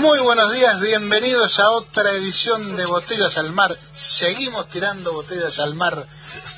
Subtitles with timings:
[0.00, 3.78] Muy buenos días, bienvenidos a otra edición de Botellas al Mar.
[3.92, 6.08] Seguimos tirando botellas al mar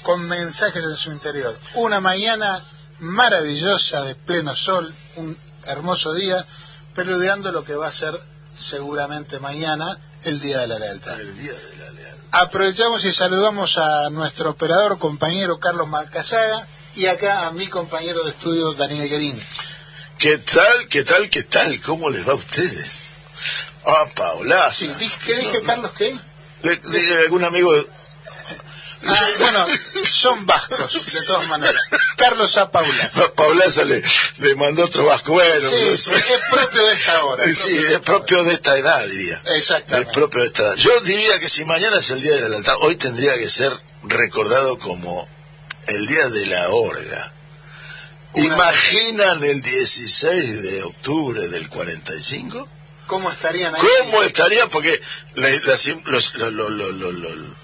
[0.05, 1.59] con mensajes en su interior.
[1.75, 2.65] Una mañana
[3.01, 6.47] maravillosa de pleno sol, un hermoso día,
[6.95, 8.15] preludiando lo que va a ser
[8.57, 11.21] seguramente mañana el Día de la Lealtad.
[11.21, 12.29] El Día de la Lealtad.
[12.31, 18.31] Aprovechamos y saludamos a nuestro operador, compañero Carlos Malcasaga, y acá a mi compañero de
[18.31, 19.43] estudio, Daniel Guerín.
[20.17, 21.81] ¿Qué tal, qué tal, qué tal?
[21.81, 23.12] ¿Cómo les va a ustedes?
[23.85, 24.87] Ah, Paulaza.
[24.95, 25.91] Dije- ¿Qué dije, Carlos?
[25.97, 26.17] ¿Qué?
[26.63, 26.81] Le-
[27.25, 27.75] algún amigo
[29.05, 29.67] Ah, bueno,
[30.09, 31.75] son vascos, de todas maneras.
[32.17, 32.71] Carlos A.
[32.71, 33.11] Paula.
[33.17, 34.01] a Paulaza le,
[34.39, 35.33] le mandó otro vasco.
[35.33, 36.09] Bueno, Sí, es
[36.49, 37.45] propio de esta hora.
[37.45, 39.43] es Sí, es propio de esta edad, diría.
[39.57, 40.09] Exactamente.
[40.09, 40.75] Es propio de esta edad.
[40.77, 43.77] Yo diría que si mañana es el Día de la Lealtad, hoy tendría que ser
[44.05, 45.29] recordado como
[45.89, 47.33] el Día de la Orga.
[48.35, 52.69] Una- ¿Imaginan el 16 de octubre del 45?
[53.07, 53.81] ¿Cómo estarían ahí?
[54.01, 54.67] ¿Cómo estaría?
[54.69, 55.01] Porque
[55.35, 55.49] la,
[56.51, 57.55] lo- lo- lo-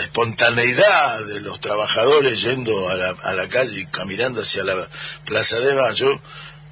[0.00, 4.88] espontaneidad de los trabajadores yendo a la, a la calle y caminando hacia la
[5.24, 6.20] Plaza de Mayo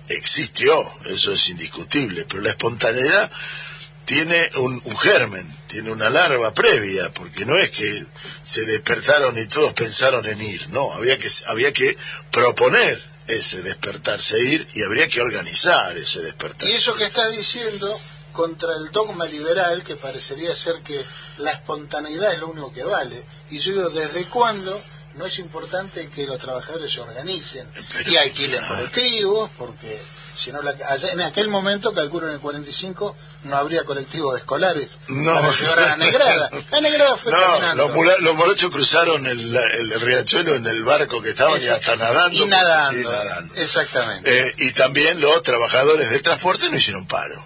[0.09, 0.75] existió,
[1.07, 3.31] eso es indiscutible, pero la espontaneidad
[4.05, 8.05] tiene un, un germen, tiene una larva previa, porque no es que
[8.43, 11.97] se despertaron y todos pensaron en ir, no, había que, había que
[12.31, 16.69] proponer ese despertarse e ir y habría que organizar ese despertar.
[16.69, 17.99] Y eso que estás diciendo
[18.33, 21.01] contra el dogma liberal, que parecería ser que
[21.39, 23.25] la espontaneidad es lo único que vale.
[23.51, 24.81] Y yo digo, ¿desde cuándo
[25.15, 29.51] no es importante que los trabajadores se organicen Pero- y alquilen colectivos?
[29.57, 30.01] Porque
[30.37, 34.99] si no, la- allá- en aquel momento, calculo en el 45, no habría colectivos escolares
[35.09, 35.35] No.
[35.35, 36.51] para llevar a la negrada.
[36.71, 37.89] La negrada fue No, caminando.
[38.21, 42.45] los, morochos cruzaron el, el riachuelo en el barco que estaban y hasta nadando.
[42.45, 43.01] Y nadando.
[43.01, 43.55] y nadando.
[43.57, 44.49] Exactamente.
[44.49, 47.45] Eh, y también los trabajadores del transporte no hicieron paro.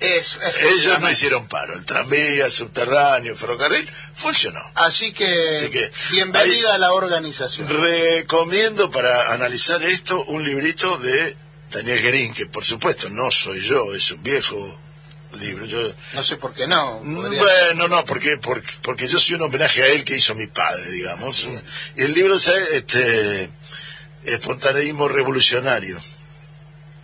[0.00, 1.74] Es- Ellos no hicieron paro.
[1.74, 4.60] El tranvía, el subterráneo, el ferrocarril, funcionó.
[4.76, 7.66] Así que, Así que, bienvenida a la organización.
[7.68, 11.36] Recomiendo para analizar esto un librito de
[11.70, 14.78] Daniel Guerín, que por supuesto no soy yo, es un viejo
[15.38, 15.66] libro.
[15.66, 17.00] Yo, No sé por qué no.
[17.02, 20.46] podría- Bueno, no, porque, porque, porque yo soy un homenaje a él que hizo mi
[20.46, 21.46] padre, digamos.
[21.96, 23.50] Y el libro es este,
[24.24, 25.98] Espontaneísmo Revolucionario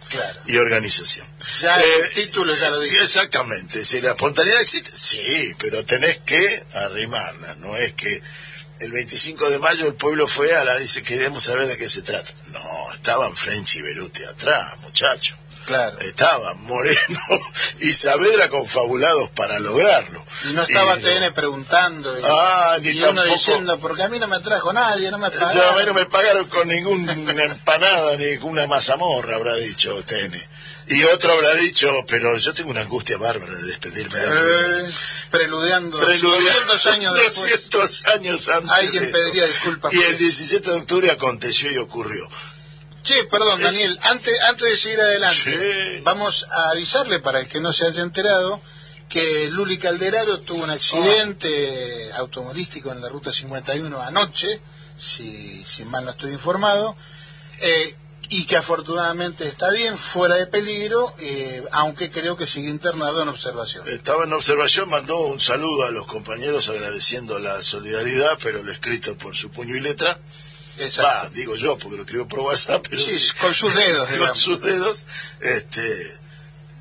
[0.09, 0.41] Claro.
[0.47, 1.27] y Organización.
[1.61, 3.03] Ya Eh, el título ya lo dice.
[3.03, 3.85] exactamente.
[3.85, 7.55] Si la espontaneidad existe, sí, pero tenés que arrimarla.
[7.57, 8.23] No es que
[8.81, 12.03] el 25 de mayo el pueblo fue a la dice queremos saber de qué se
[12.03, 12.33] trata.
[12.53, 15.37] No, estaban French y Beruti atrás, muchacho.
[15.67, 15.99] Claro.
[16.01, 17.21] Estaban Moreno
[17.81, 20.23] y Saavedra confabulados para lograrlo.
[20.45, 22.19] Y no estaba Y- TN preguntando.
[22.19, 25.17] Y, Ah, ni y uno tampoco- diciendo, porque a mí no me trajo nadie, no
[25.17, 25.87] me Yo, a mí pagaron.
[25.87, 27.15] no me pagaron con ninguna
[27.45, 30.39] empanada ni con una mazamorra, habrá dicho TN.
[30.89, 34.91] Y otro habrá dicho, pero yo tengo una angustia bárbara de despedirme de Eh,
[35.31, 35.99] preludiando.
[35.99, 37.35] Preludio- 200 años después.
[37.71, 38.71] 200 años antes.
[38.71, 40.19] Alguien pediría disculpas Y el eso.
[40.19, 42.29] 17 de octubre aconteció y ocurrió.
[43.03, 46.01] Che, perdón, Es- Daniel, antes, antes de seguir adelante, Sí.
[46.03, 48.61] vamos a avisarle para el que no se haya enterado
[49.09, 54.61] que Luli Calderaro tuvo un accidente automovilístico en la ruta 51 anoche,
[54.99, 56.97] si, si mal no estoy informado,
[57.61, 57.95] eh,
[58.31, 63.29] y que afortunadamente está bien, fuera de peligro, eh, aunque creo que sigue internado en
[63.29, 63.87] observación.
[63.89, 69.17] Estaba en observación, mandó un saludo a los compañeros agradeciendo la solidaridad, pero lo escrito
[69.19, 70.19] por su puño y letra.
[70.79, 71.29] Exacto.
[71.29, 74.61] Va, digo yo, porque lo escribo por WhatsApp, pero Sí, con sus dedos, con sus
[74.61, 75.05] dedos.
[75.41, 76.15] Este,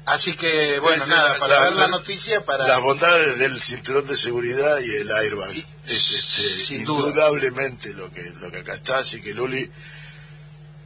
[0.05, 2.67] Así que, bueno, nada, para la- dar la la- noticia, para...
[2.67, 5.53] Las bondades del cinturón de seguridad y el airbag.
[5.55, 7.07] Y- Es este, duda.
[7.07, 8.97] indudablemente lo que, lo que acá está.
[8.97, 9.71] Así que Luli,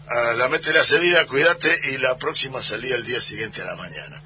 [0.10, 3.76] a la mete la salida, cuídate y la próxima salida el día siguiente a la
[3.76, 4.22] mañana.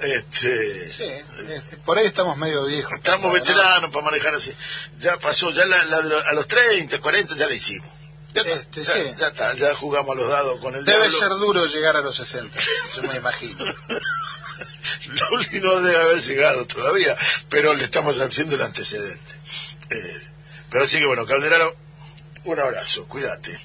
[0.00, 1.04] Este, Sí,
[1.48, 2.92] este, por ahí estamos medio viejos.
[2.94, 3.32] Estamos ¿no?
[3.32, 4.54] veteranos para manejar así.
[4.98, 7.90] Ya pasó, ya la- la- a los 30, 40 ya la hicimos.
[8.34, 9.00] Ya, está, Este, ya, sí.
[9.18, 11.18] ya está, ya jugamos a los dados con el Debe diablo.
[11.18, 12.58] ser duro llegar a los 60,
[12.96, 13.64] yo me imagino.
[15.30, 17.16] Luli no debe haber llegado todavía,
[17.48, 19.34] pero le estamos haciendo el antecedente.
[19.90, 20.20] Eh,
[20.70, 21.74] pero así que bueno, Calderaro,
[22.44, 23.58] un abrazo, cuídate.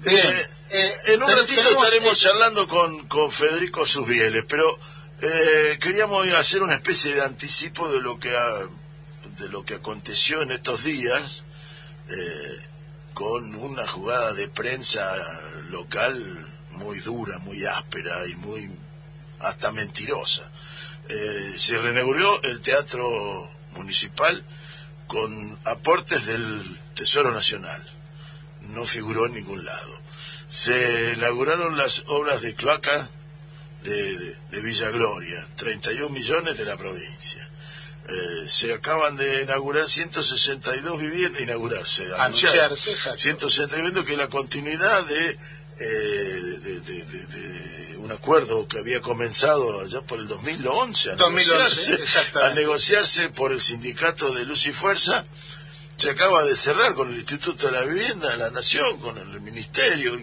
[0.00, 4.78] Bien, Eh, eh, en un ratito estaremos charlando con, con Federico Susbieles, pero
[5.20, 8.30] eh, queríamos hacer una especie de anticipo de lo que
[9.38, 11.44] de lo que aconteció en estos días
[12.08, 12.58] eh,
[13.12, 15.12] con una jugada de prensa
[15.70, 18.70] local muy dura, muy áspera y muy
[19.40, 20.50] hasta mentirosa.
[21.08, 24.44] Eh, se reinauguró el teatro municipal
[25.06, 27.82] con aportes del Tesoro Nacional.
[28.68, 30.00] No figuró en ningún lado.
[30.48, 33.08] Se inauguraron las obras de cloaca
[33.82, 37.48] de, de, Villa Gloria, 31 millones de la provincia.
[38.08, 45.38] Eh, se acaban de inaugurar 162 viviendas, inaugurarse, anunciarse, 162 que es la continuidad de,
[45.78, 52.50] eh, de, un acuerdo que había comenzado allá por el 2011 a, 2011, negociarse, a
[52.50, 55.26] negociarse por el sindicato de Luz y Fuerza.
[55.96, 59.40] Se acaba de cerrar con el Instituto de la Vivienda de la Nación, con el
[59.40, 60.18] Ministerio,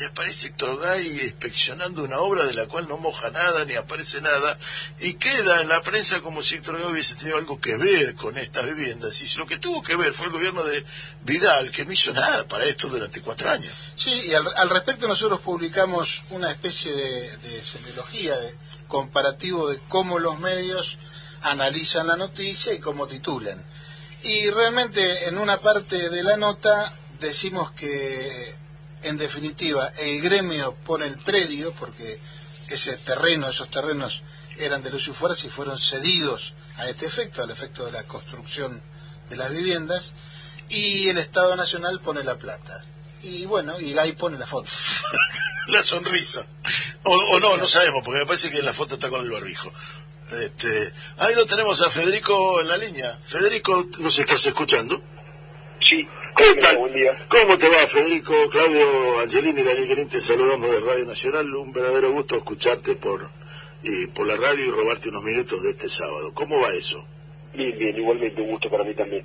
[0.00, 4.20] y aparece Héctor Gay inspeccionando una obra de la cual no moja nada ni aparece
[4.20, 4.56] nada
[5.00, 8.38] y queda en la prensa como si Héctor Gay hubiese tenido algo que ver con
[8.38, 10.84] estas viviendas y lo que tuvo que ver fue el gobierno de
[11.22, 13.72] Vidal que no hizo nada para esto durante cuatro años.
[13.96, 18.54] Sí, y al, respecto nosotros publicamos una especie de, de semiología, de
[18.86, 20.98] comparativo de cómo los medios
[21.42, 23.64] analizan la noticia y cómo titulan.
[24.22, 28.54] Y realmente en una parte de la nota decimos que
[29.02, 32.18] en definitiva, el gremio pone el predio, porque
[32.68, 34.22] ese terreno, esos terrenos
[34.58, 38.82] eran de y fuerza y fueron cedidos a este efecto, al efecto de la construcción
[39.30, 40.14] de las viviendas,
[40.68, 42.80] y el Estado Nacional pone la plata.
[43.22, 44.70] Y bueno, y ahí pone la foto.
[45.68, 46.46] la sonrisa.
[47.04, 49.72] O, no, no sabemos, porque me parece que la foto está con el barbijo.
[50.30, 53.18] Este, ahí lo tenemos a Federico en la línea.
[53.22, 55.00] Federico, ¿nos estás escuchando?
[55.80, 56.06] Sí,
[57.28, 60.08] ¿Cómo te va, Federico, Claudio, Angelini, Daniel Querín?
[60.08, 61.52] Te saludamos de Radio Nacional.
[61.52, 63.28] Un verdadero gusto escucharte por,
[64.14, 66.32] por la radio y robarte unos minutos de este sábado.
[66.34, 67.04] ¿Cómo va eso?
[67.54, 69.24] Bien, bien, igualmente un gusto para mí también.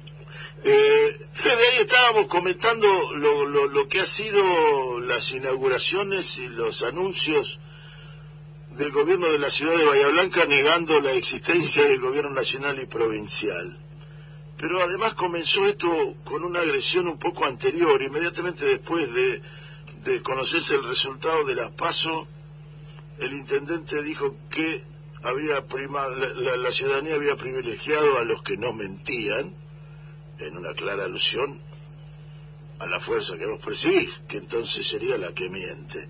[0.64, 6.82] Eh, Fede, ahí estábamos comentando lo, lo, lo que ha sido las inauguraciones y los
[6.82, 7.60] anuncios
[8.78, 12.86] del gobierno de la ciudad de Bahía Blanca negando la existencia del gobierno nacional y
[12.86, 13.78] provincial.
[14.58, 19.42] Pero además comenzó esto con una agresión un poco anterior, inmediatamente después de,
[20.22, 22.28] conocerse el resultado de las PASO,
[23.20, 24.84] el intendente dijo que
[25.22, 29.54] había prima, la, ciudadanía había privilegiado a los que no mentían,
[30.40, 31.62] en una clara alusión
[32.80, 36.10] a la fuerza que vos presidís, que entonces sería la que miente.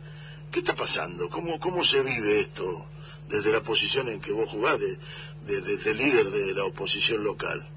[0.54, 1.30] ¿Qué está pasando?
[1.30, 2.86] ¿Cómo, cómo se vive esto
[3.28, 7.68] desde la posición en que vos jugás de, de líder de la oposición local?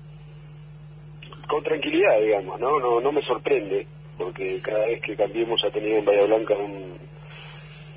[1.46, 2.78] con tranquilidad, digamos, ¿no?
[2.78, 3.00] ¿no?
[3.00, 3.87] No me sorprende,
[4.19, 6.99] porque cada vez que Cambiemos ha tenido en Bahía Blanca un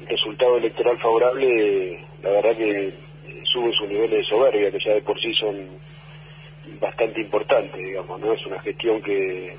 [0.08, 2.94] resultado electoral favorable, la verdad que
[3.52, 5.68] sube su nivel de soberbia, que ya de por sí son
[6.80, 8.34] bastante importantes, digamos, ¿no?
[8.34, 9.58] Es una gestión que,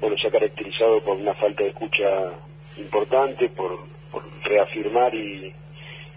[0.00, 2.32] bueno, se ha caracterizado por una falta de escucha
[2.76, 3.78] importante, por,
[4.10, 5.52] por reafirmar y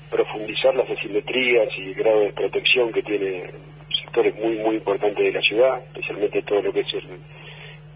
[0.10, 3.44] profundizar las asimetrías y grado de protección que tiene
[4.04, 6.94] sectores muy, muy importantes de la ciudad, especialmente todo lo que es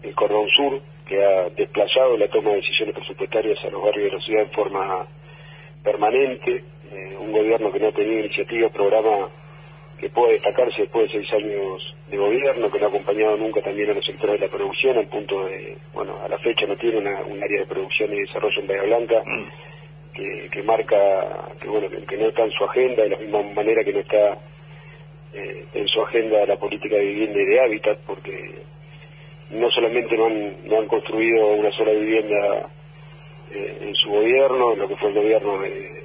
[0.02, 4.18] el, cordón sur, que ha desplazado la toma de decisiones presupuestarias a los barrios de
[4.18, 5.06] la ciudad en forma
[5.82, 9.28] permanente, eh, un gobierno que no ha tenido iniciativa, programa
[9.98, 13.90] que pueda destacarse después de seis años de gobierno, que no ha acompañado nunca también
[13.90, 16.98] a los sectores de la producción, al punto de, bueno, a la fecha no tiene
[16.98, 19.73] una, un área de producción y desarrollo en Bahía Blanca, mm.
[20.14, 20.96] Que, marca
[21.60, 24.38] que, bueno, que no está en su agenda, de la misma manera que no está
[25.34, 28.62] eh, en su agenda la política de vivienda y de hábitat, porque
[29.50, 32.68] no solamente no han, no han construido una sola vivienda
[33.52, 36.04] eh, en su gobierno, en lo que fue el gobierno de,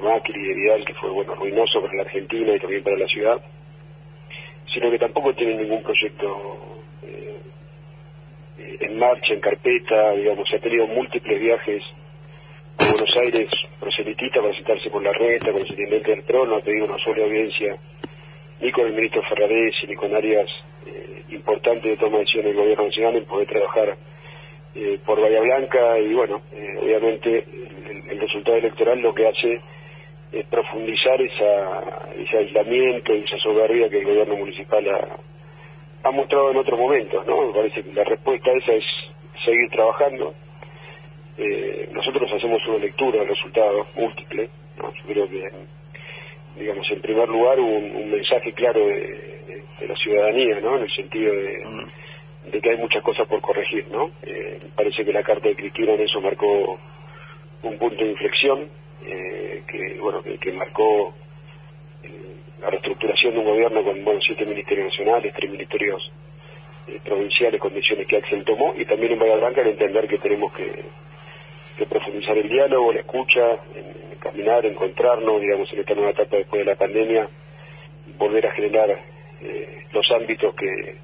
[0.00, 3.06] Macri y de Vidal, que fue bueno ruinoso para la Argentina y también para la
[3.08, 3.40] ciudad,
[4.72, 7.40] sino que tampoco tienen ningún proyecto eh,
[8.80, 11.82] en marcha, en carpeta, digamos, se ha tenido múltiples viajes
[12.78, 16.86] Buenos Aires proselitista para sentarse por la reta, con el intendente del trono, ha pedido
[16.86, 17.76] una sola audiencia
[18.60, 20.48] ni con el ministro Ferraresi, ni con áreas
[20.86, 23.96] eh, importantes de toma de decisiones del gobierno nacional en poder trabajar
[24.74, 27.44] eh, por Bahía Blanca y bueno, eh, obviamente
[28.08, 29.60] el, resultado electoral lo que hace
[30.32, 34.84] es profundizar esa, ese aislamiento y esa soberbia que el gobierno municipal
[36.02, 37.46] ha, mostrado en otros momentos, ¿no?
[37.46, 38.84] Me parece que la respuesta a esa es
[39.44, 40.34] seguir trabajando.
[41.92, 44.92] Nosotros hacemos una lectura del resultado múltiple, ¿no?
[44.92, 45.48] Yo creo que
[46.58, 50.76] digamos, en primer lugar un, mensaje claro de, la ciudadanía, ¿no?
[50.76, 54.10] En el sentido de, que hay muchas cosas por corregir, ¿no?
[54.22, 56.78] Eh, parece que la carta de Cristina en eso marcó
[57.62, 58.68] un punto de inflexión
[59.66, 61.14] que, bueno, que, marcó
[62.60, 66.10] la reestructuración de un gobierno con bueno, siete ministerios nacionales, tres ministerios
[67.04, 70.84] provinciales, condiciones que Axel tomó, y también en Bahía Blanca el entender que tenemos que,
[71.86, 76.72] profundizar el diálogo, la escucha, en caminar, encontrarnos, digamos, en esta nueva etapa después de
[76.72, 77.28] la pandemia,
[78.18, 78.90] volver a generar
[79.42, 80.96] eh, los ámbitos que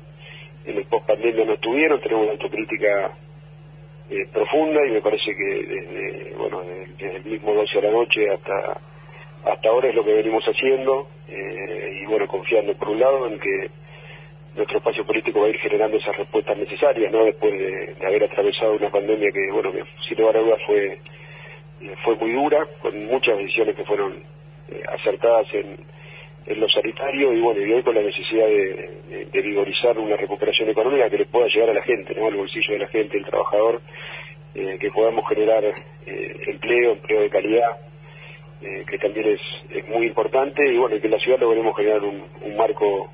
[0.66, 3.12] en el post-pandemia no tuvieron, tenemos una autocrítica
[4.10, 6.62] eh, profunda y me parece que desde, bueno,
[6.98, 8.80] desde el mismo 12 de la noche hasta
[9.44, 13.38] hasta ahora es lo que venimos haciendo eh, y bueno, confiando por un lado en
[13.38, 13.70] que
[14.56, 17.24] nuestro espacio político va a ir generando esas respuestas necesarias, ¿no?
[17.24, 20.98] Después de, haber atravesado una pandemia que, bueno, que sin lugar a dudas fue,
[22.04, 24.22] fue muy dura, con muchas decisiones que fueron
[24.68, 25.76] eh, acertadas en,
[26.46, 30.68] en lo sanitario y, bueno, y hoy con la necesidad de, de, vigorizar una recuperación
[30.68, 32.26] económica que le pueda llegar a la gente, ¿no?
[32.26, 33.80] Al bolsillo de la gente, el trabajador,
[34.54, 37.76] eh, que podamos generar eh, empleo, empleo de calidad,
[38.88, 42.24] que también es, es muy importante y, bueno, que en la ciudad logremos generar un,
[42.40, 43.10] un marco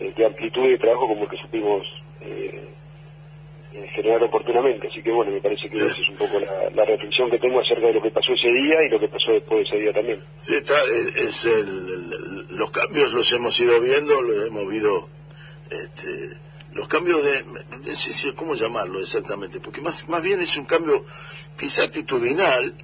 [0.00, 1.86] eh, de amplitud de trabajo como el que supimos
[2.22, 2.68] eh,
[3.94, 4.88] generar oportunamente.
[4.88, 7.86] Así que bueno, me parece que esa es un poco la, reflexión que tengo acerca
[7.86, 10.20] de lo que pasó ese día y lo que pasó después de ese día también.
[10.38, 10.74] Sí, está,
[11.16, 15.08] es, el, los cambios los hemos ido viendo, los hemos visto,
[15.70, 16.08] este,
[16.72, 21.04] los cambios de, no sé cómo llamarlo exactamente, porque más, más bien es un cambio
[21.58, 22.74] quizá actitudinal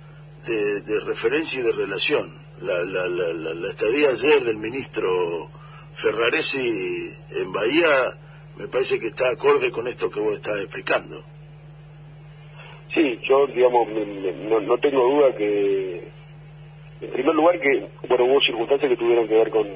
[0.47, 2.45] de, de referencia y de relación.
[2.61, 5.51] La, la, la, la estadía ayer del ministro
[5.97, 8.13] Ferraresi en Bahía
[8.59, 11.23] me parece que está acorde con esto que vos estás explicando.
[12.95, 16.09] Sí, yo, digamos, no, tengo duda que,
[17.01, 19.67] en primer lugar, que, bueno, hubo circunstancias que tuvieron que ver con,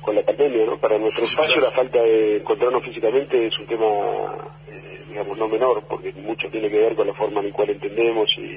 [0.00, 0.76] con la pandemia, ¿no?
[0.78, 3.86] Para nuestro espacio la falta de encontrarnos físicamente es un tema,
[4.68, 7.70] eh, digamos, no menor, porque mucho tiene que ver con la forma en la cual
[7.70, 8.56] entendemos y,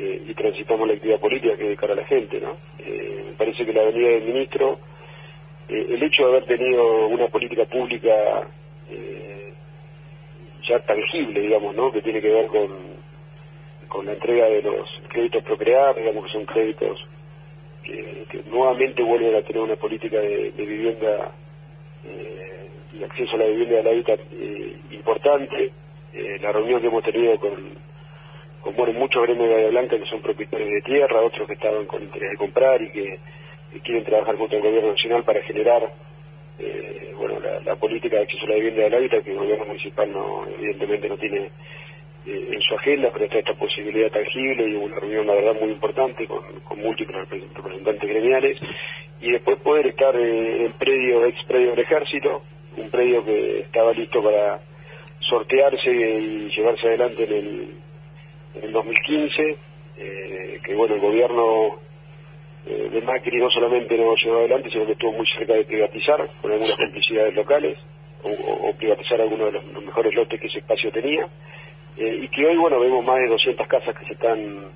[0.00, 2.56] eh, y transitamos la actividad política que de cara a la gente, ¿no?
[2.78, 4.78] Eh, me parece que la venida del ministro
[5.68, 8.46] eh, el hecho de haber tenido una política pública
[8.90, 9.52] eh,
[10.66, 11.92] ya tangible, digamos, ¿no?
[11.92, 12.68] que tiene que ver con,
[13.88, 17.06] con la entrega de los créditos Procrear, digamos que son créditos
[17.82, 21.32] que, nuevamente vuelven a tener una política de, vivienda
[22.04, 24.20] eh, y acceso a la vivienda de la hábitat
[24.90, 25.72] importante.
[26.40, 27.74] la reunión que hemos tenido con,
[28.60, 31.86] con bueno, muchos gremios de Bahía Blanca que son propietarios de tierra, otros que estaban
[31.86, 33.18] con interés de comprar y que
[33.82, 35.82] quieren trabajar contra el gobierno nacional para generar
[36.58, 40.10] eh, bueno la, política de acceso a la vivienda del hábitat que el gobierno municipal
[40.10, 41.50] no evidentemente no tiene
[42.26, 45.70] eh, en su agenda pero está esta posibilidad tangible y una reunión la verdad muy
[45.70, 46.42] importante con,
[46.78, 48.58] múltiples representantes gremiales.
[49.20, 52.42] Y después poder estar eh, en predio ex predio del ejército
[52.76, 54.60] un predio que estaba listo para
[55.18, 57.74] sortearse y llevarse adelante en el,
[58.54, 59.56] en el 2015
[60.64, 61.87] que bueno el gobierno
[62.70, 66.28] eh, de Macri no solamente no llevó adelante, sino que estuvo muy cerca de privatizar
[66.42, 67.78] con algunas complicidades locales
[68.22, 71.26] o, privatizar algunos de los, mejores lotes que ese espacio tenía.
[71.96, 74.66] Eh, y que hoy, bueno, vemos más de 200 casas que se están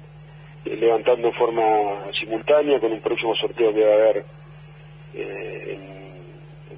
[0.64, 1.62] eh, levantando en forma
[2.18, 4.24] simultánea con un próximo sorteo que va a haber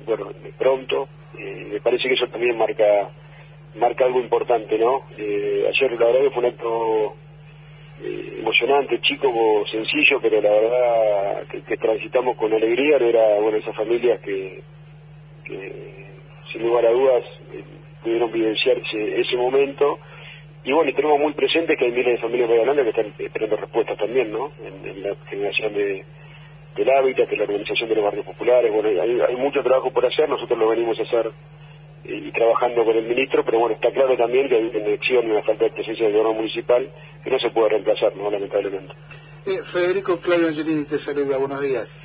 [0.04, 0.26] bueno,
[0.58, 1.08] pronto.
[1.38, 3.08] me parece que eso también marca
[3.76, 5.02] marca algo importante, ¿no?
[5.16, 7.16] ayer la verdad que fue un acto
[8.02, 9.30] eh, emocionante, chico,
[9.70, 14.62] sencillo, pero la verdad que, transitamos con alegría, era, bueno, esas familias que,
[16.52, 17.62] sin lugar a dudas eh,
[18.02, 19.98] pudieron vivenciar ese, momento.
[20.64, 23.98] Y bueno, tenemos muy presente que hay miles de familias de que están esperando respuestas
[23.98, 24.50] también, ¿no?
[24.64, 26.04] En, la generación de,
[26.76, 30.06] del hábitat, de la organización de los barrios populares, bueno, hay, hay mucho trabajo por
[30.06, 31.30] hacer, nosotros lo venimos a hacer
[32.04, 35.30] y trabajando con el ministro, pero bueno, está claro también que hay una elección y
[35.30, 36.90] una falta de presencia del gobierno municipal
[37.22, 38.30] que no se puede reemplazar, ¿no?
[38.30, 38.94] lamentablemente.
[39.46, 41.98] Eh, Federico Claudio Angelini te saluda, buenos días.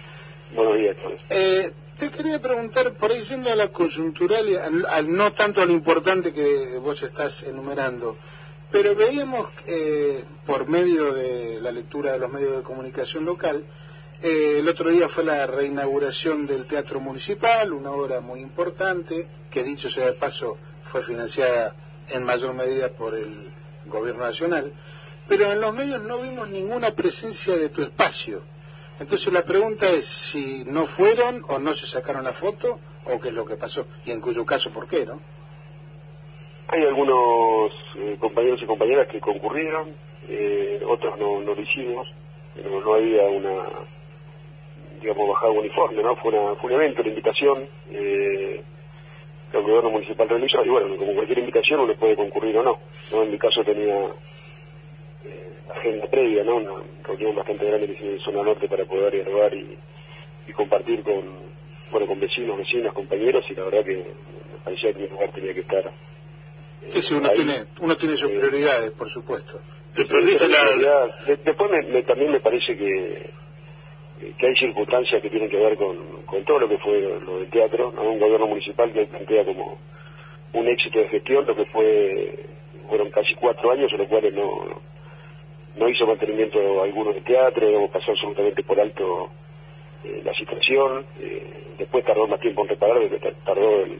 [0.53, 0.97] Buenos días,
[1.29, 4.47] eh, Te quería preguntar, por ahí siendo a la coyuntural,
[4.89, 8.17] al, no tanto a lo importante que vos estás enumerando,
[8.71, 13.63] pero veíamos eh, por medio de la lectura de los medios de comunicación local,
[14.21, 19.63] eh, el otro día fue la reinauguración del Teatro Municipal, una obra muy importante, que
[19.63, 21.73] dicho sea de paso fue financiada
[22.09, 23.53] en mayor medida por el
[23.85, 24.73] Gobierno Nacional,
[25.27, 28.41] pero en los medios no vimos ninguna presencia de tu espacio.
[28.99, 33.29] Entonces la pregunta es si no fueron o no se sacaron la foto o qué
[33.29, 35.21] es lo que pasó, y en cuyo caso por qué, ¿no?
[36.67, 39.95] Hay algunos eh, compañeros y compañeras que concurrieron,
[40.27, 42.07] eh, otros no, no lo hicimos,
[42.53, 43.63] pero no había una
[45.01, 46.15] digamos, bajado uniforme, ¿no?
[46.17, 48.61] Fue, una, fue un evento, una invitación eh,
[49.51, 52.79] que el gobierno municipal realizó, y bueno, como cualquier invitación uno puede concurrir o no,
[53.11, 53.23] ¿no?
[53.23, 53.95] En mi caso tenía,
[55.25, 56.57] eh, agenda previa, ¿no?
[56.57, 59.77] Una reunión bastante grande que hicimos en zona norte para poder dialogar y,
[60.47, 61.23] y compartir con,
[61.91, 65.53] bueno, con vecinos, vecinas, compañeros, y la verdad que me parecía que mi lugar tenía
[65.53, 65.85] que estar.
[65.87, 65.91] eh,
[66.91, 67.35] Sí, sí, uno ahí.
[67.35, 69.59] tiene, uno tiene sus Eh, prioridades, por supuesto.
[69.95, 71.15] Te perdiste la...
[71.25, 73.29] después me- me- también me parece que,
[74.37, 75.97] que hay circunstancias que tienen que ver con,
[76.45, 78.03] todo lo que fue lo del teatro, ¿no?
[78.03, 79.77] un gobierno municipal que plantea como
[80.53, 82.45] un éxito de gestión, lo que fue
[82.87, 84.81] fueron casi cuatro años en los cuales no,
[85.75, 89.29] no hizo mantenimiento alguno del teatro, pasó absolutamente por alto
[90.03, 91.43] eh, la situación, eh,
[91.77, 93.99] después tardó más tiempo en reparar de que tar- tardó el,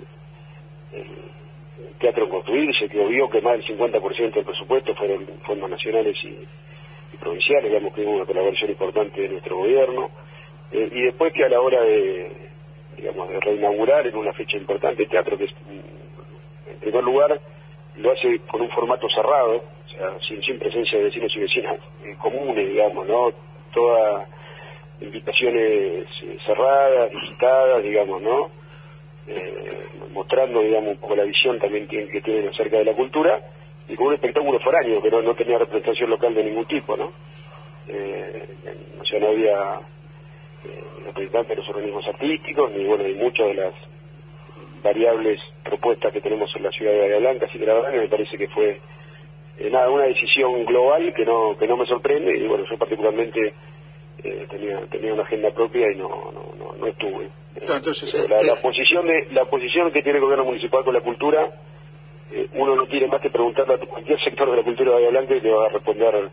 [1.99, 6.37] teatro en construirse, que vio que más del 50% del presupuesto fueron fondos nacionales y
[7.17, 10.09] provinciales, digamos que hubo una colaboración importante de nuestro gobierno,
[10.71, 12.31] eh, y después que a la hora de,
[12.97, 17.39] digamos, de reinaugurar en una fecha importante el teatro, que es, en primer lugar,
[17.95, 21.79] lo hace con un formato cerrado, o sea, sin, sin presencia de vecinos y vecinas
[22.03, 23.31] eh, comunes, digamos, ¿no?
[23.73, 24.27] Todas
[25.01, 28.51] invitaciones eh, cerradas, visitadas, digamos, ¿no?
[30.11, 33.39] Mostrando, digamos, un poco la visión también que tienen acerca de la cultura
[33.89, 37.11] y con un espectáculo foráneo que no, no tenía representación local de ningún tipo, ¿no?
[37.87, 38.47] Eh,
[39.01, 39.79] o sea, no había
[40.63, 43.73] eh, representantes de los organismos artísticos, ni bueno, ni muchas de las
[44.83, 47.99] variables propuestas que tenemos en la ciudad de Bahía Blanca, así que la verdad que
[47.99, 48.79] me parece que fue
[49.57, 53.53] eh, nada, una decisión global que no, que no me sorprende y bueno, yo particularmente
[54.23, 57.27] eh, tenía, tenía una agenda propia y no, no, no, no estuve.
[57.55, 61.01] Entonces, eh, la, la posición de, la posición que tiene el gobierno municipal con la
[61.01, 61.51] cultura,
[62.31, 65.09] eh, uno no tiene más que preguntarle a cualquier sector de la cultura de Bahía
[65.09, 66.31] Blanca y te va a responder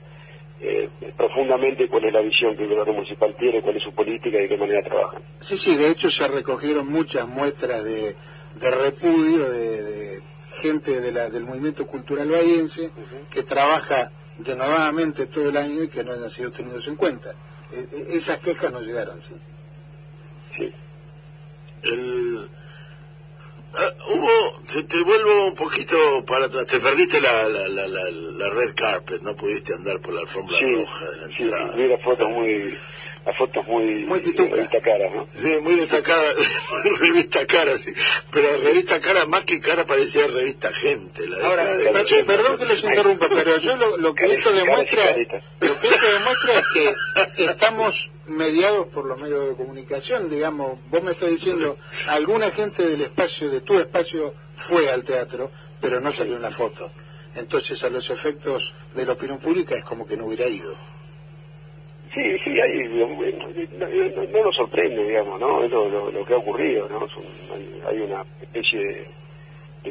[0.60, 4.38] eh, profundamente cuál es la visión que el gobierno municipal tiene, cuál es su política
[4.38, 5.22] y de qué manera trabajan.
[5.40, 8.14] Sí, sí, de hecho se recogieron muchas muestras de,
[8.60, 10.22] de repudio de, de
[10.60, 12.90] gente de la, del movimiento cultural bahiense
[13.30, 17.30] que trabaja denodadamente todo el año y que no han sido tenidos en cuenta.
[17.72, 19.34] Eh, eh, esas quejas no llegaron, sí.
[20.56, 20.72] Sí.
[21.82, 22.48] el
[23.76, 26.66] ah, hubo te, te vuelvo un poquito para atrás.
[26.66, 30.56] Te perdiste la, la, la, la, la red carpet no pudiste andar por la alfombra
[30.58, 31.76] Sí, roja de la sí, entrada.
[31.76, 32.78] vi las fotos muy,
[33.26, 34.54] las fotos muy, Muy pituca.
[34.54, 35.26] revista caras, ¿no?
[35.34, 36.32] Sí, muy destacada,
[37.00, 37.92] revista cara, sí.
[38.30, 41.26] Pero revista cara, más que cara, parecía revista gente.
[41.28, 42.24] La Ahora, per- 80.
[42.32, 46.52] perdón que les interrumpa, pero yo lo, lo que esto demuestra, lo que esto demuestra
[46.54, 51.76] es que estamos mediados por los medios de comunicación, digamos, vos me estás diciendo,
[52.08, 56.50] alguna gente del espacio, de tu espacio, fue al teatro, pero no salió en la
[56.52, 56.90] foto.
[57.34, 60.74] Entonces, a los efectos de la opinión pública es como que no hubiera ido.
[62.16, 65.68] Sí, sí, hay, no, no- no nos sorprende, digamos, ¿no?
[65.68, 67.00] Lo, que ha ocurrido, ¿no?
[67.00, 67.52] Un-
[67.88, 69.08] hay, una especie de,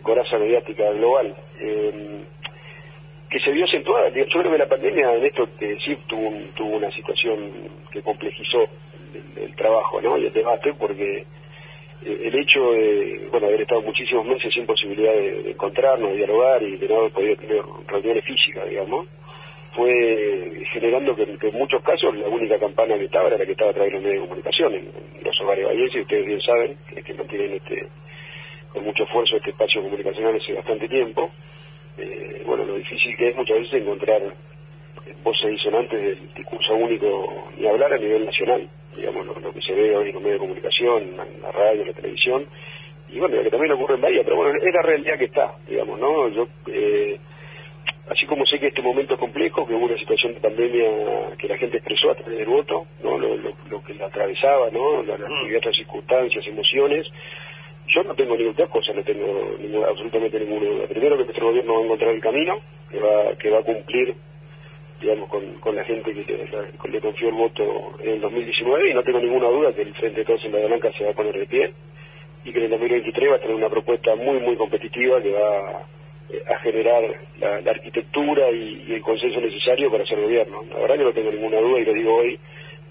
[0.03, 2.25] coraza mediática global eh,
[3.29, 4.09] que se vio acentuada.
[4.09, 8.03] Yo creo que la pandemia en esto eh, sí tuvo, un- tuvo una situación que
[8.03, 8.69] complejizó
[9.13, 10.17] el, el trabajo, ¿no?
[10.17, 11.27] Y el debate, porque
[12.01, 16.17] eh, el hecho de, bueno, haber estado muchísimos meses sin posibilidad de, de encontrarnos, de
[16.17, 19.07] dialogar y de no haber podido tener reuniones físicas, digamos,
[19.75, 23.71] fue generando que, en muchos casos la única campana que estaba era la que estaba
[23.71, 24.91] a medios de comunicación en,
[25.23, 27.87] los hogares vallenses, y ustedes bien saben que, que mantienen este
[28.71, 31.29] con mucho esfuerzo este espacio comunicacional hace bastante tiempo.
[31.97, 34.21] Eh, bueno, lo difícil que es muchas veces encontrar
[35.23, 39.73] voces disonantes del discurso único ni hablar a nivel nacional, digamos, lo, lo que se
[39.73, 42.45] ve hoy en los medios de comunicación, en la radio, en la televisión,
[43.09, 45.55] y bueno, lo que también ocurre en Bahía, pero bueno, es la realidad que está,
[45.67, 46.27] digamos, ¿no?
[46.29, 47.19] Yo, eh,
[48.09, 50.89] así como sé que este momento es complejo, que hubo una situación de pandemia
[51.37, 53.17] que la gente expresó a través del voto, ¿no?
[53.17, 55.03] Lo, lo- lo que la atravesaba, ¿no?
[55.03, 57.07] Las, las diversas circunstancias, emociones,
[57.87, 60.87] yo no tengo ninguna cosa, no tengo ninguna, absolutamente ninguna duda.
[60.87, 64.15] Primero que nuestro gobierno va a encontrar el camino, que va, que va a cumplir
[65.01, 67.63] digamos, con, con la gente que le, la- le confió el voto
[68.01, 70.67] en el 2019 y no tengo ninguna duda que el Frente de Todos en Bahía
[70.67, 71.73] Blanca se va a poner de pie
[72.45, 75.83] y que en el 2023 va a tener una propuesta muy, muy competitiva que va
[76.47, 77.03] a generar
[77.39, 80.63] la, arquitectura y, el consenso necesario para hacer gobierno.
[80.69, 82.39] La verdad que no tengo ninguna duda y lo digo hoy,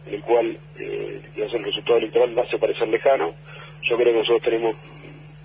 [0.07, 3.35] en el cual eh, el resultado electoral va a parecer lejano.
[3.83, 4.77] Yo creo que nosotros tenemos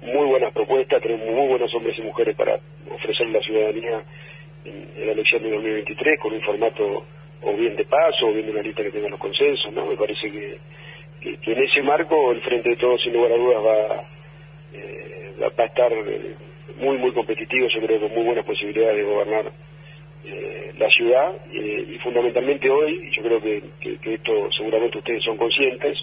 [0.02, 4.04] muy buenas propuestas, tenemos muy buenos hombres y mujeres para ofrecer a la ciudadanía
[4.66, 7.06] en, la elección de 2023 con un formato
[7.42, 9.86] o bien de paso o bien de una lista que tenga los consensos, ¿no?
[9.86, 10.58] Me parece que,
[11.22, 14.04] que, que en ese marco el Frente de Todos, sin lugar a dudas, va,
[14.74, 16.36] eh, va a estar eh,
[16.80, 19.52] muy, muy competitivo, yo creo, con muy buenas posibilidades de gobernar
[20.26, 25.38] eh, la ciudad eh, y fundamentalmente hoy, yo creo que, que- esto seguramente ustedes son
[25.38, 25.98] conscientes,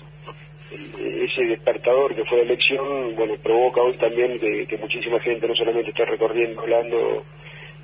[0.71, 5.55] el- ese despertador que fue la elección, bueno, provoca hoy también que, muchísima gente no
[5.55, 7.25] solamente está recorriendo, hablando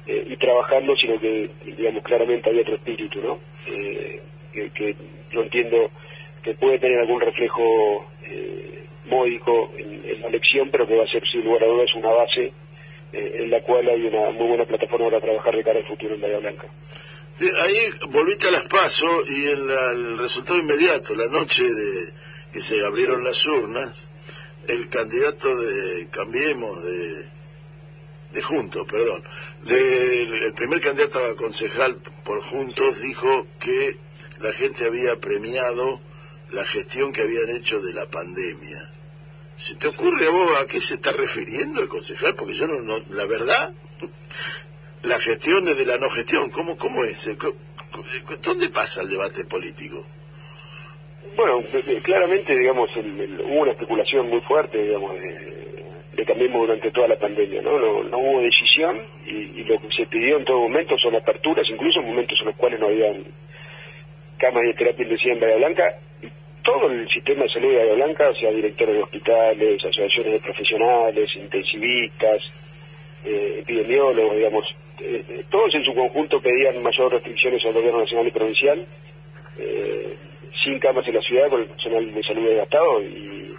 [0.07, 3.39] eh, y trabajando, sino que, digamos, claramente había otro espíritu, ¿no?
[3.67, 4.21] Eh,
[4.75, 4.95] que,
[5.33, 5.91] no entiendo
[6.43, 11.23] que puede tener algún reflejo eh, módico en, la elección, pero que va a ser,
[11.29, 12.53] sin lugar a dudas, una base
[13.13, 16.21] en la cual hay una muy buena plataforma para trabajar de cara al futuro en
[16.21, 16.67] Bahía Blanca.
[17.63, 22.13] ahí volviste a las PASO y en el resultado inmediato, la noche de
[22.53, 24.09] que se abrieron las urnas,
[24.67, 27.25] el candidato de Cambiemos, de,
[28.33, 29.23] de Juntos, perdón,
[29.67, 33.97] el primer candidato a concejal por Juntos dijo que
[34.41, 36.01] la gente había premiado
[36.51, 38.92] la gestión que habían hecho de la pandemia.
[39.63, 42.35] ¿Se te ocurre a vos a qué se está refiriendo el concejal?
[42.35, 43.73] Porque yo no, la verdad,
[45.05, 46.51] la gestión es de la no gestión.
[46.51, 47.31] ¿Cómo, cómo es?
[48.43, 50.05] ¿Dónde pasa el debate político?
[51.37, 51.61] Bueno,
[52.03, 55.85] claramente, digamos, hubo una especulación muy fuerte, digamos, de,
[56.17, 58.03] de Cambiemos durante toda la pandemia, ¿no?
[58.03, 58.99] No, hubo decisión
[59.29, 62.57] y, lo que se pidió en todo momento son aperturas, incluso en momentos en los
[62.57, 63.27] cuales no habían
[64.39, 65.85] camas de terapia intensiva en Bahía Blanca,
[66.63, 71.31] todo el sistema de salud de Bahía Blanca, sea, directores de hospitales, asociaciones de profesionales,
[71.37, 72.41] intensivistas,
[73.25, 74.65] eh, epidemiólogos, digamos,
[75.01, 78.87] eh, eh, todos en su conjunto pedían mayores restricciones al gobierno nacional y provincial,
[80.65, 83.57] sin camas en la ciudad con el personal de salud desgastado y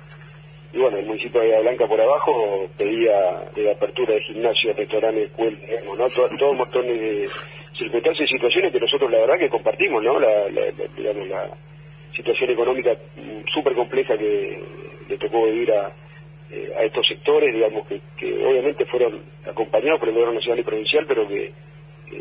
[0.74, 5.30] y bueno, el municipio de Bahía Blanca por abajo pedía de apertura de gimnasio, restaurantes,
[5.30, 6.06] escuelas, ¿no?
[6.40, 7.28] Todo, montón de
[7.78, 10.20] circunstancias y situaciones que nosotros la verdad que compartimos, ¿no?
[10.20, 10.50] La,
[10.98, 11.48] digamos, la
[12.16, 12.96] situación económica
[13.54, 14.62] súper compleja que
[15.10, 15.92] le tocó vivir a,
[16.52, 18.02] eh, a estos sectores, digamos, que,
[18.46, 21.52] obviamente fueron acompañados por el gobierno nacional y provincial, pero que,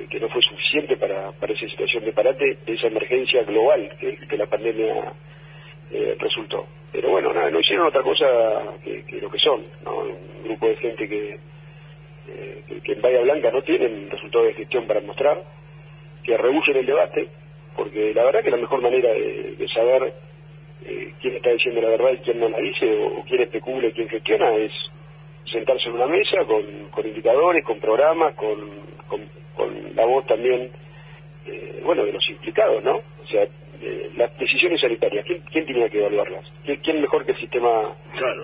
[0.08, 4.36] que no fue suficiente para, para esa situación de parate, de esa emergencia global que,
[4.36, 5.12] la pandemia
[5.90, 6.66] eh, resultó.
[6.90, 8.26] Pero bueno, nada, no hicieron otra cosa
[8.82, 9.98] que, lo que son, ¿no?
[9.98, 11.38] Un grupo de gente que,
[12.28, 15.42] eh, que, en Bahía Blanca no tienen resultados de gestión para mostrar,
[16.22, 17.28] que rehuyen el debate,
[17.76, 20.12] porque la verdad que la mejor manera de, saber
[20.84, 23.92] eh, quién está diciendo la verdad y quién no la dice, o, quién especula y
[23.92, 24.72] quién gestiona, es
[25.50, 28.58] sentarse en una mesa con, con indicadores, con programas, con,
[29.08, 29.22] con,
[29.94, 30.70] la voz también,
[31.84, 32.96] bueno, de los implicados, ¿no?
[32.96, 33.46] O sea,
[33.84, 36.44] eh, las decisiones sanitarias, ¿quién, ¿quién, tenía que evaluarlas?
[36.64, 37.92] ¿Quién, mejor que el sistema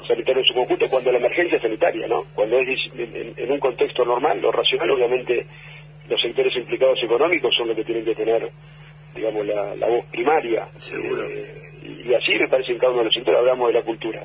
[0.04, 2.24] sanitario en su conjunto cuando la emergencia sanitaria, ¿no?
[2.34, 5.46] Cuando es en, un contexto normal, lo racional, obviamente,
[6.08, 8.50] los sectores implicados económicos son los que tienen que tener,
[9.14, 10.68] digamos, la, voz primaria.
[10.92, 14.24] Eh, y, así me parece en cada uno de los sectores hablamos de la cultura.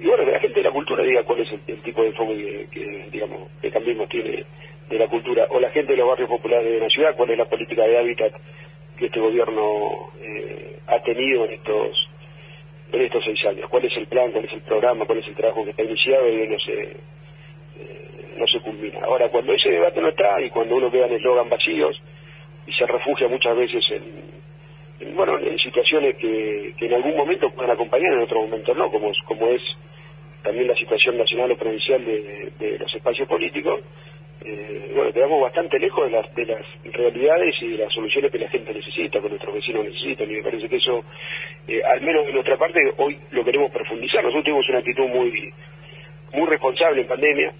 [0.00, 2.68] Y bueno, que la gente de la cultura diga cuál es el, tipo de enfoque
[2.70, 4.44] que, digamos, que Cambiemos tiene
[4.88, 7.38] de la cultura, o la gente de los barrios populares de la ciudad, cuál es
[7.38, 8.32] la política de hábitat
[8.96, 12.10] que este gobierno eh, ha tenido en estos
[12.92, 13.68] en estos seis años.
[13.70, 16.28] ¿Cuál es el plan, cuál es el programa, cuál es el trabajo que está iniciado
[16.28, 19.00] y no se, eh, no se culmina?
[19.04, 22.00] Ahora, cuando ese debate no está y cuando uno queda en eslogan vacíos
[22.66, 28.12] y se refugia muchas veces en, bueno, en situaciones que, en algún momento pueden acompañar,
[28.12, 29.62] en otro momento no, como, como es
[30.42, 33.80] también la situación nacional o provincial de, los espacios políticos,
[34.42, 38.38] eh, bueno, quedamos bastante lejos de las, de las realidades y de las soluciones que
[38.38, 41.04] la gente necesita, que nuestros vecinos necesitan, y me parece que eso,
[41.68, 44.22] eh, al menos de nuestra parte, hoy lo queremos profundizar.
[44.22, 45.52] Nosotros tuvimos una actitud muy
[46.32, 47.52] muy responsable en pandemia,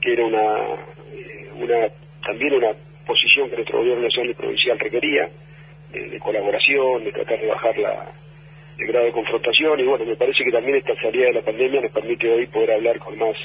[0.00, 0.56] que era una,
[1.12, 1.88] eh, una
[2.24, 2.72] también una
[3.06, 5.28] posición que nuestro gobierno nacional y provincial requería,
[5.92, 8.06] de, colaboración, de tratar de bajar la,
[8.78, 11.80] el grado de confrontación, y bueno, me parece que también esta salida de la pandemia
[11.82, 13.36] nos permite hoy poder hablar con más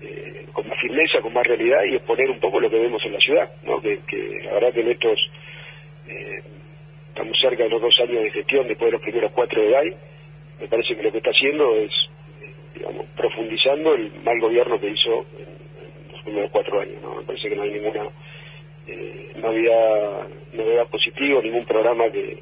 [0.00, 3.12] eh, con más firmeza, con más realidad y exponer un poco lo que vemos en
[3.12, 3.80] la ciudad, ¿no?
[3.80, 3.98] que,
[4.44, 5.18] la verdad que en estos,
[6.06, 6.42] eh,
[7.08, 9.96] estamos cerca de los dos años de gestión después de los primeros cuatro de GAI,
[10.60, 11.90] me parece que lo que está haciendo es,
[12.74, 17.16] digamos, profundizando el mal gobierno que hizo en, los primeros cuatro años, ¿no?
[17.16, 18.04] me parece que no hay ninguna
[18.88, 22.38] eh, novedad, novedad positiva, ningún programa que,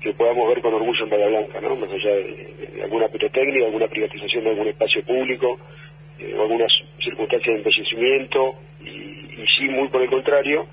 [0.00, 1.76] que podamos ver con orgullo en Bahía Blanca, ¿no?
[1.76, 5.58] más allá de, alguna pirotecnia, alguna privatización de algún espacio público,
[6.18, 10.66] eh, algunas circunstancias de envejecimiento y, sí, muy por el contrario,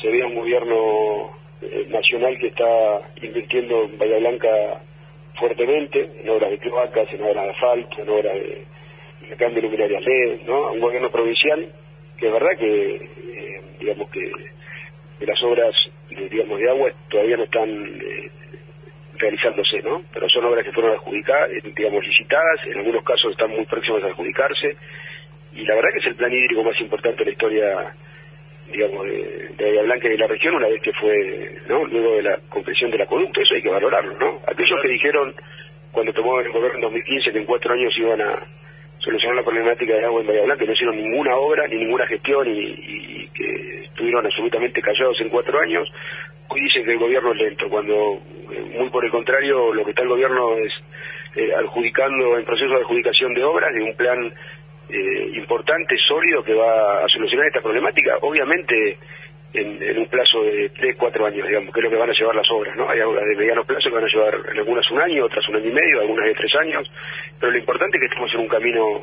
[0.00, 4.48] se ve un gobierno eh, nacional que está invirtiendo en Bahía Blanca
[5.38, 8.64] fuertemente, en obras de cloacas, en obras de asfalto, en obras de,
[9.36, 10.72] cambio de luminarias LED, ¿no?
[10.72, 11.66] Un gobierno provincial
[12.26, 14.30] es verdad que, eh, digamos que,
[15.20, 15.72] las obras,
[16.08, 18.00] digamos, de agua todavía no están
[19.18, 20.02] realizándose, ¿no?
[20.12, 24.02] Pero son obras que fueron adjudicadas, eh, digamos, licitadas, en algunos casos están muy próximas
[24.02, 24.76] a adjudicarse,
[25.54, 27.94] y la verdad que es el plan hídrico más importante de la historia,
[28.72, 31.84] digamos, de, de Blanca y de la región, una vez que fue, ¿no?
[31.86, 34.40] Luego de la concreción del acueducto, eso hay que valorarlo, ¿no?
[34.46, 35.32] Aquellos que dijeron,
[35.92, 38.34] cuando tomó el gobierno en 2015, que en cuatro años iban a
[39.02, 42.46] solucionar la problemática de agua en Bahía Blanca, no hicieron ninguna obra ni ninguna gestión
[42.48, 45.88] y, que estuvieron absolutamente callados en cuatro años.
[46.48, 49.90] Hoy dicen que el gobierno es lento, cuando eh, muy por el contrario lo que
[49.90, 50.72] está el gobierno es
[51.36, 54.32] eh, adjudicando, en proceso de adjudicación de obras, de un plan
[54.88, 58.18] eh, importante, sólido, que va a solucionar esta problemática.
[58.20, 58.98] Obviamente
[59.54, 62.34] en, un plazo de tres, cuatro años, digamos, que es lo que van a llevar
[62.34, 62.88] las obras, ¿no?
[62.88, 65.56] Hay obras de mediano plazo que van a llevar en algunas un año, otras un
[65.56, 66.90] año y medio, algunas de tres años,
[67.38, 69.00] pero lo importante es que estamos en un camino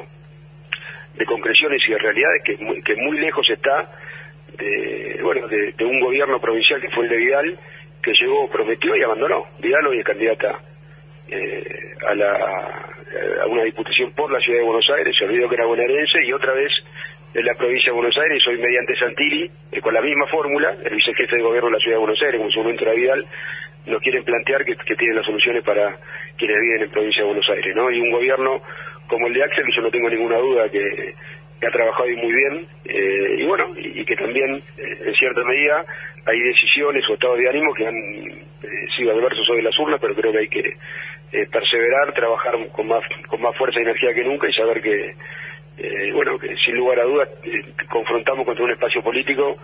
[1.16, 3.92] de concreciones y de realidades que, muy, que muy lejos está
[4.58, 7.60] de, bueno, de, un gobierno provincial que fue el de Vidal,
[8.02, 9.46] que llegó, prometió y abandonó.
[9.60, 10.60] Vidal hoy es candidata
[11.28, 12.90] eh, a, la,
[13.44, 16.34] a una diputación por la ciudad de Buenos Aires, se olvidó que era bonaerense y
[16.34, 16.72] otra vez
[17.34, 20.96] de la provincia de Buenos Aires, soy mediante Santilli, eh, con la misma fórmula, el
[20.96, 23.24] vicejefe de gobierno de la ciudad de Buenos Aires, como en su momento era Vidal,
[23.86, 25.96] nos quieren plantear que, tienen las soluciones para
[26.38, 27.92] quienes viven en provincia de Buenos Aires, ¿no?
[27.92, 28.62] Y un gobierno
[29.08, 31.14] como el de Axel, que yo no tengo ninguna duda que,
[31.62, 35.84] ha trabajado muy bien, eh, y bueno, y, que también, eh, en cierta medida,
[36.26, 37.96] hay decisiones o estados de ánimo que han
[38.96, 40.74] sido adversos sobre las urnas, pero creo que hay que
[41.52, 45.14] perseverar, trabajar con más, con más fuerza y energía que nunca y saber que
[45.82, 49.58] eh, bueno, que sin lugar a dudas eh, confrontamos contra un espacio político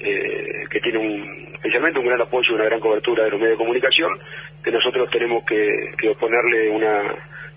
[0.00, 3.58] eh, que tiene un, especialmente un gran apoyo y una gran cobertura de los medios
[3.58, 4.18] de comunicación,
[4.64, 7.14] que nosotros tenemos que, que oponerle una,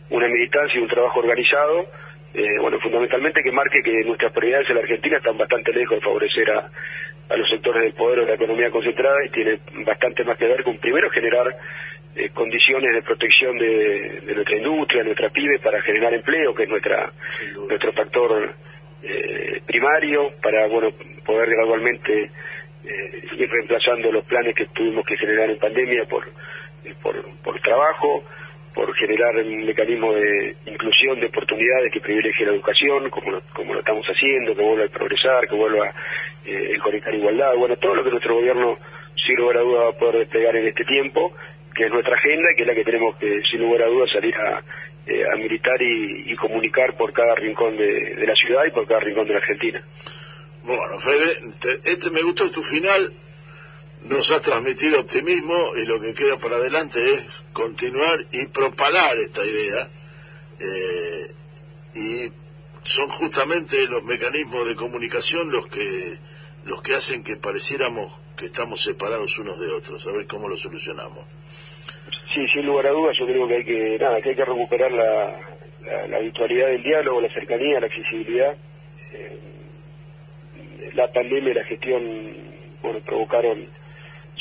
[0.10, 1.88] una militancia y un trabajo organizado,
[2.62, 6.50] bueno, fundamentalmente que marque que nuestras prioridades en la Argentina están bastante lejos de favorecer
[6.52, 6.70] a,
[7.30, 10.48] a los sectores del poder o de la economía concentrada y tiene bastante más que
[10.48, 11.56] ver con primero generar
[12.16, 17.12] eh, condiciones de protección de, nuestra industria, nuestra PYME para generar empleo, que es nuestra
[17.70, 18.54] nuestro factor
[19.04, 20.90] eh, primario, para bueno
[21.26, 22.32] poder gradualmente
[22.84, 26.28] eh, ir reemplazando los planes que tuvimos que generar en pandemia por,
[27.44, 28.24] por, trabajo,
[28.74, 33.74] por generar un mecanismo de inclusión de oportunidades que privilegie la educación, como lo, como
[33.74, 35.94] lo estamos haciendo, que vuelva a progresar, que vuelva
[36.46, 38.78] eh, el conectar igualdad, bueno, todo lo que nuestro gobierno
[39.16, 41.34] sin lugar a duda va a poder desplegar en este tiempo
[41.76, 44.10] que es nuestra agenda y que es la que tenemos que, sin lugar a dudas,
[44.12, 44.64] salir a,
[45.06, 49.34] eh, militar y, comunicar por cada rincón de, la ciudad y por cada rincón de
[49.34, 49.84] la Argentina.
[50.64, 53.12] Bueno, Fede, este me gustó tu final,
[54.04, 59.46] nos has transmitido optimismo y lo que queda para adelante es continuar y propagar esta
[59.46, 59.88] idea.
[60.60, 61.32] Eh,
[61.96, 62.32] y
[62.84, 66.18] son justamente los mecanismos de comunicación los que
[66.66, 70.58] los que hacen que pareciéramos que estamos separados unos de otros, a ver cómo lo
[70.58, 71.26] solucionamos.
[72.34, 74.92] Sí, sin lugar a dudas, yo creo que hay que, nada, que hay que recuperar
[74.92, 75.38] la,
[76.08, 78.56] la, habitualidad del diálogo, la cercanía, la accesibilidad.
[79.14, 79.38] Eh,
[80.94, 82.02] la pandemia y la gestión
[83.06, 83.66] provocaron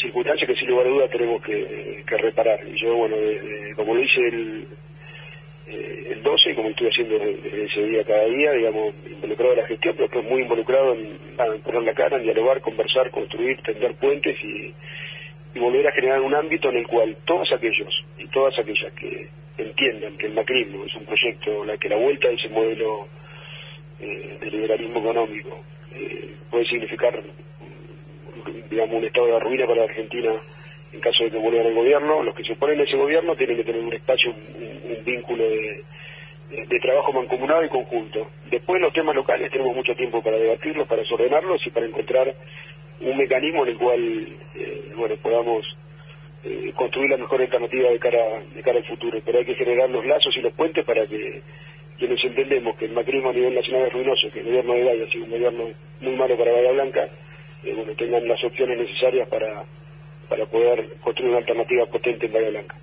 [0.00, 2.60] circunstancias que sin lugar a dudas tenemos que, reparar.
[2.66, 3.16] Y yo, bueno,
[3.76, 4.66] como lo hice el,
[5.68, 9.66] eh, el 12, como estuve haciendo desde, ese día cada día, digamos, involucrado en la
[9.66, 14.36] gestión, pero pues muy involucrado en poner la cara, en dialogar, conversar, construir, tender puentes
[14.44, 14.74] y
[15.54, 19.28] y volver a generar un ámbito en el cual todos aquellos y todas aquellas que
[19.58, 23.08] entiendan que el macrismo es un proyecto, la que la vuelta de ese modelo
[24.00, 25.60] eh, de liberalismo económico
[25.94, 27.20] eh, puede significar
[28.70, 30.32] digamos un estado de ruina para la Argentina
[30.92, 33.56] en caso de que vuelvan al gobierno, los que se oponen a ese gobierno tienen
[33.56, 35.84] que tener un espacio, un, vínculo de,
[36.50, 38.28] de, trabajo mancomunado y conjunto.
[38.50, 42.34] Después los temas locales tenemos mucho tiempo para debatirlos, para desordenarlos y para encontrar
[43.00, 45.64] un mecanismo en el cual eh, bueno podamos
[46.44, 49.20] eh, construir la mejor alternativa de cara de cara al futuro.
[49.24, 51.42] Pero hay que generar los lazos y los puentes para que
[52.00, 55.04] quienes entendemos que el macrismo a nivel nacional es ruinoso que el gobierno de Bahía
[55.04, 55.64] ha sido un gobierno
[56.00, 57.04] muy malo para Bahía Blanca
[57.62, 59.64] eh, bueno tengan las opciones necesarias para
[60.26, 62.76] para poder construir una alternativa potente en Bahía Blanca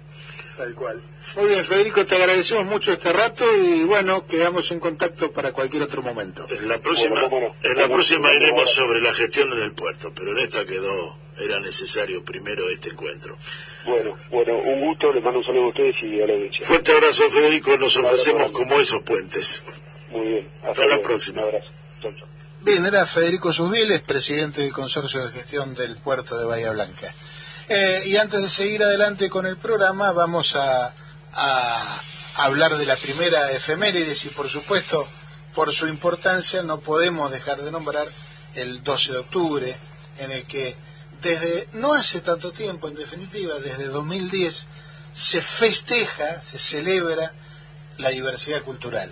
[0.58, 1.04] Tal cual.
[1.36, 5.84] Muy bien, Federico, te agradecemos mucho este rato y bueno, quedamos en contacto para cualquier
[5.84, 6.48] otro momento.
[6.50, 7.30] En la próxima,
[7.62, 11.60] en la próxima iremos sobre la gestión en el puerto, pero en esta quedó, era
[11.60, 13.38] necesario primero este encuentro.
[13.86, 16.66] Bueno, bueno, un gusto, les mando un saludo a ustedes y a la audiencia.
[16.66, 19.64] Fuerte abrazo, Federico, nos ofrecemos como esos puentes.
[20.10, 20.50] Muy bien.
[20.64, 21.44] Hasta, la próxima.
[21.44, 21.70] Un abrazo.
[22.62, 27.14] Bien, era Federico Susbiles, presidente del Consorcio de Gestión del Puerto de Bahía Blanca.
[27.70, 30.94] Eh, y antes de seguir adelante con el programa, vamos a,
[32.36, 35.06] hablar de la primera efemérides y, por supuesto,
[35.54, 38.08] por su importancia, no podemos dejar de nombrar
[38.56, 39.76] el 12 de octubre,
[40.20, 40.76] en el que
[41.22, 44.66] desde no hace tanto tiempo, en definitiva, desde 2010,
[45.14, 47.34] se festeja, se celebra
[47.98, 49.12] la diversidad cultural.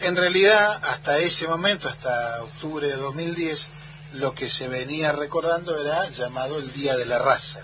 [0.00, 3.66] En realidad, hasta ese momento, hasta octubre de 2010,
[4.14, 7.60] lo que se venía recordando era llamado el Día de la Raza.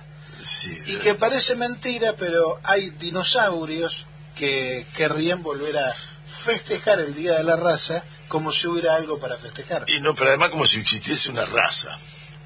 [0.86, 5.94] y que parece mentira, pero hay dinosaurios que querrían volver a
[6.26, 9.84] festejar el Día de la Raza como si hubiera algo para festejar.
[9.88, 11.98] Y no, pero además como si existiese una raza.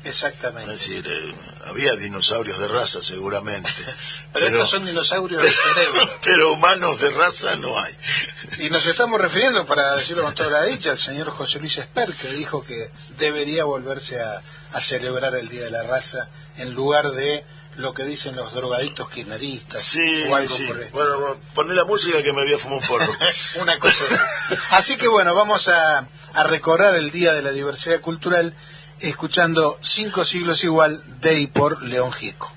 [0.05, 0.73] Exactamente.
[0.73, 1.35] Es decir, eh,
[1.67, 3.71] había dinosaurios de raza seguramente.
[4.33, 6.11] pero, estos son dinosaurios de cerebro.
[6.23, 7.95] pero humanos de raza no hay.
[8.61, 12.12] y nos estamos refiriendo, para decirlo con toda la dicha, al señor José Luis Esper,
[12.12, 17.11] que dijo que debería volverse a, a celebrar el Día de la Raza en lugar
[17.11, 17.45] de
[17.77, 20.64] lo que dicen los drogadictos kirchneristas Sí, o algo sí.
[20.67, 20.90] por.
[20.90, 23.17] Bueno, bueno, poné la música que me voy a fumar un porro.
[23.61, 24.05] Una cosa
[24.71, 24.97] así.
[24.97, 28.55] Que bueno, vamos a, a recorrer el Día de la Diversidad Cultural
[29.01, 32.54] escuchando Cinco Siglos Igual de y por León Gieco.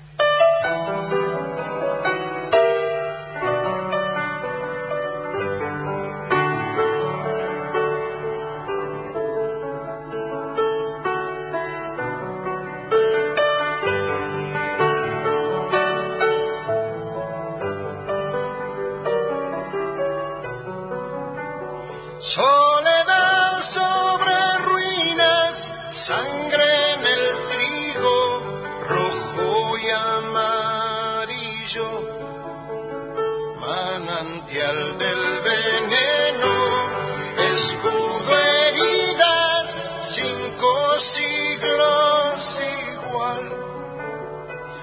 [41.02, 43.42] Siglos igual,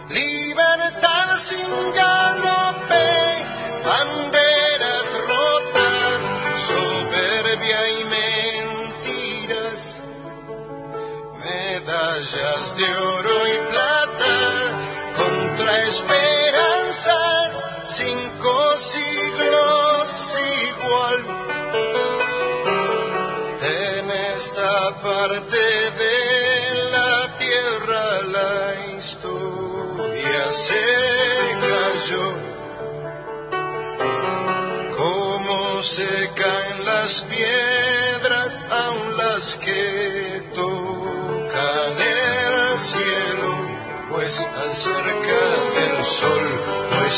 [0.09, 3.45] libertad sin galope,
[3.83, 6.21] banderas rotas,
[6.69, 9.97] soberbia y mentiras,
[11.43, 13.94] medallas de oro y plata,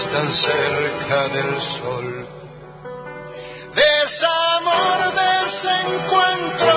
[0.08, 2.28] están cerca del sol.
[3.76, 6.77] Desamor, desencuentro,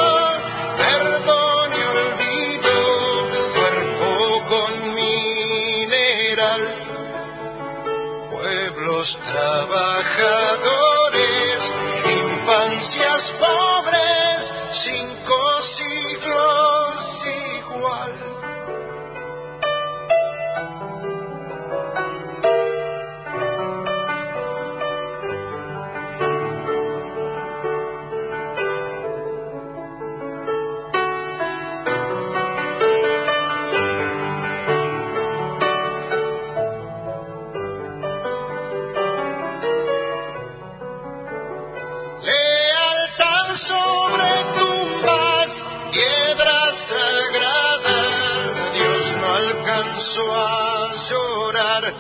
[50.11, 51.94] alcanzó a llorar.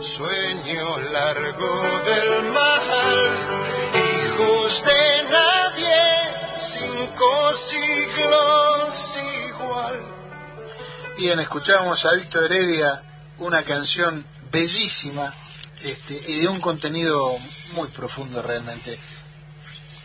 [0.00, 2.82] Sueño largo del mal,
[3.94, 10.00] hijos de nadie, cinco siglos igual.
[11.16, 13.02] Bien, escuchábamos a Víctor Heredia,
[13.38, 15.34] una canción bellísima
[15.82, 17.36] este, y de un contenido
[17.72, 18.96] muy profundo realmente.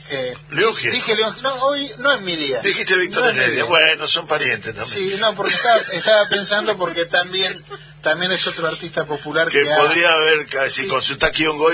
[0.10, 0.96] Eh, León Gieco.
[0.96, 2.60] dije León, no, hoy no es mi día.
[2.62, 3.64] Dijiste Víctor No Heredia.
[3.66, 4.86] Bueno, son parientes también.
[5.14, 7.64] Sí, no, porque estaba, estaba pensando porque también
[8.02, 11.18] también es otro artista popular que, que ha- podría haber, casi con su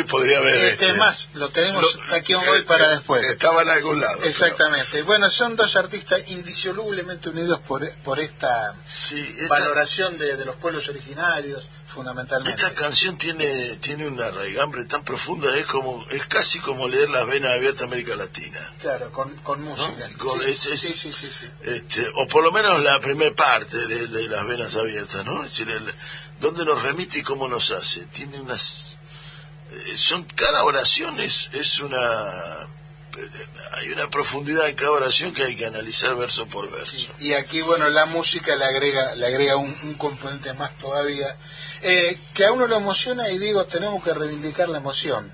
[0.03, 0.57] podría haber.
[0.63, 2.01] este, es más, lo tenemos lo-
[2.35, 3.25] hoy eh, para eh, después.
[3.25, 4.23] Estaba en algún lado.
[4.25, 5.01] Exactamente.
[5.01, 10.55] Bueno, son dos artistas indisolublemente unidos por, por esta Sí, esta, valoración de, de los
[10.57, 12.61] pueblos originarios, fundamentalmente.
[12.61, 17.25] esta canción tiene tiene una raigambre tan profunda, es como es casi como leer las
[17.27, 18.59] venas abiertas de América Latina.
[18.79, 20.09] Claro, con, con música.
[20.17, 21.45] Con- sí, es- es- sí, sí, sí, sí.
[21.63, 25.43] Este, o por lo menos la primera parte de, de las venas abiertas, ¿no?
[25.43, 25.93] Es decir, el-
[26.39, 28.01] dónde nos remite y cómo nos hace.
[28.05, 28.97] Tiene unas...
[29.71, 31.97] eh, son Cada oración es, es una...
[33.73, 37.11] Hay una profundidad en cada oración que hay que analizar verso por verso.
[37.19, 41.35] Y aquí, bueno, la música le agrega, le agrega un, un componente más todavía,
[41.81, 45.31] eh, que a uno lo emociona y digo, tenemos que reivindicar la emoción,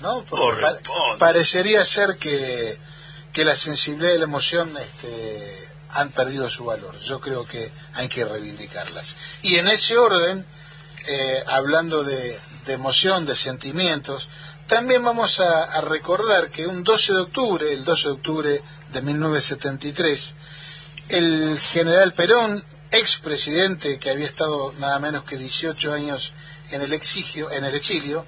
[0.00, 0.24] ¿no?
[0.24, 2.78] Porque pa- parecería ser que,
[3.32, 6.98] que la sensibilidad y la emoción este, han perdido su valor.
[7.00, 9.16] Yo creo que hay que reivindicarlas.
[9.42, 10.44] Y en ese orden,
[11.06, 14.28] eh, hablando de, de emoción, de sentimientos,
[14.66, 19.02] también vamos a, a recordar que un 12 de octubre, el 12 de octubre de
[19.02, 20.34] 1973,
[21.08, 22.62] el general Perón,
[22.98, 26.32] expresidente que había estado nada menos que 18 años
[26.70, 28.24] en el exilio, en el exilio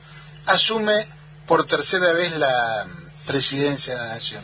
[0.46, 1.06] asume
[1.46, 2.86] por tercera vez la
[3.26, 4.42] presidencia de la nación.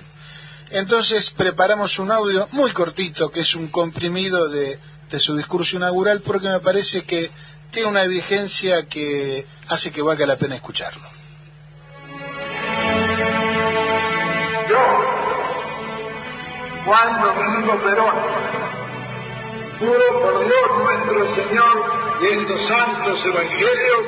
[0.70, 4.78] Entonces preparamos un audio muy cortito, que es un comprimido de,
[5.10, 7.30] de su discurso inaugural, porque me parece que
[7.70, 11.06] tiene una vigencia que hace que valga la pena escucharlo.
[14.68, 14.78] Yo,
[16.84, 18.45] Juan Domingo Perón,
[19.78, 21.84] juro por Dios nuestro Señor
[22.20, 24.02] y estos santos evangelios,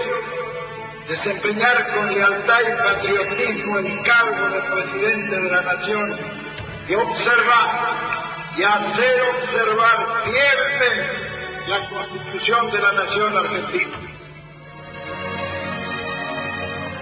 [1.08, 6.18] desempeñar con lealtad y patriotismo el cargo de presidente de la nación
[6.88, 14.07] y observar y hacer observar firme la constitución de la nación argentina.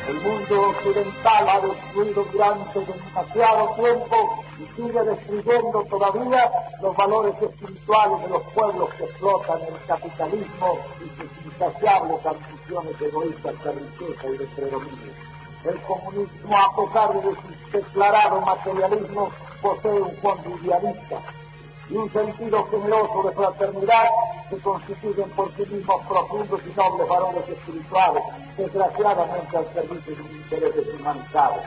[0.08, 8.22] El mundo occidental ha destruido durante demasiado tiempo y sigue destruyendo todavía los valores espirituales
[8.22, 14.36] de los pueblos que explotan el capitalismo y sus insaciables ambiciones egoístas de riqueza y
[14.38, 15.12] de predominio.
[15.64, 19.30] El comunismo, a pesar de su declarado materialismo,
[19.60, 21.20] posee un fondo idealista
[21.88, 24.08] y un sentido generoso de fraternidad
[24.50, 28.22] que constituyen por sí mismos profundos y nobles valores espirituales,
[28.56, 31.62] desgraciadamente al servicio de un interés humanitario.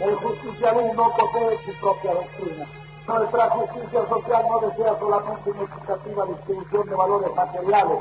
[0.00, 2.66] El justicialismo posee su propia doctrina.
[3.06, 7.98] Nuestra justicia social no desea solamente una equitativa distribución de valores materiales,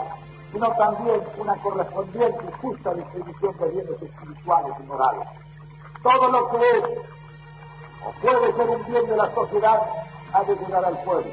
[0.51, 5.27] sino también una correspondiente y justa distribución de bienes espirituales y morales.
[6.03, 6.83] Todo lo que es
[8.05, 9.81] o puede ser un bien de la sociedad
[10.33, 11.31] ha de llegar al pueblo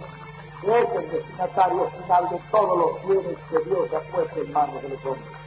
[0.70, 4.88] es el destinatario final de todos los bienes que Dios ha puesto en manos de
[4.90, 5.42] los hombres.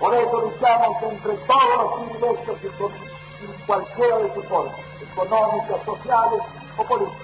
[0.00, 4.74] Por eso luchamos entre todos los privilegios y con, en cualquiera de sus formas,
[5.12, 6.42] económicas, sociales
[6.76, 7.22] o políticas.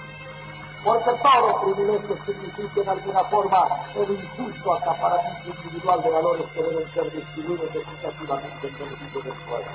[0.83, 6.93] Porque todos privilegios significan de alguna forma el injusto acaparamiento individual de valores que deben
[6.93, 9.71] ser distribuidos equitativamente en beneficio del pueblo.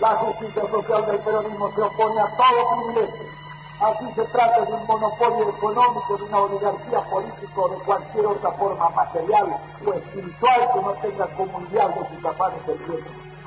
[0.00, 3.41] La justicia social del peronismo se opone a todo privilegio
[3.82, 8.52] Así se trata de un monopolio económico, de una oligarquía política o de cualquier otra
[8.52, 13.04] forma material o espiritual que no tenga como ideal de sus afanes el bien,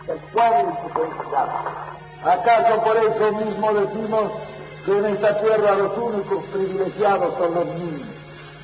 [0.10, 1.48] el pueblo y su felicidad.
[2.26, 4.24] ¿Acaso por eso mismo decimos
[4.86, 8.10] que en esta tierra los únicos privilegiados son los niños?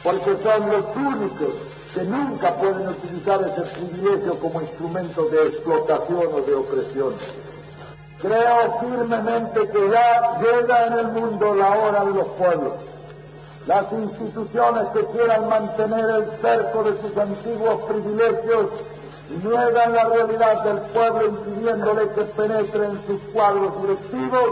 [0.04, 1.54] Porque son los únicos
[1.94, 7.16] que nunca pueden utilizar ese privilegio como instrumento de explotación o de opresión.
[8.22, 12.74] Creo firmemente que ya llega en el mundo la hora de los pueblos.
[13.66, 18.68] Las instituciones que quieran mantener el cerco de sus antiguos privilegios
[19.44, 24.50] niegan la realidad del pueblo impidiéndole que penetre en sus cuadros directivos,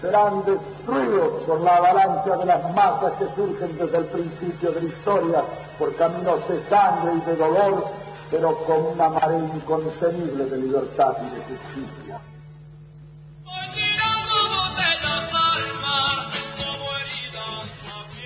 [0.00, 4.88] serán destruidos por la avalancha de las masas que surgen desde el principio de la
[4.88, 5.44] historia
[5.78, 7.84] por caminos de sangre y de dolor,
[8.30, 12.20] pero con una marea incontenible de libertad y de justicia.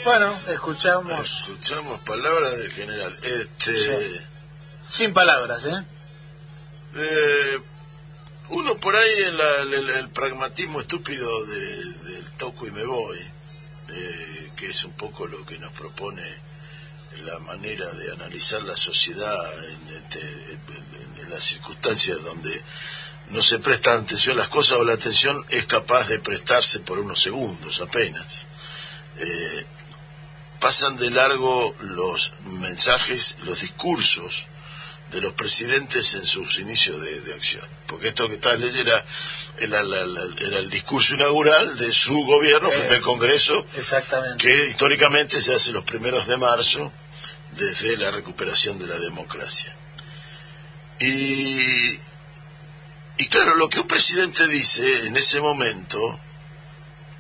[0.07, 1.41] Bueno, escuchamos.
[1.41, 3.19] Escuchamos palabras del general.
[3.25, 4.25] Este.
[4.87, 5.85] Sin palabras, ¿eh?
[6.95, 7.61] eh
[8.51, 13.19] uno por ahí en la, el, el, pragmatismo estúpido de, del toco y me voy,
[13.19, 16.23] eh, que es un poco lo que nos propone
[17.25, 22.63] la manera de analizar la sociedad en, este, en, en las circunstancias donde
[23.31, 27.01] no se presta atención a las cosas o la atención es capaz de prestarse por
[27.01, 28.47] unos segundos apenas.
[29.19, 29.67] Eh,
[30.67, 34.49] pasan de largo los mensajes, los discursos
[35.13, 37.65] de los presidentes en sus inicios de, acción.
[37.87, 38.93] Porque esto que está leyendo
[39.61, 43.65] era, era, el discurso inaugural de su gobierno frente al Congreso,
[44.39, 46.93] que históricamente se hace los primeros de marzo,
[47.53, 49.73] desde la recuperación de la democracia.
[50.99, 51.97] Y,
[53.19, 56.19] y claro, lo que un presidente dice en ese momento,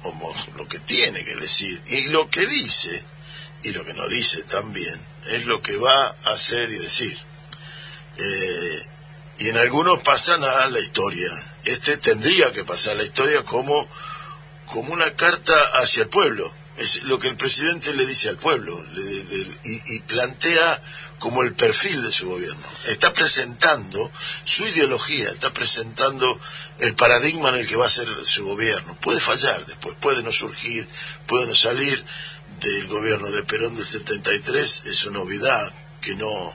[0.03, 3.05] como lo que tiene que decir, y lo que dice,
[3.67, 4.99] y lo que no dice también
[5.29, 7.19] es lo que va a hacer y decir.
[8.17, 8.87] Eh,
[9.39, 11.31] y en algunos pasan a la historia.
[11.65, 13.89] Este tendría que pasar a la historia como,
[14.67, 16.53] como una carta hacia el pueblo.
[16.77, 20.81] Es lo que el presidente le dice al pueblo y, y plantea
[21.19, 22.69] como el perfil de su gobierno.
[22.87, 24.11] Está presentando
[24.45, 26.39] su ideología, está presentando
[26.79, 28.97] el paradigma en el que va a ser su gobierno.
[29.01, 30.87] Puede fallar después, puede no surgir,
[31.27, 32.05] puede no salir,
[32.61, 36.53] del gobierno de Perón del 73 es una novedad que no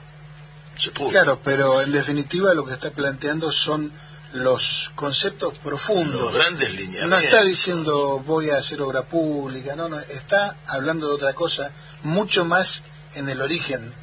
[0.78, 1.10] se pudo.
[1.10, 3.92] Claro, pero en definitiva lo que está planteando son
[4.34, 6.22] los conceptos profundos.
[6.22, 7.08] Los grandes líneas.
[7.08, 11.72] No está diciendo voy a hacer obra pública, no, no, está hablando de otra cosa,
[12.04, 12.84] mucho más
[13.16, 13.94] en el origen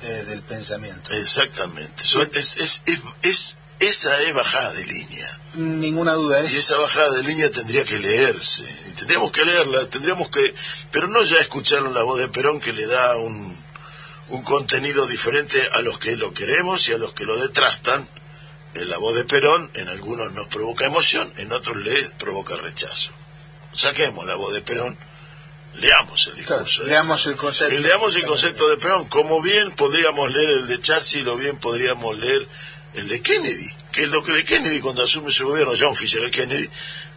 [0.00, 1.14] del pensamiento.
[1.14, 2.02] Exactamente.
[2.32, 2.82] es, es,
[3.22, 5.40] es, esa es bajada de línea.
[5.54, 6.42] Ninguna duda.
[6.42, 8.64] Y Es, esa bajada de línea tendría que leerse.
[8.88, 10.54] Y tendríamos que leerla, tendríamos que.
[10.90, 13.56] Pero no ya escucharlo en la voz de Perón que le da un,
[14.28, 18.08] un contenido diferente a los que lo queremos y a los que lo detrastan.
[18.74, 23.12] En la voz de Perón, en algunos nos provoca emoción, en otros le provoca rechazo.
[23.72, 24.98] Saquemos la voz de Perón,
[25.74, 26.82] leamos el discurso.
[26.82, 27.72] leamos el concepto.
[27.72, 31.58] y leamos el concepto de Perón, como bien podríamos leer el de Churchill o bien
[31.58, 32.48] podríamos leer
[32.94, 36.30] el de Kennedy, que es lo que de Kennedy cuando asume su gobierno, John Fisher
[36.30, 36.68] Kennedy,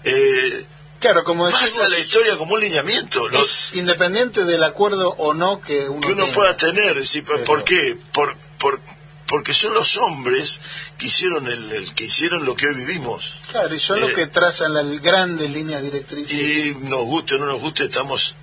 [0.03, 0.65] eh,
[0.99, 3.29] Claro, como pasa vos, la historia como un lineamiento.
[3.29, 6.35] Los, independiente del acuerdo o no que uno, que uno tenga.
[6.35, 6.95] pueda tener.
[6.95, 7.95] decir, Pero- ¿Por qué?
[8.11, 8.81] Por, por,
[9.27, 10.59] porque son los hombres
[10.97, 13.41] que hicieron, el, el- que hicieron lo que hoy vivimos.
[13.51, 16.33] Claro, y son los Eh, que trazan las grandes líneas directrices.
[16.33, 18.33] Y nos guste o no nos guste, estamos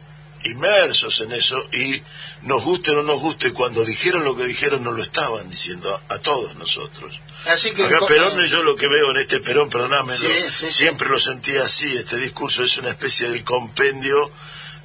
[0.44, 2.02] inmersos en eso y
[2.42, 5.94] nos guste o no nos guste, cuando dijeron lo que dijeron, nos lo estaban diciendo
[6.08, 7.20] a, a todos nosotros.
[7.46, 10.66] Así que Acá Perón, yo lo que veo en este Perón, perdóname, Sí, lo- sí,
[10.66, 10.72] sí.
[10.72, 14.30] siempre lo sentí así, este discurso es una especie del compendio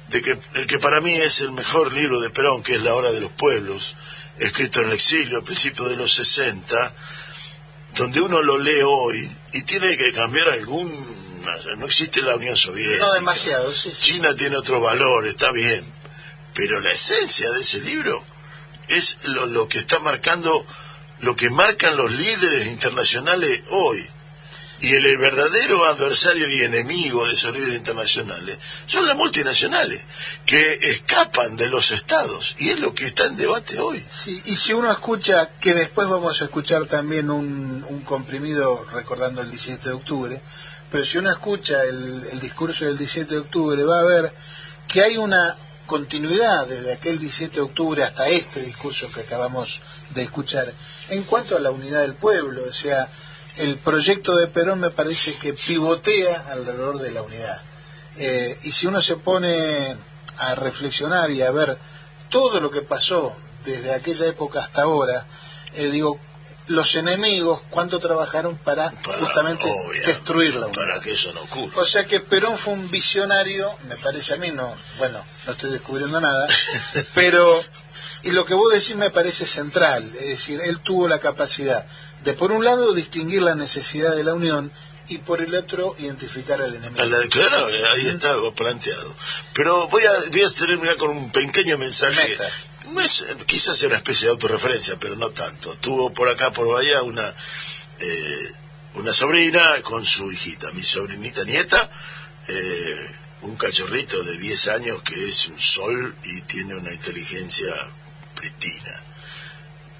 [0.08, 2.94] de que el que para mí es el mejor libro de Perón, que es La
[2.94, 3.94] Hora de los Pueblos,
[4.38, 6.94] escrito en el exilio a principios de los 60,
[7.96, 10.90] donde uno lo lee hoy y tiene que cambiar algún...
[11.76, 13.06] No existe la Unión Soviética.
[13.06, 14.12] no demasiado, sí, sí.
[14.14, 15.84] China tiene otro valor, está bien,
[16.54, 18.22] pero la esencia de ese libro
[18.88, 20.66] es lo, lo que está marcando,
[21.20, 24.04] lo que marcan los líderes internacionales hoy.
[24.82, 30.02] Y el verdadero adversario y enemigo de esos líderes internacionales son las multinacionales,
[30.46, 34.02] que escapan de los estados, y es lo que está en debate hoy.
[34.10, 39.42] Sí, y si uno escucha, que después vamos a escuchar también un, un comprimido recordando
[39.42, 40.40] el 17 de octubre,
[40.90, 44.32] pero si uno escucha el, discurso del 17 de octubre va a ver
[44.88, 49.80] que hay una continuidad desde aquel 17 de octubre hasta este discurso que acabamos
[50.10, 50.72] de escuchar
[51.10, 53.08] en cuanto a la unidad del pueblo, o sea,
[53.58, 57.60] el proyecto de Perón me parece que pivotea alrededor de la unidad.
[58.16, 59.96] Eh, y si uno se pone
[60.38, 61.76] a reflexionar y a ver
[62.28, 63.34] todo lo que pasó
[63.64, 65.26] desde aquella época hasta ahora,
[65.74, 66.18] eh, digo,
[66.70, 70.82] los enemigos, cuánto trabajaron para, Para- justamente obvia, destruir la unidad.
[70.86, 71.80] Para que eso no ocurra.
[71.82, 75.70] O sea que Perón fue un visionario, me parece a mí, no, bueno, no estoy
[75.72, 76.46] descubriendo nada,
[77.14, 77.62] pero,
[78.22, 81.86] y lo que vos decís me parece central, es decir, él tuvo la capacidad
[82.24, 84.70] de, por un lado, distinguir la necesidad de la unión
[85.08, 87.02] y por el otro, identificar al enemigo.
[87.02, 89.16] A la- claro, ahí está planteado.
[89.54, 92.28] Pero voy a, voy a terminar con un pequeño mensaje.
[92.28, 92.48] Meta.
[92.98, 95.76] Es, quizás sea una especie de autorreferencia, pero no tanto.
[95.76, 97.34] Tuvo por acá, por Bahía, una,
[97.98, 98.48] eh,
[98.94, 101.90] una sobrina con su hijita, mi sobrinita nieta,
[102.48, 107.72] eh, un cachorrito de 10 años que es un sol y tiene una inteligencia
[108.34, 109.02] pristina.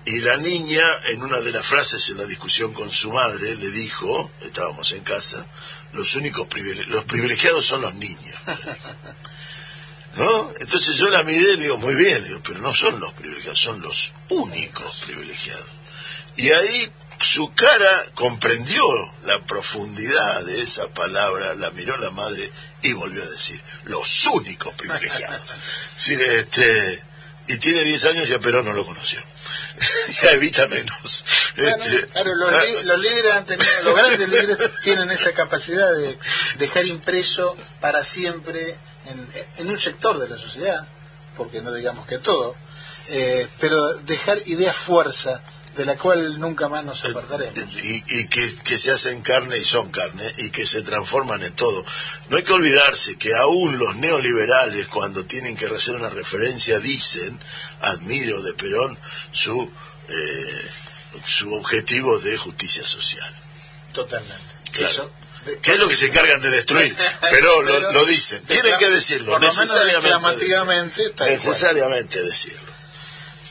[0.05, 3.71] Y la niña, en una de las frases en la discusión con su madre, le
[3.71, 5.47] dijo, estábamos en casa,
[5.93, 6.49] los únicos
[6.89, 8.37] los privilegiados son los niños.
[10.17, 10.53] ¿No?
[10.59, 13.61] Entonces yo la miré y le digo, muy bien, digo, pero no son los privilegiados,
[13.61, 15.67] son los únicos privilegiados.
[16.37, 16.91] Y ahí
[17.21, 18.83] su cara comprendió
[19.25, 22.51] la profundidad de esa palabra, la miró la madre
[22.83, 25.47] y volvió a decir, los únicos privilegiados.
[25.97, 27.03] Sí, este,
[27.49, 29.23] y tiene 10 años y a Perón no lo conoció.
[30.23, 31.25] ya evita menos.
[31.57, 35.93] Bueno, Este, claro, los, li- los líderes han tenido, los grandes líderes tienen esa capacidad
[35.95, 36.19] de
[36.57, 38.79] dejar impreso para siempre
[39.11, 40.87] en, en un sector de la sociedad,
[41.37, 42.55] porque no digamos que todo,
[43.11, 45.43] eh, pero dejar ideas fuerza
[45.77, 47.57] de la cual nunca más nos apartaremos.
[47.85, 51.53] y, y que, que se hacen carne y son carne y que se transforman en
[51.55, 51.85] todo.
[52.29, 57.39] No hay que olvidarse que aún los neoliberales cuando tienen que hacer una referencia dicen,
[57.81, 58.99] admiro de Perón
[59.31, 59.71] su,
[60.09, 60.71] eh,
[61.25, 63.33] su objetivo de justicia social.
[63.93, 64.35] Totalmente.
[64.73, 64.91] Claro.
[64.93, 65.13] Eso,
[65.63, 66.97] ¿Qué es lo que se encargan de destruir?
[67.31, 68.43] Pero lo, Pero lo dicen.
[68.45, 71.03] Tienen que decirlo, por lo menos necesariamente.
[71.03, 71.27] decirlo.
[71.27, 72.71] Necesariamente decirlo.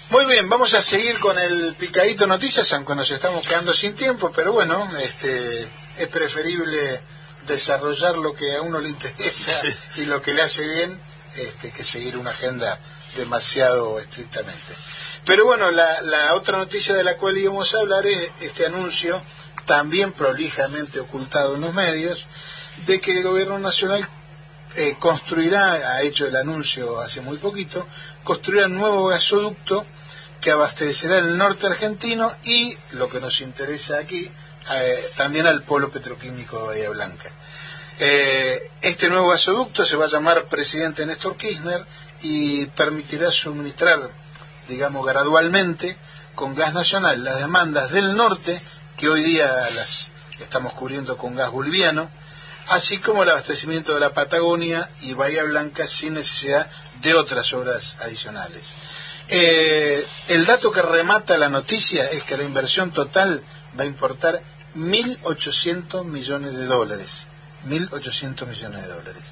[0.09, 4.31] Muy bien, vamos a seguir con el picadito noticias, aunque nos estamos quedando sin tiempo,
[4.35, 5.67] pero bueno, este,
[5.97, 6.99] es preferible
[7.45, 9.61] desarrollar lo que a uno le interesa
[9.97, 10.99] y lo que le hace bien
[11.35, 12.79] este, que seguir una agenda
[13.17, 14.73] demasiado estrictamente.
[15.25, 19.21] Pero bueno, la, la otra noticia de la cual íbamos a hablar es este anuncio,
[19.69, 22.25] también prolijamente ocultado en los medios,
[22.87, 24.03] de que el gobierno nacional
[24.75, 27.87] eh, construirá, ha hecho el anuncio hace muy poquito,
[28.23, 29.85] construirá un nuevo gasoducto
[30.41, 34.31] que abastecerá el norte argentino y, lo que nos interesa aquí,
[34.71, 37.29] eh, también al polo petroquímico de Bahía Blanca.
[37.99, 41.85] Eh, este nuevo gasoducto se va a llamar Presidente Néstor Kirchner
[42.23, 44.09] y permitirá suministrar,
[44.67, 45.95] digamos, gradualmente
[46.33, 48.59] con gas nacional las demandas del norte
[48.99, 52.11] que hoy día las estamos cubriendo con gas boliviano,
[52.67, 56.69] así como el abastecimiento de la Patagonia y Bahía Blanca sin necesidad
[57.01, 58.61] de otras obras adicionales.
[59.29, 63.41] Eh, el dato que remata la noticia es que la inversión total
[63.79, 64.41] va a importar
[64.75, 67.25] 1.800 millones de dólares.
[67.69, 69.23] 1.800 millones de dólares.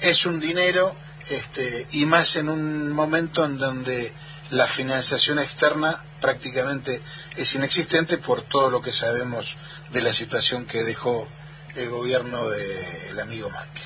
[0.00, 0.96] Es un dinero,
[1.30, 4.12] este, y más en un momento en donde
[4.52, 7.00] la financiación externa prácticamente
[7.36, 9.56] es inexistente por todo lo que sabemos
[9.90, 11.26] de la situación que dejó
[11.74, 13.82] el gobierno del amigo Macri.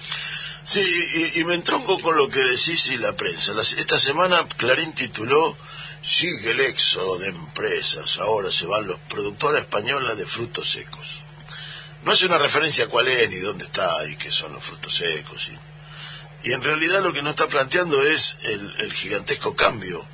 [0.64, 0.80] Sí,
[1.14, 3.52] y, y, me entronco con lo que decís y la prensa.
[3.60, 5.56] esta semana Clarín tituló
[6.02, 11.22] Sigue el éxodo de empresas, ahora se van los productores españoles de frutos secos.
[12.02, 14.96] No hace una referencia a cuál es ni dónde está y qué son los frutos
[14.96, 15.48] secos.
[16.42, 20.06] Y, en realidad lo que nos está planteando es el gigantesco cambio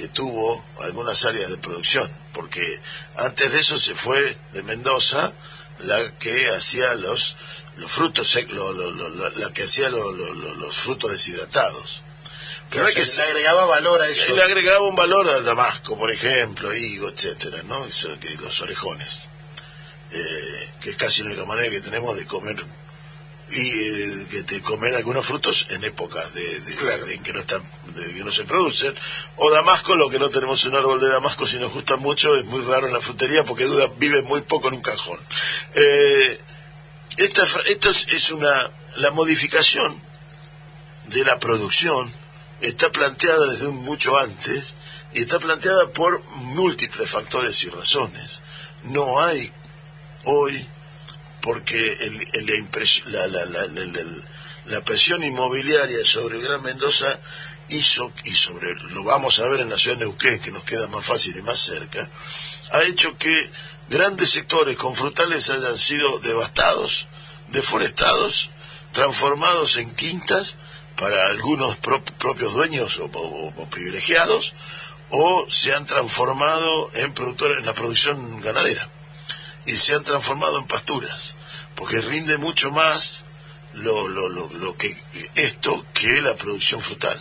[0.00, 2.80] que tuvo algunas áreas de producción, porque
[3.16, 5.34] antes de eso se fue de Mendoza
[5.80, 7.36] la que hacía los
[7.76, 8.56] los frutos secos,
[9.36, 12.02] la que hacía los frutos deshidratados.
[12.70, 14.34] Pero es que se le agregaba valor a eso.
[14.34, 17.86] Le agregaba un valor al damasco, por ejemplo, higo, etcétera, ¿no?
[18.38, 19.26] los orejones,
[20.12, 22.62] eh, que es casi la única manera que tenemos de comer
[23.50, 26.56] y eh, de comer algunos frutos en épocas de,
[27.14, 27.62] en que no están
[27.94, 28.94] que no se producen.
[29.36, 32.44] O damasco lo que no tenemos un árbol de damasco si nos gusta mucho es
[32.46, 35.18] muy raro en la frutería porque dura vive muy poco en un cajón.
[35.74, 36.40] Eh,
[37.16, 40.00] esta, esto es una la modificación
[41.06, 42.12] de la producción
[42.60, 44.74] está planteada desde mucho antes
[45.12, 48.40] y está planteada por múltiples factores y razones.
[48.84, 49.52] No hay
[50.24, 50.66] hoy
[51.40, 51.96] porque
[53.06, 53.26] la,
[54.66, 57.18] la, presión inmobiliaria sobre el Gran Mendoza
[57.68, 60.86] hizo, y sobre lo vamos a ver en la ciudad de Neuquén, que nos queda
[60.88, 62.08] más fácil y más cerca,
[62.72, 63.50] ha hecho que
[63.88, 67.08] grandes sectores con frutales hayan sido devastados,
[67.48, 68.50] deforestados,
[68.92, 70.56] transformados en quintas
[70.96, 74.54] para algunos propios dueños o, privilegiados,
[75.10, 78.88] o se han transformado en productores en la producción ganadera
[79.66, 81.36] y se han transformado en pasturas,
[81.74, 83.24] porque rinde mucho más
[83.74, 84.96] lo, lo, lo, que
[85.34, 87.20] esto que la producción frutal.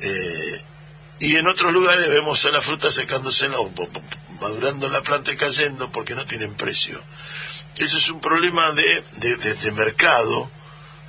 [0.00, 0.60] Eh,
[1.20, 3.48] y en otros lugares vemos a la fruta secándose,
[4.40, 7.02] madurando en la planta y cayendo porque no tienen precio.
[7.76, 10.50] Ese es un problema de, de, de mercado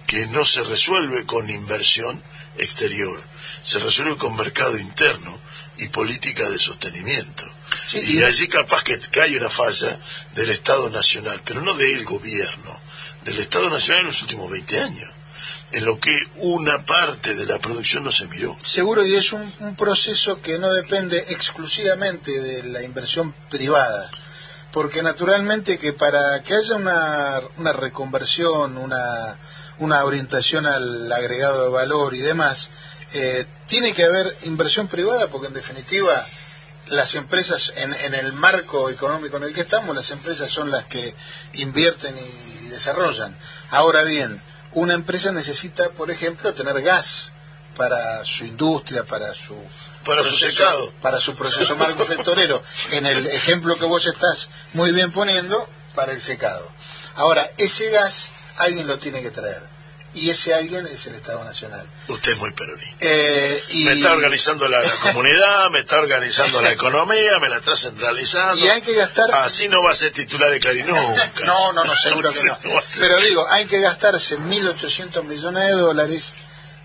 [0.07, 2.23] que no se resuelve con inversión
[2.57, 3.21] exterior,
[3.63, 5.39] se resuelve con mercado interno
[5.77, 7.54] y política de sostenimiento
[7.93, 9.99] y allí capaz que, hay una falla
[10.33, 12.79] del Estado Nacional, pero no del gobierno,
[13.23, 15.11] del Estado Nacional en los últimos 20 años,
[15.71, 18.57] en lo que una parte de la producción no se miró.
[18.63, 24.09] Seguro, y es un, proceso que no depende exclusivamente de la inversión privada,
[24.71, 29.37] porque naturalmente que para que haya una, una reconversión, una,
[29.79, 32.69] una orientación al agregado de valor y demás,
[33.13, 36.25] eh, tiene que haber inversión privada, porque en definitiva
[36.87, 40.85] las empresas, en, en, el marco económico en el que estamos, las empresas son las
[40.85, 41.15] que
[41.53, 43.37] invierten y, desarrollan.
[43.69, 44.41] Ahora bien,
[44.73, 47.29] una empresa necesita, por ejemplo, tener gas
[47.77, 49.55] para su industria, para su
[50.03, 52.61] para su secado, para su proceso manufacturero.
[52.91, 56.69] En el ejemplo que vos estás muy bien poniendo, para el secado.
[57.15, 59.74] Ahora, ese gas alguien lo tiene que traer
[60.15, 61.85] y ese alguien es el Estado Nacional.
[62.07, 62.95] Usted es muy peronista.
[63.01, 68.63] Eh, me está organizando la, comunidad, me está organizando la economía, me la está centralizando.
[68.63, 69.29] Y hay que gastar...
[69.35, 71.31] Así no va a ser titular de Clarín nunca.
[71.45, 72.57] no, no, no, seguro que no.
[72.97, 76.33] Pero digo, hay que gastarse 1.800 millones de dólares,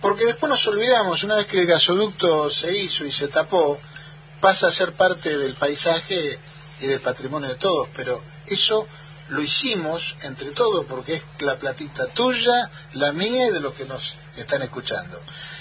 [0.01, 3.81] porque después nos olvidamos, una vez que el gasoducto se hizo y se tapó,
[4.41, 6.41] pasa a ser parte del paisaje
[6.81, 8.89] y del patrimonio de todos, pero eso
[9.31, 13.85] lo hicimos entre todos porque es la platita tuya, la mía y de los que
[13.85, 15.21] nos están escuchando.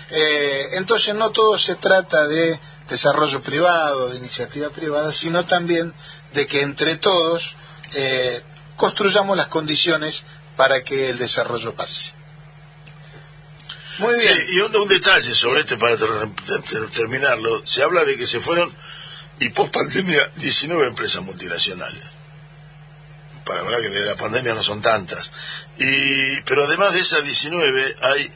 [0.10, 2.60] Eh, entonces no todo se trata de
[2.90, 5.94] desarrollo privado, de iniciativa privada, sino también
[6.34, 7.56] de que entre todos
[7.94, 8.42] eh,
[8.76, 10.24] construyamos las condiciones
[10.56, 12.14] para que el desarrollo pase.
[14.00, 14.38] Muy bien.
[14.54, 15.98] y un, detalle sobre este para
[16.96, 17.66] terminarlo.
[17.66, 18.74] Se habla de que se fueron,
[19.40, 22.19] y post pandemia, 19 empresas multinacionales
[23.50, 25.32] para verdad que de la pandemia no son tantas.
[25.80, 28.32] Y, pero además de esas 19 hay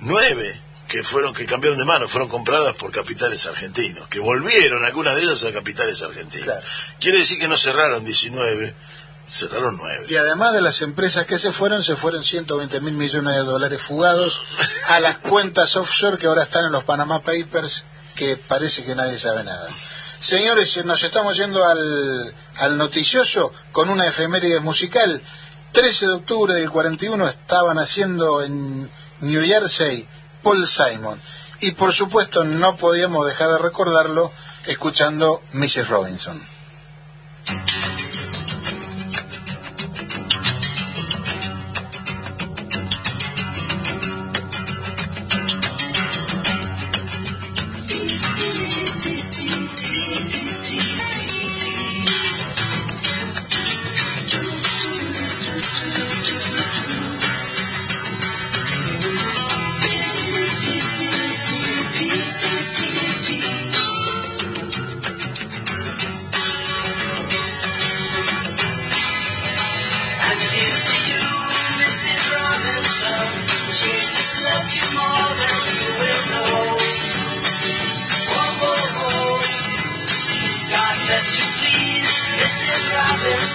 [0.00, 5.16] 9 que fueron que cambiaron de mano, fueron compradas por capitales argentinos, que volvieron algunas
[5.16, 6.56] de ellas a capitales argentinos.
[6.98, 8.74] Quiere decir que no cerraron 19,
[9.28, 10.06] cerraron 9.
[10.08, 13.82] Y además de las empresas que se fueron, se fueron 120 mil millones de dólares
[13.82, 14.40] fugados
[14.88, 17.84] a las cuentas offshore que ahora están en los Panama Papers,
[18.14, 19.68] que parece que nadie sabe nada.
[20.20, 25.22] Señores, nos estamos yendo al, noticioso con una efeméride musical.
[25.72, 28.90] 13 de octubre del 41 estaban haciendo en
[29.20, 30.08] New Jersey
[30.42, 31.20] Paul Simon.
[31.60, 34.32] Y por supuesto no podíamos dejar de recordarlo
[34.66, 35.88] escuchando Mrs.
[35.88, 36.40] Robinson.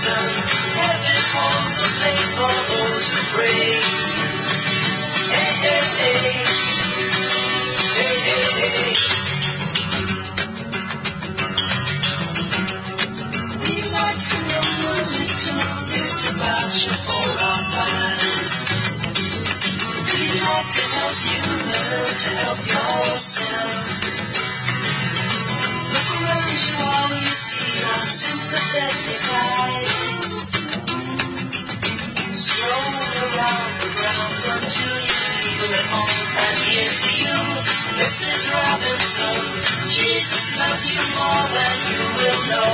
[0.05, 0.27] Robinson.
[0.75, 3.63] Heaven holds a place for those who pray.
[5.31, 6.27] Hey, hey, hey.
[7.99, 8.95] Hey, hey, hey.
[13.63, 18.57] We like to know a little bit about you for our minds.
[20.11, 23.82] We like to help you learn to help yourself.
[28.01, 30.31] Sympathetic eyes.
[32.35, 36.27] Stroll around the grounds until you feel at home.
[36.43, 37.37] And here's to you,
[38.01, 38.41] Mrs.
[38.51, 39.37] Robinson.
[39.87, 42.73] Jesus loves you more than you will know.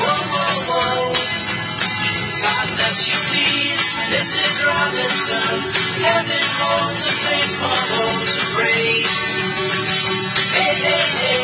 [0.00, 1.12] Whoa, whoa, whoa.
[2.42, 3.84] God bless you, please,
[4.16, 4.54] Mrs.
[4.64, 5.54] Robinson.
[6.02, 8.92] Heaven holds a place for those who pray.
[10.56, 11.43] Hey, hey, hey.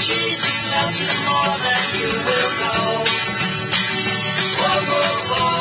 [0.00, 3.04] Jesus loves you more than you will know.
[4.58, 5.59] Whoa, whoa, whoa.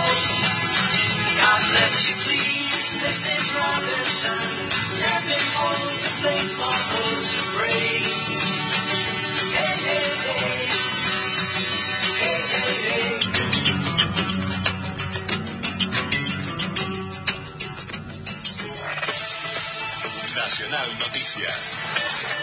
[20.36, 21.78] Nacional Noticias.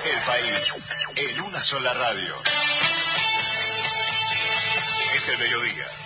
[0.05, 0.75] El país
[1.17, 2.35] en una sola radio.
[5.15, 6.06] Es el mediodía.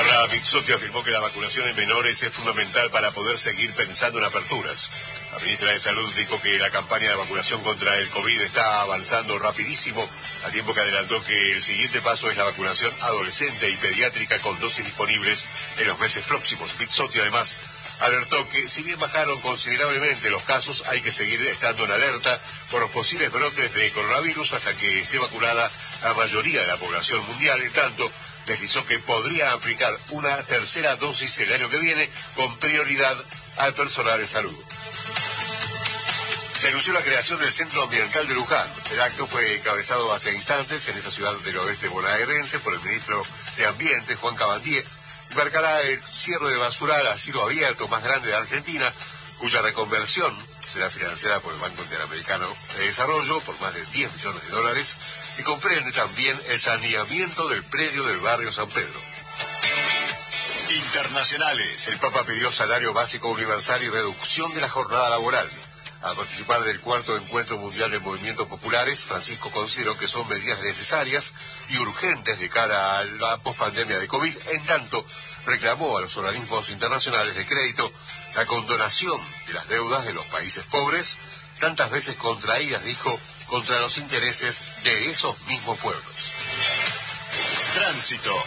[0.00, 4.88] Carla afirmó que la vacunación en menores es fundamental para poder seguir pensando en aperturas.
[5.32, 9.38] La ministra de Salud dijo que la campaña de vacunación contra el COVID está avanzando
[9.38, 10.08] rapidísimo,
[10.46, 14.58] a tiempo que adelantó que el siguiente paso es la vacunación adolescente y pediátrica con
[14.58, 15.46] dosis disponibles
[15.76, 16.78] en los meses próximos.
[16.78, 17.56] Bizzotti además
[18.00, 22.40] alertó que si bien bajaron considerablemente los casos, hay que seguir estando en alerta
[22.70, 25.70] por los posibles brotes de coronavirus hasta que esté vacunada
[26.02, 27.60] la mayoría de la población mundial.
[27.62, 28.10] En tanto,
[28.50, 33.16] deslizó que podría aplicar una tercera dosis el año que viene con prioridad
[33.58, 34.56] al personal de salud.
[36.56, 38.66] Se anunció la creación del Centro Ambiental de Luján.
[38.92, 43.22] El acto fue encabezado hace instantes en esa ciudad del oeste bonaerense por el ministro
[43.56, 44.84] de Ambiente, Juan Cabandier,
[45.30, 48.92] y marcará el cierre de basural a cielo abierto más grande de Argentina,
[49.38, 50.36] cuya reconversión
[50.70, 52.46] será financiada por el Banco Interamericano
[52.76, 54.96] de Desarrollo por más de 10 millones de dólares
[55.38, 59.00] y comprende también el saneamiento del predio del barrio San Pedro.
[60.70, 61.88] Internacionales.
[61.88, 65.50] El Papa pidió salario básico universal y reducción de la jornada laboral.
[66.02, 71.34] Al participar del cuarto encuentro mundial de movimientos populares, Francisco consideró que son medidas necesarias
[71.68, 74.34] y urgentes de cara a la pospandemia de COVID.
[74.52, 75.04] En tanto,
[75.46, 77.92] reclamó a los organismos internacionales de crédito
[78.34, 81.18] la condonación de las deudas de los países pobres,
[81.58, 86.04] tantas veces contraídas, dijo, contra los intereses de esos mismos pueblos.
[87.74, 88.44] Tránsito.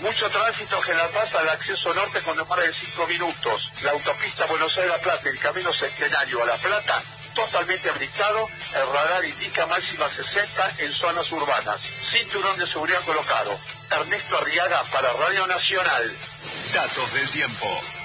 [0.00, 3.70] Mucho tránsito General Paz al acceso norte con demora de 5 minutos.
[3.82, 7.02] La autopista Buenos Aires-La Plata, el camino centenario a La Plata,
[7.34, 8.48] totalmente habilitado.
[8.74, 11.80] El radar indica máxima 60 en zonas urbanas.
[12.10, 13.58] Cinturón de seguridad colocado.
[13.90, 16.16] Ernesto Arriaga para Radio Nacional.
[16.72, 17.99] Datos del tiempo.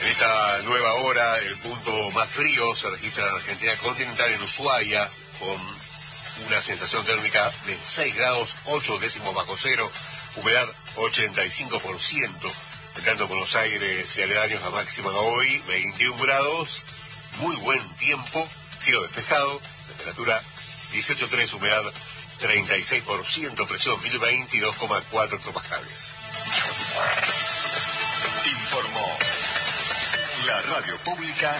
[0.00, 4.42] En esta nueva hora, el punto más frío se registra en la Argentina continental, en
[4.42, 5.58] Ushuaia, con
[6.46, 9.90] una sensación térmica de 6 grados, 8 décimos bajo cero,
[10.36, 12.52] humedad 85%.
[13.04, 16.84] Tanto Buenos Aires y aledaños la máxima hoy, 21 grados,
[17.38, 18.46] muy buen tiempo,
[18.78, 20.40] cielo despejado, temperatura
[20.92, 21.82] 18.3, humedad
[22.40, 26.14] 36%, presión 1022,4 hectopascales.
[28.46, 29.18] Informó
[30.46, 31.54] la radio pública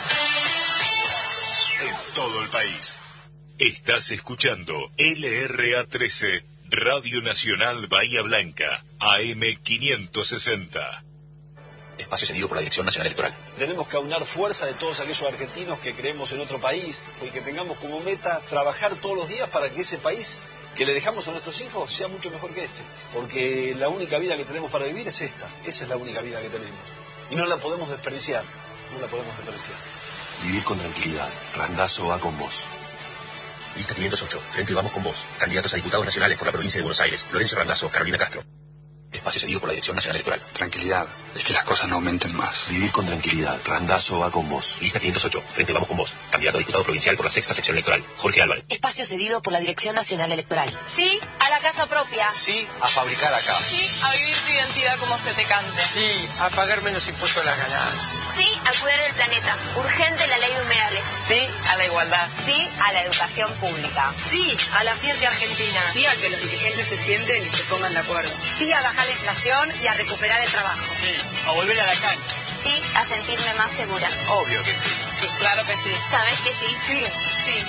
[1.81, 2.97] en todo el país.
[3.59, 11.05] Estás escuchando LRA 13, Radio Nacional Bahía Blanca, AM 560.
[11.99, 13.35] Espacio cedido por la Dirección Nacional Electoral.
[13.59, 17.43] Tenemos que aunar fuerza de todos aquellos argentinos que creemos en otro país y que
[17.43, 21.33] tengamos como meta trabajar todos los días para que ese país que le dejamos a
[21.33, 22.81] nuestros hijos sea mucho mejor que este.
[23.13, 25.51] Porque la única vida que tenemos para vivir es esta.
[25.67, 26.81] Esa es la única vida que tenemos.
[27.31, 28.45] Y no la podemos desperdiciar.
[28.93, 29.79] No la podemos desperdiciar.
[30.43, 31.29] Vivir con tranquilidad.
[31.57, 32.67] Randazo va con vos.
[33.77, 34.41] Lista 508.
[34.51, 35.27] Frente vamos con vos.
[35.39, 37.25] Candidatos a diputados nacionales por la provincia de Buenos Aires.
[37.25, 38.43] Florencio Randazo, Carolina Castro.
[39.13, 40.41] Espacio cedido por la Dirección Nacional Electoral.
[40.53, 41.09] Tranquilidad.
[41.35, 42.69] Es que las cosas no aumenten más.
[42.71, 43.59] Vivir con tranquilidad.
[43.65, 44.79] Randazo va con vos.
[44.81, 45.43] Lista 508.
[45.53, 46.15] Frente vamos con vos.
[46.31, 48.05] Candidato a diputado provincial por la sexta sección electoral.
[48.19, 48.65] Jorge Álvarez.
[48.69, 50.73] Espacio cedido por la Dirección Nacional Electoral.
[50.91, 52.33] Sí a la casa propia.
[52.33, 53.57] Sí a fabricar acá.
[53.69, 55.83] Sí a vivir tu identidad como se te cante.
[55.83, 58.13] Sí a pagar menos impuestos a las ganancias.
[58.33, 59.57] Sí a cuidar el planeta.
[59.77, 61.05] Urgente la ley de humedales.
[61.27, 62.29] Sí a la igualdad.
[62.47, 64.15] Sí a la educación pública.
[64.31, 65.81] Sí a la ciencia argentina.
[65.93, 68.31] Sí a que los dirigentes se sienten y se pongan de acuerdo.
[68.59, 70.81] Sí a bajar la inflación y a recuperar el trabajo.
[70.97, 72.35] Sí a volver a la cancha.
[72.63, 74.09] Sí a sentirme más segura.
[74.29, 74.91] Obvio que sí.
[75.21, 75.95] Sí, claro que sí.
[76.11, 76.77] ¿Sabes que sí?
[76.87, 77.05] Sí,
[77.47, 77.65] sí.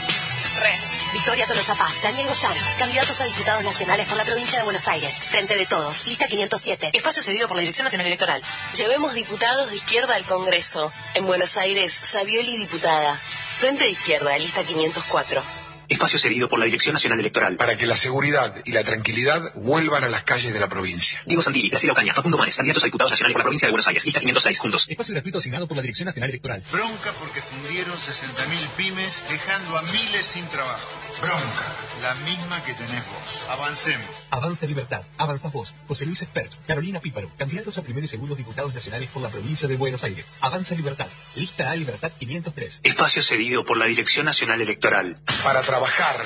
[0.60, 0.78] Re.
[1.14, 5.14] Victoria Tolosa Paz, Daniel Goyán, candidatos a diputados nacionales por la provincia de Buenos Aires.
[5.14, 6.92] Frente de todos, lista 507.
[6.94, 8.42] Espacio cedido por la Dirección Nacional Electoral.
[8.76, 10.92] Llevemos diputados de izquierda al Congreso.
[11.14, 13.18] En Buenos Aires, Savioli diputada.
[13.60, 15.61] Frente de izquierda, lista 504.
[15.92, 17.58] Espacio cedido por la Dirección Nacional Electoral.
[17.58, 21.22] Para que la seguridad y la tranquilidad vuelvan a las calles de la provincia.
[21.26, 23.88] Diego Santilli, Graciela Ocaña, Facundo Manes, candidatos a diputados nacionales por la provincia de Buenos
[23.88, 24.06] Aires.
[24.06, 24.86] Lista 506, juntos.
[24.88, 26.64] Espacio gratuito asignado por la Dirección Nacional Electoral.
[26.72, 30.88] Bronca porque fundieron 60.000 pymes dejando a miles sin trabajo.
[31.20, 33.50] Bronca, la misma que tenés vos.
[33.50, 34.08] Avancemos.
[34.30, 35.76] Avanza Libertad, avanza vos.
[35.90, 39.68] José Luis Espert, Carolina Píparo, candidatos a primer y segundo diputados nacionales por la provincia
[39.68, 40.26] de Buenos Aires.
[40.40, 42.80] Avanza Libertad, lista A Libertad 503.
[42.84, 45.20] Espacio cedido por la Dirección Nacional Electoral.
[45.44, 45.81] Para trabajar,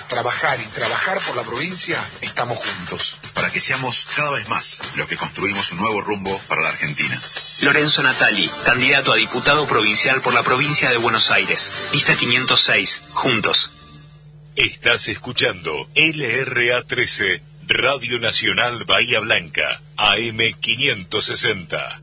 [0.08, 3.20] trabajar y trabajar por la provincia, estamos juntos.
[3.34, 7.22] Para que seamos cada vez más los que construimos un nuevo rumbo para la Argentina.
[7.62, 11.90] Lorenzo Natali, candidato a diputado provincial por la provincia de Buenos Aires.
[11.94, 13.72] Lista 506, juntos.
[14.56, 22.02] Estás escuchando LRA 13, Radio Nacional Bahía Blanca, AM 560.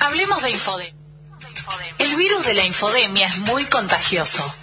[0.00, 0.94] Hablemos de Infodem.
[1.98, 4.54] El virus de la infodemia es muy contagioso.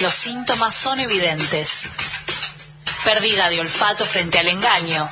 [0.00, 1.82] Los síntomas son evidentes.
[3.04, 5.10] Pérdida de olfato frente al engaño,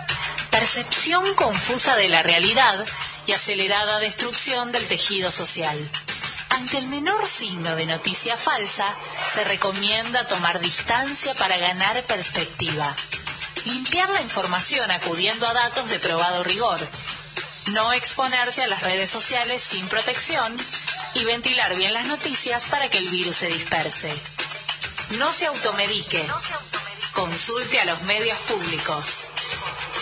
[0.51, 2.86] percepción confusa de la realidad
[3.26, 5.76] y acelerada destrucción del tejido social.
[6.49, 8.97] Ante el menor signo de noticia falsa,
[9.30, 12.95] se recomienda tomar distancia para ganar perspectiva.
[13.66, 16.80] Limpiar la información acudiendo a datos de probado rigor.
[17.72, 20.57] No exponerse a las redes sociales sin protección
[21.12, 24.11] y ventilar bien las noticias para que el virus se disperse.
[25.17, 26.27] No se automedique.
[27.15, 29.27] Consulte a los medios públicos.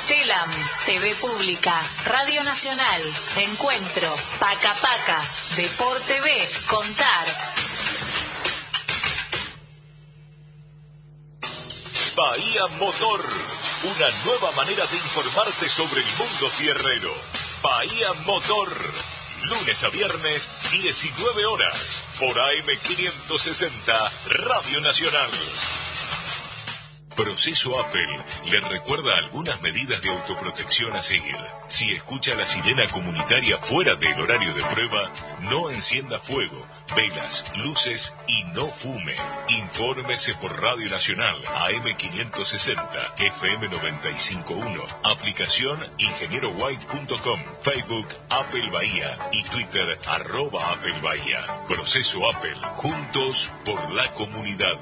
[0.08, 0.50] TELAM,
[0.84, 1.74] TV Pública,
[2.06, 3.02] Radio Nacional,
[3.36, 4.08] Encuentro,
[4.40, 5.22] Paca Paca,
[5.56, 7.26] Deport TV, Contar.
[12.16, 13.24] Bahía Motor,
[13.84, 17.14] una nueva manera de informarte sobre el mundo fierrero.
[17.62, 18.72] Bahía Motor,
[19.48, 25.30] lunes a viernes, 19 horas, por AM560, Radio Nacional.
[27.14, 28.20] Proceso Apple
[28.50, 31.38] le recuerda algunas medidas de autoprotección a seguir.
[31.68, 38.12] Si escucha la sirena comunitaria fuera del horario de prueba, no encienda fuego, velas, luces
[38.26, 39.14] y no fume.
[39.48, 50.72] Infórmese por Radio Nacional AM560, FM 951, aplicación ingenierowhite.com, Facebook Apple Bahía y Twitter arroba
[50.72, 51.46] Apple Bahía.
[51.68, 54.76] Proceso Apple, juntos por la comunidad.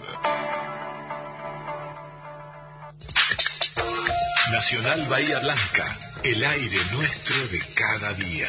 [4.52, 8.48] Nacional Bahía Blanca, el aire nuestro de cada día.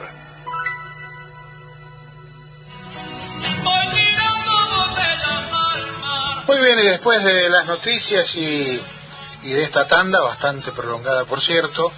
[6.79, 8.81] Y después de las noticias y,
[9.43, 11.91] y de esta tanda, bastante prolongada por cierto,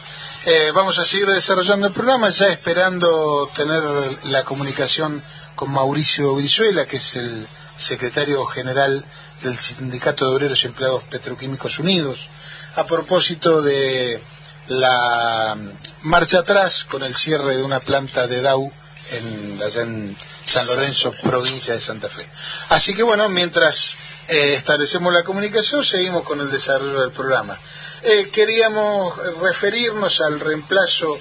[0.46, 3.84] eh, vamos a seguir desarrollando el programa, ya esperando tener
[4.26, 5.24] la comunicación
[5.56, 7.48] con Mauricio Brizuela, que es el
[7.78, 9.06] secretario general
[9.42, 12.28] del Sindicato de Obreros y Empleados Petroquímicos Unidos,
[12.76, 14.22] a propósito de
[14.68, 15.56] la
[16.02, 18.72] marcha atrás con el cierre de una planta de DAU
[19.12, 22.28] en, allá en San Lorenzo, provincia de Santa Fe.
[22.70, 23.96] Así que bueno, mientras
[24.30, 27.58] eh, establecemos la comunicación, seguimos con el desarrollo del programa.
[28.02, 31.18] Eh, queríamos referirnos al reemplazo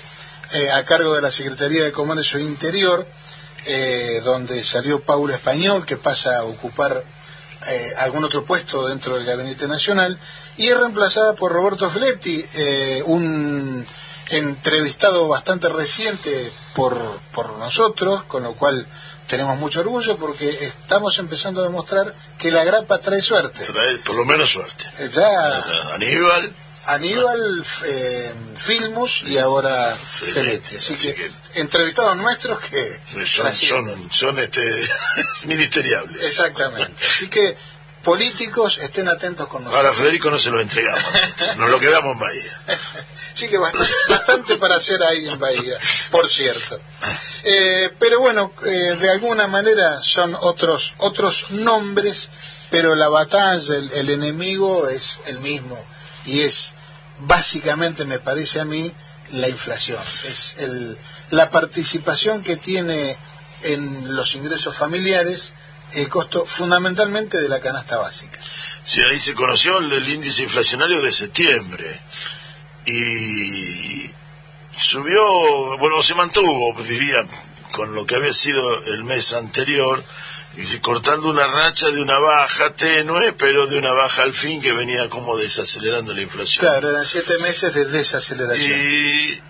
[0.53, 3.07] eh, a cargo de la Secretaría de Comercio Interior,
[4.24, 7.05] donde salió Paula Español, que pasa a ocupar
[7.98, 10.18] algún otro puesto dentro del Gabinete Nacional,
[10.57, 12.44] y es reemplazada por Roberto Fletti,
[13.05, 13.86] un
[14.30, 16.98] entrevistado bastante reciente por,
[17.32, 18.84] por nosotros, con lo cual
[19.33, 23.64] tenemos mucho orgullo porque estamos empezando a demostrar que la grapa trae suerte.
[23.64, 24.85] Trae por lo menos suerte.
[24.99, 26.55] Eh, Ya Aníbal,
[26.85, 30.76] Aníbal, eh, Filmus y ahora Feletti.
[30.76, 33.01] Así que entrevistados nuestros que...
[33.24, 34.62] son, son, son este,
[35.47, 36.20] ministeriables.
[36.20, 36.93] Exactamente.
[37.03, 37.57] Así que
[38.05, 39.83] políticos estén atentos con nosotros.
[39.83, 41.03] Ahora Federico no se lo entregamos,
[41.57, 42.61] nos lo quedamos en Bahía.
[43.35, 45.78] Sí que bastante, para hacer ahí en Bahía,
[46.11, 46.80] por cierto.
[47.45, 52.28] Eh, pero bueno, eh, de alguna manera son otros otros nombres,
[52.70, 55.78] pero la batalla, el, el enemigo es el mismo
[56.26, 56.74] y es
[57.20, 58.93] básicamente, me parece a mí,
[59.30, 60.03] la inflación.
[60.28, 60.97] Es el,
[61.30, 63.16] la participación que tiene
[63.62, 65.55] en los ingresos familiares
[65.95, 68.39] el costo fundamentalmente de la canasta básica.
[68.85, 72.01] Sí, ahí se conoció el índice inflacionario de septiembre
[72.87, 74.11] y
[74.76, 77.24] subió, bueno, se mantuvo, pues, diría,
[77.72, 80.03] con lo que había sido el mes anterior,
[80.57, 84.72] y cortando una racha de una baja tenue, pero de una baja al fin que
[84.72, 86.66] venía como desacelerando la inflación.
[86.66, 88.78] Claro, eran siete meses de desaceleración.
[88.78, 89.41] Y,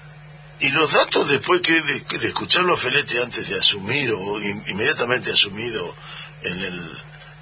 [0.61, 4.63] y los datos después que de, de escucharlo a Feletti antes de asumir o in-
[4.69, 5.93] inmediatamente asumido
[6.45, 6.91] en, el,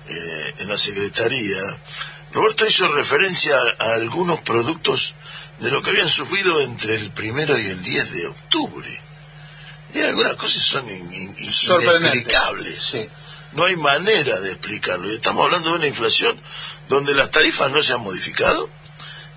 [0.09, 1.61] eh, en la Secretaría,
[2.33, 5.15] Roberto hizo referencia a, a algunos productos
[5.61, 8.89] de lo que habían sufrido entre el primero y el 10 de octubre.
[9.95, 11.35] Y algunas cosas son in- in-
[12.13, 12.81] inexplicables.
[12.83, 13.09] Sí.
[13.53, 15.11] No hay manera de explicarlo.
[15.11, 16.41] Y estamos hablando de una inflación
[16.89, 18.71] donde las tarifas no se han modificado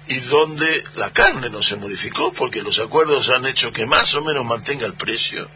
[0.08, 4.22] y donde la carne no se modificó porque los acuerdos han hecho que más o
[4.24, 5.50] menos mantenga el precio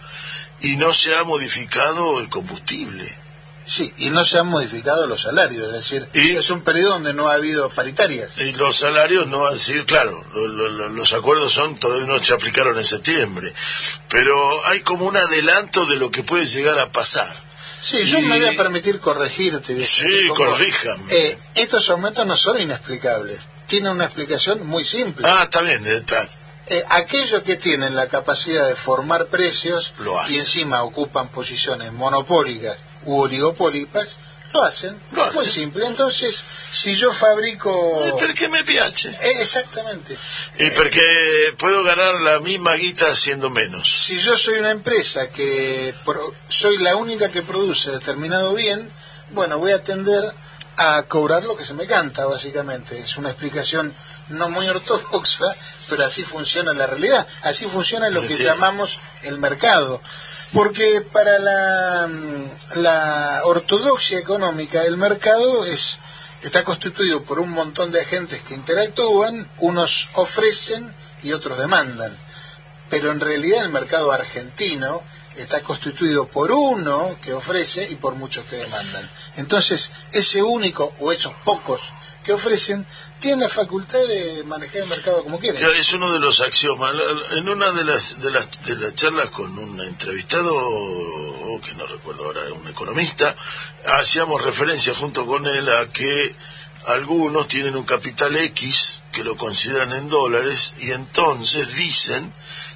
[0.61, 3.07] y no se ha modificado el combustible.
[3.67, 7.27] Sí, y no se han modificado los salarios, es decir, es un periodo donde no
[7.29, 8.37] ha habido paritarias.
[8.37, 12.23] Y los salarios no han sido, claro, lo- lo- lo- los acuerdos son, todavía no
[12.23, 13.53] se aplicaron en septiembre,
[14.07, 17.33] pero hay como un adelanto de lo que puede llegar a pasar.
[17.81, 19.85] Sí, yo Y- me voy a permitir corregirte.
[19.85, 20.05] Sí,
[20.35, 21.03] corríjame.
[21.09, 25.27] Eh, estos aumentos no son inexplicables, tienen una explicación muy simple.
[25.27, 26.27] Ah, está bien, está.
[26.69, 32.77] Eh, aquellos que tienen la capacidad de formar precios Lo y encima ocupan posiciones monopólicas
[33.03, 34.17] u oligopólicas,
[34.53, 34.97] lo hacen.
[35.11, 35.41] Lo hacen.
[35.41, 35.85] Muy simple.
[35.85, 36.41] Entonces,
[36.71, 38.03] si yo fabrico...
[38.05, 39.09] Eh, ¿Pero qué me piace?
[39.09, 40.17] Eh, exactamente.
[40.57, 41.01] Y porque
[41.57, 43.91] puedo ganar la misma guita haciendo menos.
[43.91, 48.89] Si yo soy una empresa que pro- soy la única que produce determinado bien,
[49.31, 50.23] bueno, voy a tender
[50.77, 52.99] a cobrar lo que se me canta, básicamente.
[52.99, 53.93] Es una explicación
[54.29, 55.45] no muy ortodoxa,
[55.89, 57.27] pero así funciona la realidad.
[57.41, 58.53] Así funciona lo que Entiendo.
[58.53, 60.01] llamamos el mercado.
[60.53, 65.97] Porque para la, mm, la ortodoxia económica, el mercado es
[66.43, 70.93] está constituido por un montón de agentes que interactúan, unos ofrecen
[71.23, 72.15] y otros demandan
[72.89, 75.03] pero en realidad el mercado argentino
[75.35, 79.09] está constituido por uno que ofrece y por muchos que demandan.
[79.35, 81.81] Entonces, ese único o esos pocos
[82.23, 82.85] que ofrecen
[83.19, 85.59] tienen la facultad de manejar el mercado como quieren.
[85.59, 86.93] Ya, Es uno de los axiomas.
[87.31, 91.85] En una de las, de las, de las charlas con un entrevistado, oh, que no
[91.87, 93.35] recuerdo ahora, un economista,
[93.99, 96.35] hacíamos referencia junto con él a que
[96.85, 102.31] algunos tienen un capital X que lo consideran en dólares y entonces dicen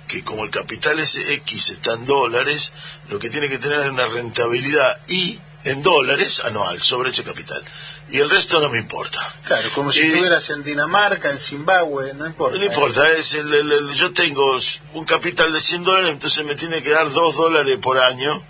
[0.08, 2.74] que como el capital ese X está en dólares,
[3.10, 7.64] lo que tiene que tener es una rentabilidad Y en dólares anual sobre ese capital.
[8.12, 9.20] Y el resto no me importa.
[9.46, 12.58] Claro, como si estuvieras en Dinamarca, en Zimbabue, no importa.
[12.58, 14.56] No importa, es el, el- el- yo tengo
[14.94, 18.44] un capital de 100 dólares, entonces me tiene que dar 2 dólares por año.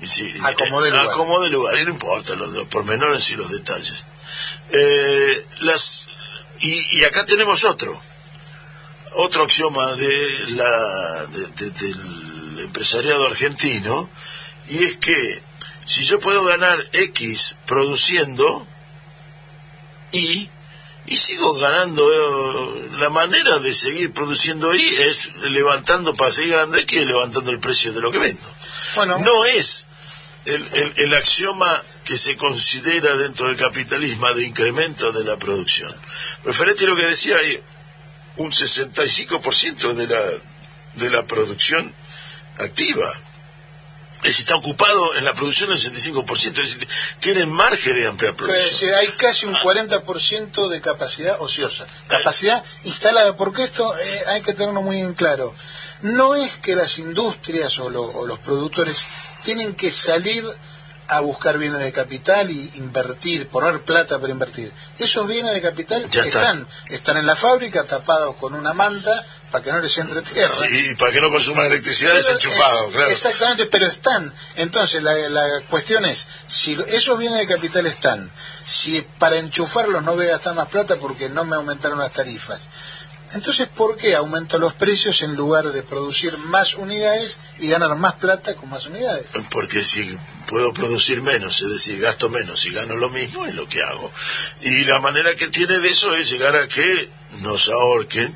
[0.00, 1.08] Y si, Acomode lugar.
[1.08, 4.04] acomode lugar, y no importa los, los pormenores y los detalles.
[4.70, 6.08] Eh, las,
[6.60, 8.00] y, y acá tenemos otro,
[9.14, 14.08] otro axioma de la, de- de- del empresariado argentino,
[14.68, 15.42] y es que
[15.86, 18.66] si yo puedo ganar X produciendo,
[20.12, 20.48] y
[21.04, 26.76] y sigo ganando eh, la manera de seguir produciendo y es levantando para seguir ganando
[26.78, 28.54] X y levantando el precio de lo que vendo.
[28.94, 29.86] Bueno, no es
[30.44, 35.92] el, el- el axioma que se considera dentro del capitalismo de incremento de la producción.
[36.44, 37.60] Referente a lo que decía hay
[38.36, 40.20] un 65% de la
[40.94, 41.92] de la producción
[42.58, 43.12] activa
[44.28, 46.88] está ocupado en la producción el 65%, es decir,
[47.20, 48.70] tienen margen de ampliar Es producción.
[48.70, 54.52] decir, hay casi un 40% de capacidad ociosa, capacidad instalada, porque esto eh, hay que
[54.52, 55.54] tenerlo muy en claro.
[56.02, 58.96] No es que las industrias o, lo- o los productores
[59.44, 60.44] tienen que salir
[61.08, 64.72] a buscar bienes de capital y invertir, poner plata para invertir.
[64.98, 66.38] Esos bienes de capital Ya está.
[66.40, 70.52] están, están en la fábrica tapados con una manta para que no les entre tierra.
[70.52, 73.10] Sí, y para que no consuman electricidad desenchufado, claro.
[73.10, 74.32] Exactamente, pero están.
[74.56, 78.32] Entonces, la, la cuestión es, si esos bienes de capital están,
[78.64, 82.60] si para enchufarlos no voy a gastar más plata porque no me aumentaron las tarifas,
[83.34, 88.14] entonces, ¿por qué aumento los precios en lugar de producir más unidades y ganar más
[88.14, 89.28] plata con más unidades?
[89.50, 93.66] Porque si puedo producir menos, es decir, gasto menos y gano lo mismo, es lo
[93.66, 94.12] que hago.
[94.60, 97.08] Y la manera que tiene de eso es llegar a que
[97.40, 98.34] nos ahorquen.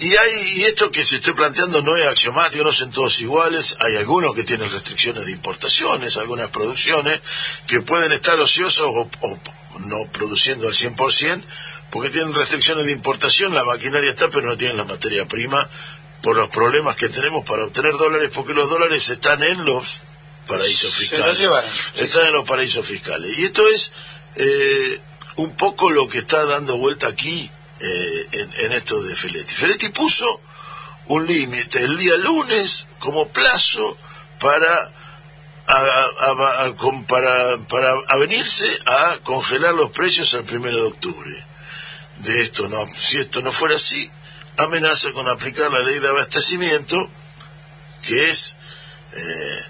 [0.00, 3.76] Y hay y esto que se estoy planteando no es axiomático, no son todos iguales.
[3.80, 7.20] Hay algunos que tienen restricciones de importaciones, algunas producciones
[7.66, 9.38] que pueden estar ociosos o, o
[9.86, 11.42] no produciendo al 100%,
[11.90, 15.68] porque tienen restricciones de importación, la maquinaria está, pero no tienen la materia prima
[16.22, 20.02] por los problemas que tenemos para obtener dólares, porque los dólares están en los
[20.46, 21.38] paraísos fiscales.
[21.96, 23.38] Están en los paraísos fiscales.
[23.38, 23.92] Y esto es
[24.36, 25.00] eh,
[25.36, 27.50] un poco lo que está dando vuelta aquí
[27.80, 29.52] eh, en, en esto de Feletti.
[29.54, 30.40] Feletti puso
[31.06, 33.96] un límite el día lunes como plazo
[34.40, 34.90] para
[35.66, 36.74] a, a-
[37.06, 41.46] para, para avenirse a congelar los precios al primero de octubre.
[42.18, 44.10] De esto no, si esto no fuera así,
[44.56, 47.10] amenaza con aplicar la ley de abastecimiento,
[48.02, 48.56] que es
[49.16, 49.60] eh,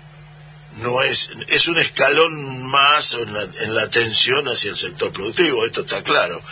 [0.79, 5.65] no es es un escalón más en la, en la tensión hacia el sector productivo,
[5.65, 6.43] esto está claro.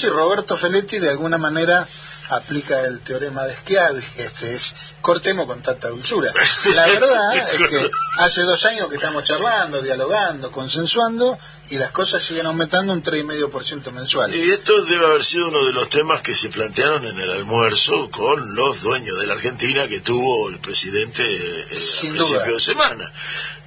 [0.00, 1.86] Sí, Roberto Feletti de alguna manera
[2.30, 6.30] aplica el teorema de Schiavi, este es cortemos con tanta dulzura.
[6.74, 11.38] La verdad es que hace dos años que estamos charlando, dialogando, consensuando
[11.70, 14.32] y las cosas siguen aumentando un 3,5% mensual.
[14.34, 18.10] Y esto debe haber sido uno de los temas que se plantearon en el almuerzo
[18.10, 22.54] con los dueños de la Argentina que tuvo el presidente eh, a Sin principio duda.
[22.54, 23.12] de semana.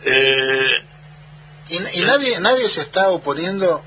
[0.05, 0.86] Eh,
[1.69, 3.84] Y, y nadie nadie se está oponiendo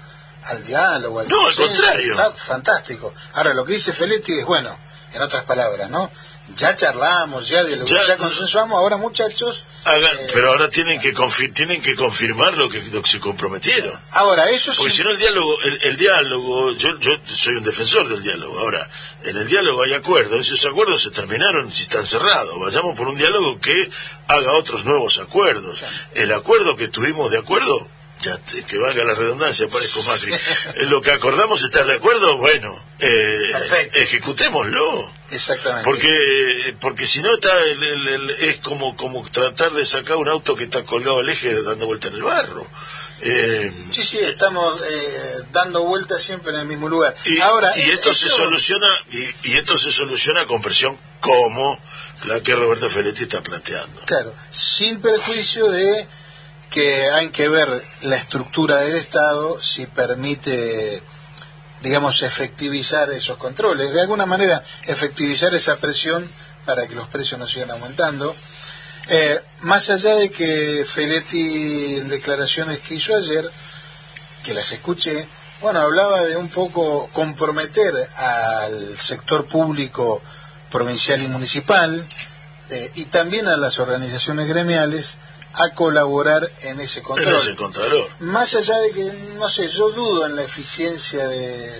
[0.46, 2.12] al diálogo, al No, al contrario.
[2.12, 3.14] Está fantástico.
[3.34, 4.76] Ahora, lo que dice Feletti es, bueno,
[5.12, 6.10] en otras palabras, ¿no?
[6.54, 11.12] Ya charlamos, ya dialogamos, Ya- ya, consensuamos, ahora muchachos, hagan- Eh, pero ahora tienen que
[11.52, 13.92] tienen que confirmar lo que, lo que se comprometieron.
[14.12, 17.64] ahora eso Porque sí, si no el diálogo, el, el diálogo, yo, yo soy un
[17.64, 18.60] defensor del diálogo.
[18.60, 18.88] Ahora,
[19.24, 22.56] en el diálogo hay acuerdos, esos acuerdos se terminaron si están cerrados.
[22.60, 23.90] Vayamos por un diálogo que
[24.28, 25.80] haga otros nuevos acuerdos.
[26.14, 27.88] El acuerdo que tuvimos de acuerdo,
[28.66, 30.32] que valga la redundancia, parezco Macri.
[30.76, 33.52] En lo que acordamos estar de acuerdo, bueno, eh,
[33.94, 35.12] ejecutémoslo.
[35.30, 35.84] exactamente.
[35.84, 40.28] Porque porque si no está el- el- el- es como como tratar de sacar un
[40.28, 42.66] auto que está colgado al eje dando vuelta en el barro.
[43.22, 47.14] Eh, Sí, sí, estamos eh, dando vueltas siempre en el mismo lugar.
[47.24, 50.96] y, Ahora, y es- esto se eso- soluciona y, y esto se soluciona con presión
[51.20, 51.80] como
[52.26, 54.02] la que Roberto Feletti está planteando.
[54.04, 56.06] Claro, sin perjuicio de
[56.70, 61.02] que hay que ver la estructura del Estado si permite,
[61.82, 63.92] digamos, efectivizar esos controles.
[63.92, 66.28] De alguna manera, efectivizar esa presión
[66.64, 68.34] para que los precios no sigan aumentando.
[69.08, 73.48] Eh, más allá de que Feletti, en declaraciones que hizo ayer,
[74.42, 75.28] que las escuché,
[75.60, 80.20] bueno, hablaba de un poco comprometer al sector público
[80.70, 82.04] provincial y municipal
[82.68, 85.16] eh, y también a las organizaciones gremiales
[85.56, 87.34] a colaborar en ese control.
[87.36, 88.08] es el contralor.
[88.20, 91.70] Más allá de que, no sé, yo dudo en la eficiencia de,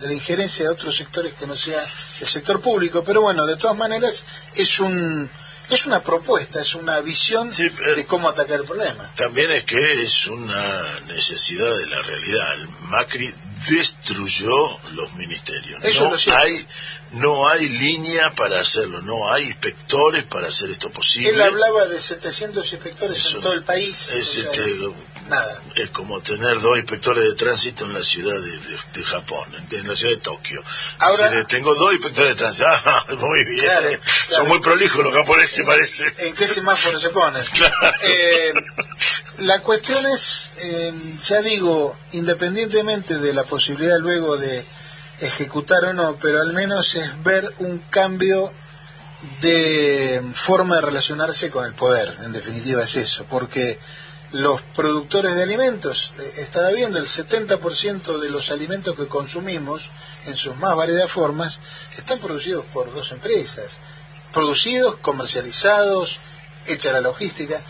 [0.00, 1.82] de la injerencia de otros sectores que no sea
[2.20, 4.24] el sector público, pero bueno, de todas maneras
[4.54, 5.30] es un
[5.70, 9.10] es una propuesta, es una visión eh, de cómo atacar el problema.
[9.16, 12.52] También es que es una necesidad de la realidad.
[12.54, 13.34] El Macri
[13.68, 15.82] destruyó los ministerios.
[15.84, 16.66] Eso no hay
[17.12, 21.30] no hay línea para hacerlo, no hay inspectores para hacer esto posible.
[21.30, 24.08] Él hablaba de 700 inspectores Eso en todo el país.
[24.08, 24.76] es, este,
[25.28, 25.62] nada.
[25.76, 29.86] es como tener dos inspectores de tránsito en la ciudad de, de- de Japón, en,
[29.86, 30.64] la ciudad de Tokio.
[30.98, 32.66] Ahora- decir, tengo dos inspectores de tránsito.
[32.86, 33.64] Ah, muy bien.
[33.64, 34.02] Claro, claro.
[34.36, 36.26] Son muy prolijos los japoneses, parece.
[36.28, 37.38] ¿En qué semáforo se pone?
[38.02, 38.52] Eh,
[39.38, 40.92] la cuestión es, eh,
[41.24, 44.64] ya digo, independientemente de la posibilidad luego de
[45.20, 48.52] ejecutar o no, pero al menos es ver un cambio
[49.40, 53.78] de forma de relacionarse con el poder, en definitiva es eso, porque
[54.32, 59.88] los productores de alimentos, eh, estaba viendo, el 70% de los alimentos que consumimos,
[60.26, 61.60] en sus más variadas formas,
[61.96, 63.66] están producidos por dos empresas,
[64.32, 66.18] producidos, comercializados,
[66.66, 67.60] hecha la logística.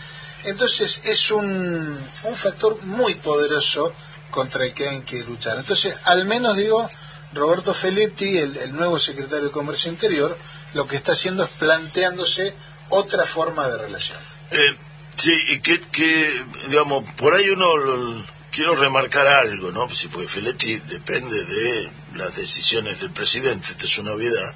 [0.45, 3.93] Entonces es un, un factor muy poderoso
[4.31, 5.57] contra el que hay que luchar.
[5.57, 6.89] Entonces, al menos digo,
[7.33, 10.37] Roberto Feletti, el, nuevo secretario de Comercio Interior,
[10.73, 12.53] lo que está haciendo es planteándose
[12.89, 14.19] otra forma de relación.
[14.51, 14.77] Eh,
[15.15, 19.89] sí, y que, que, digamos, por ahí uno lo- quiero remarcar algo, ¿no?
[19.93, 24.53] Sí, porque Feletti depende de las decisiones del presidente, esto es una obviedad.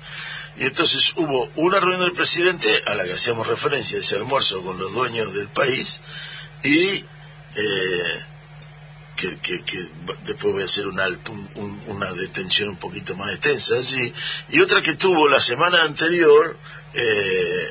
[0.60, 4.78] Y entonces hubo una reunión del presidente a la que hacíamos referencia, ese almuerzo con
[4.78, 6.02] los dueños del país,
[6.64, 7.06] y
[7.56, 8.26] eh,
[9.16, 9.90] que, que-
[10.26, 14.14] después voy a hacer un alto, un- un- una detención un poquito más extensa, así,
[14.50, 16.58] y otra que tuvo la semana anterior,
[16.94, 17.70] eh,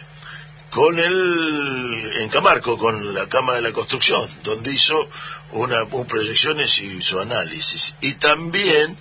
[0.71, 5.09] con el en Camarco, con la Cámara de la Construcción, donde hizo
[5.53, 7.95] una, un proyecciones y su análisis.
[8.03, 8.97] Y también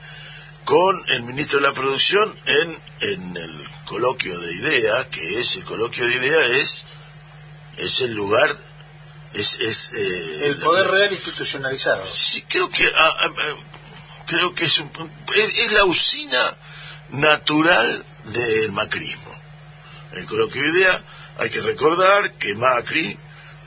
[0.64, 5.64] con el ministro de la Producción en, en el coloquio de idea, que es el
[5.64, 6.86] coloquio de idea es,
[7.78, 8.56] es el lugar,
[9.34, 12.06] es, es eh, El poder real institucionalizado.
[12.12, 13.56] Sí, creo que ah, ah, ah,
[14.28, 14.92] creo que es, un-
[15.36, 16.56] es, es la usina
[17.10, 19.34] natural del macrismo.
[20.14, 21.04] El coloquio de idea,
[21.40, 23.18] hay que recordar que Macri,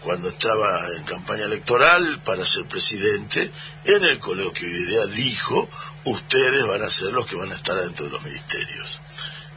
[0.03, 3.51] cuando estaba en campaña electoral para ser presidente,
[3.85, 5.69] en el coloquio de idea dijo,
[6.05, 9.00] ustedes van a ser los que van a estar dentro de los ministerios.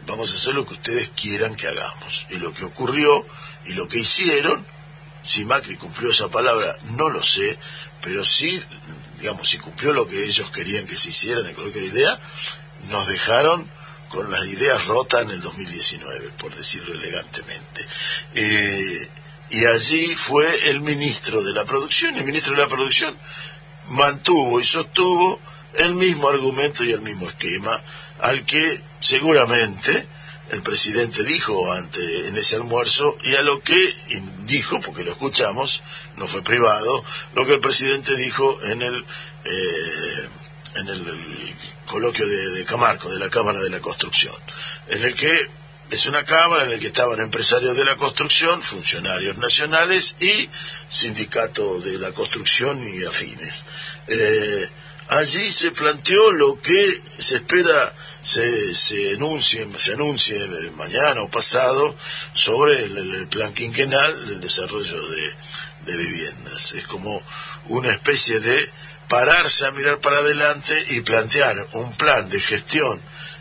[0.06, 2.28] Vamos a hacer lo que ustedes quieran que hagamos.
[2.30, 3.26] Y lo que ocurrió
[3.66, 4.66] y lo que hicieron,
[5.24, 7.58] si Macri cumplió esa palabra, no lo sé,
[8.02, 8.62] pero sí,
[9.20, 12.20] digamos, si cumplió lo que ellos querían que se hiciera en el de idea,
[12.90, 13.70] nos dejaron
[14.10, 17.82] con las ideas rotas en el 2019, por decirlo elegantemente.
[18.36, 19.10] Eh,
[19.50, 23.18] y allí fue el ministro de la producción, el ministro de la producción
[23.90, 25.40] mantuvo y sostuvo
[25.76, 27.82] el mismo argumento y el mismo esquema
[28.20, 30.08] al que seguramente
[30.50, 33.94] el presidente dijo ante en ese almuerzo y a lo que
[34.46, 35.84] dijo porque lo escuchamos
[36.16, 37.04] no fue privado
[37.36, 39.06] lo que el presidente dijo en el
[39.46, 40.30] eh,
[40.76, 41.54] en el,
[41.86, 44.36] coloquio de, de Camarco de la Cámara de la Construcción
[44.88, 45.50] en el que
[45.92, 50.50] es una cámara en la que estaban empresarios de la construcción, funcionarios nacionales y
[50.90, 53.64] sindicato de la construcción y afines.
[54.08, 54.68] Eh,
[55.10, 57.94] allí se planteó lo que se espera
[58.24, 60.40] se, se anuncie, se anuncie
[60.78, 61.95] mañana o pasado
[62.34, 65.36] sobre el, plan quinquenal del desarrollo de,
[65.86, 66.74] de viviendas.
[66.74, 67.22] Es como
[67.68, 68.70] una especie de
[69.08, 73.00] pararse a mirar para adelante y plantear un plan de gestión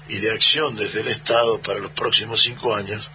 [0.09, 3.09] y de acción desde el Estado para los próximos cinco años,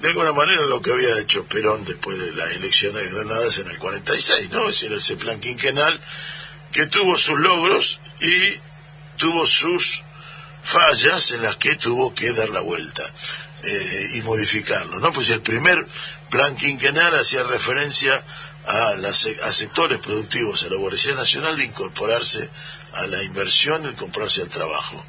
[0.00, 3.78] de alguna manera lo que había hecho Perón después de las elecciones granadas en el
[3.78, 4.68] 46, ¿no?
[4.68, 6.00] Es decir, ese plan quinquenal
[6.72, 8.58] que tuvo sus logros y
[9.16, 10.02] tuvo sus
[10.64, 13.04] fallas en las que tuvo que dar la vuelta
[13.62, 15.12] eh, y modificarlo, ¿no?
[15.12, 15.86] Pues el primer
[16.30, 18.24] plan quinquenal hacía referencia
[18.66, 22.48] a, las, a sectores productivos, a la burguesía nacional, de incorporarse
[22.94, 25.04] a la inversión y incorporarse al trabajo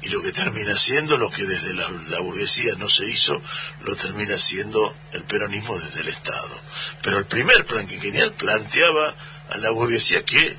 [0.00, 3.42] y lo que termina siendo lo que desde la, la, burguesía no se hizo,
[3.82, 6.60] lo termina siendo el peronismo desde el Estado.
[7.02, 9.14] Pero el primer plan quinquenal planteaba
[9.50, 10.56] a la burguesía que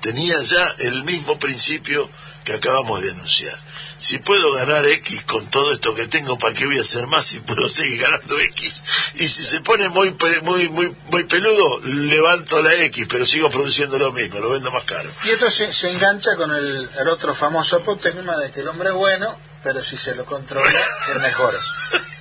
[0.00, 2.08] tenía ya el mismo principio
[2.46, 3.58] que acabamos de anunciar.
[3.98, 7.26] Si puedo ganar X con todo esto que tengo, ¿para qué voy a hacer más
[7.26, 8.82] si puedo seguir ganando X?
[9.16, 13.98] Y si se pone muy muy muy muy peludo, levanto la X, pero sigo produciendo
[13.98, 15.10] lo mismo, lo vendo más caro.
[15.24, 18.90] Y esto se, se engancha con el, el otro famoso apotegma de que el hombre
[18.90, 20.70] es bueno, pero si se lo controla,
[21.08, 21.54] es mejor.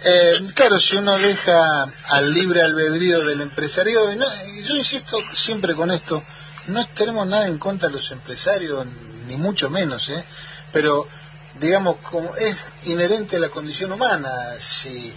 [0.06, 5.20] Eh, claro, si uno deja al libre albedrío del empresariado, y, no, y yo insisto
[5.36, 6.24] siempre con esto,
[6.68, 8.88] no tenemos nada en contra de los empresarios,
[9.28, 10.24] ni mucho menos, ¿eh?
[10.72, 11.08] pero
[11.60, 15.14] digamos, como es inherente a la condición humana, si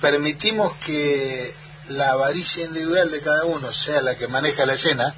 [0.00, 1.52] permitimos que
[1.88, 5.14] la avaricia individual de cada uno sea la que maneja la escena,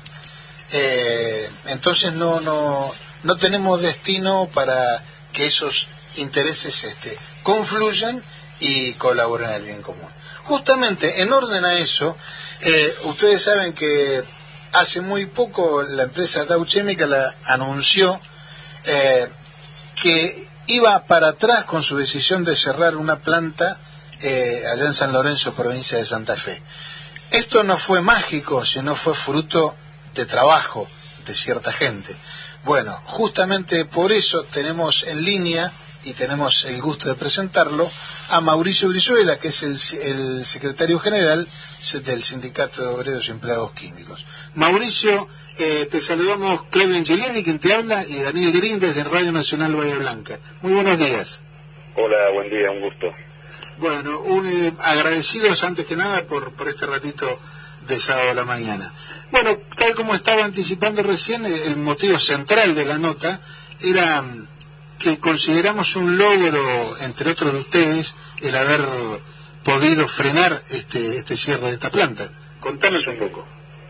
[0.73, 2.93] eh, entonces no, no,
[3.25, 5.03] no tenemos destino para
[5.33, 8.23] que esos intereses este, confluyan
[8.61, 10.09] y colaboren en el bien común.
[10.45, 12.17] Justamente en orden a eso,
[12.61, 14.23] eh, ustedes saben que
[14.73, 18.19] hace muy poco la empresa Dow Chemical anunció
[18.85, 19.29] eh,
[20.01, 23.79] que iba para atrás con su decisión de cerrar una planta
[24.21, 26.63] eh, allá en San Lorenzo, provincia de Santa Fe.
[27.31, 29.75] Esto no fue mágico, sino fue fruto
[30.15, 30.89] de trabajo
[31.27, 32.15] de cierta gente.
[32.65, 35.73] Bueno, justamente por eso tenemos en línea
[36.05, 37.91] y tenemos el gusto de presentarlo
[38.29, 41.47] a Mauricio Brizuela, que es el, el secretario general
[42.05, 44.25] del Sindicato de Obreros y Empleados Químicos.
[44.55, 49.75] Mauricio, eh, te saludamos Claudio Angelini, quien te habla, y Daniel Green desde Radio Nacional
[49.75, 50.39] Bahía Blanca.
[50.61, 51.43] Muy buenos días.
[51.97, 53.07] Hola, buen día, un gusto.
[53.79, 57.39] Bueno, un, eh, agradecidos antes que nada por, por este ratito
[57.87, 58.93] de sábado a la mañana.
[59.31, 63.41] Bueno, tal como estaba anticipando recién, eh, el motivo central de la nota
[63.83, 64.49] era mm,
[64.99, 68.83] que consideramos un logro, entre otros de ustedes, el haber
[69.65, 72.31] podido frenar este, este cierre de esta planta.
[72.61, 73.47] Contanos un poco.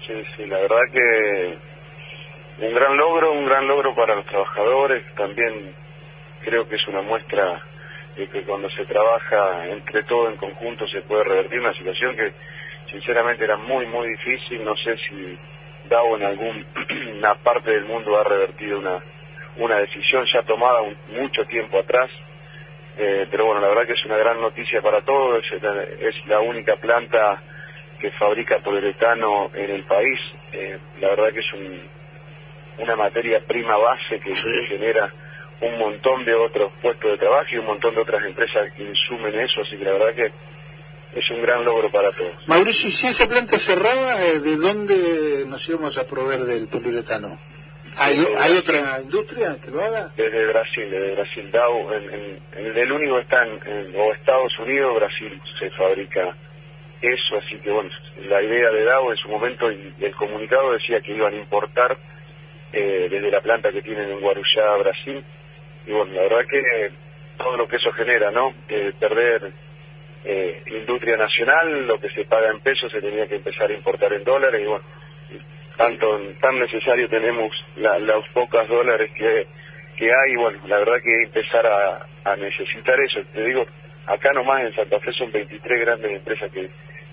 [0.07, 1.59] Sí, sí, la verdad que
[2.67, 5.05] un gran logro, un gran logro para los trabajadores.
[5.15, 5.75] También
[6.45, 7.61] creo que es una muestra
[8.17, 12.33] de que cuando se trabaja entre todo en conjunto se puede revertir una situación que
[12.91, 14.65] sinceramente era muy, muy difícil.
[14.65, 15.39] No sé si
[15.89, 19.01] DAO en alguna parte del mundo ha revertido una,
[19.57, 22.11] una decisión ya tomada un- mucho tiempo atrás.
[22.99, 25.43] Eh, pero bueno, la verdad que es una gran noticia para todos.
[25.51, 27.41] Es es la única planta
[28.03, 30.19] que fabrica poliuretano en el país.
[30.53, 31.81] Eh, la verdad que es un,
[32.79, 35.13] una materia prima base que, que genera
[35.61, 39.39] un montón de otros puestos de trabajo y un montón de otras empresas que insumen
[39.39, 39.61] eso.
[39.63, 40.27] Así que la verdad que
[41.19, 42.35] es un gran logro para todos.
[42.49, 47.39] Mauricio, y si esa planta cerraba, eh, ¿de dónde nos íbamos a proveer del poliuretano?
[47.99, 50.11] ¿Hay, ¿hay otra industria que lo haga?
[50.17, 54.59] Desde Brasil, desde Brasil Dow, en, en- en el único está en, en- o Estados
[54.59, 56.35] Unidos, Brasil se fabrica
[57.03, 57.91] eso, así que bueno,
[58.29, 61.97] la idea de Dow en su momento y el comunicado decía que iban a importar
[62.73, 65.23] eh, desde la planta que tienen en Guarujá, Brasil,
[65.87, 66.91] y bueno, la verdad que
[67.37, 68.55] todo lo que eso genera, ¿no?
[68.69, 69.53] Eh, perder
[70.67, 74.23] industria nacional, lo que se paga en pesos se tenía que empezar a importar en
[74.25, 74.85] dólares y bueno,
[75.77, 79.47] tanto tan necesario tenemos la- los pocos dólares que,
[79.97, 81.67] que hay, bueno, la verdad que empezar
[82.25, 83.67] a necesitar eso, te digo,
[84.07, 86.71] acá nomás en Santa Fe son 23 grandes empresas que,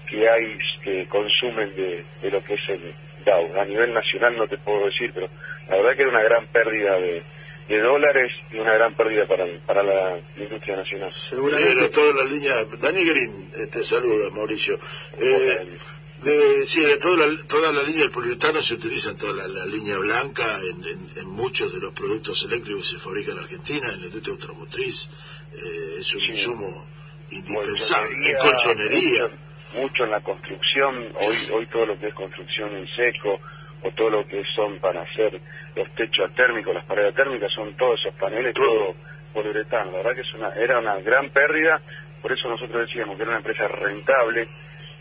[0.09, 2.81] que hay que consumen de, de lo que es el
[3.25, 3.59] DAO.
[3.61, 5.29] A nivel nacional no te puedo decir, pero
[5.69, 7.21] la verdad que era una gran pérdida de,
[7.67, 11.11] de dólares y una gran pérdida para, para la industria nacional.
[11.11, 11.35] Sí,
[11.71, 12.55] era toda la línea.
[12.79, 14.79] Daniel Green te saluda, Mauricio.
[15.19, 15.77] Eh,
[16.23, 19.47] de, sí, de toda la, toda la línea del poliuretano se utiliza en toda la,
[19.47, 23.43] la línea blanca, en, en- en muchos de los productos eléctricos que se fabrican en
[23.43, 25.09] Argentina, en la industria automotriz.
[25.53, 26.87] Eh, es un insumo
[27.31, 28.31] indispensable.
[28.31, 29.23] En colchonería.
[29.23, 33.39] Mucho, mucho en la construcción, hoy, hoy todo lo que es construcción en seco,
[33.81, 35.39] o todo lo que son para hacer
[35.75, 38.93] los techos térmicos, las paredes térmicas, son todos esos paneles, todo
[39.33, 39.91] poliuretano.
[39.91, 41.81] La verdad que es una, era una gran pérdida,
[42.21, 44.47] por eso nosotros decíamos que era una empresa rentable,